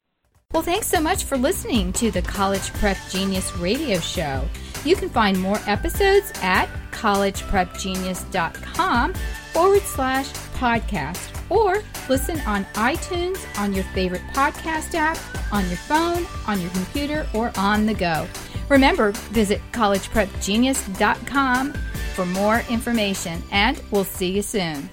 Well, 0.52 0.64
thanks 0.64 0.88
so 0.88 1.00
much 1.00 1.26
for 1.26 1.38
listening 1.38 1.94
to 1.94 2.10
the 2.12 2.22
College 2.22 2.74
Prep 2.74 2.98
Genius 3.10 3.56
radio 3.58 3.98
show. 4.00 4.44
You 4.84 4.96
can 4.96 5.10
find 5.10 5.40
more 5.40 5.60
episodes 5.68 6.32
at 6.42 6.68
collegeprepgenius.com 6.92 9.14
forward 9.56 9.82
slash 9.84 10.28
podcast 10.60 11.32
or 11.50 11.82
listen 12.10 12.42
on 12.42 12.66
iTunes, 12.74 13.40
on 13.58 13.74
your 13.74 13.86
favorite 13.86 14.22
podcast 14.34 14.94
app, 14.96 15.18
on 15.54 15.66
your 15.68 15.78
phone, 15.78 16.26
on 16.46 16.60
your 16.60 16.70
computer, 16.72 17.26
or 17.34 17.54
on 17.56 17.86
the 17.86 17.94
go. 17.94 18.28
Remember, 18.68 19.14
visit 19.32 19.62
collegeprepgenius.com 19.72 21.74
for 22.16 22.26
more 22.26 22.64
information, 22.70 23.42
and 23.52 23.82
we'll 23.92 24.04
see 24.04 24.32
you 24.32 24.42
soon. 24.42 24.90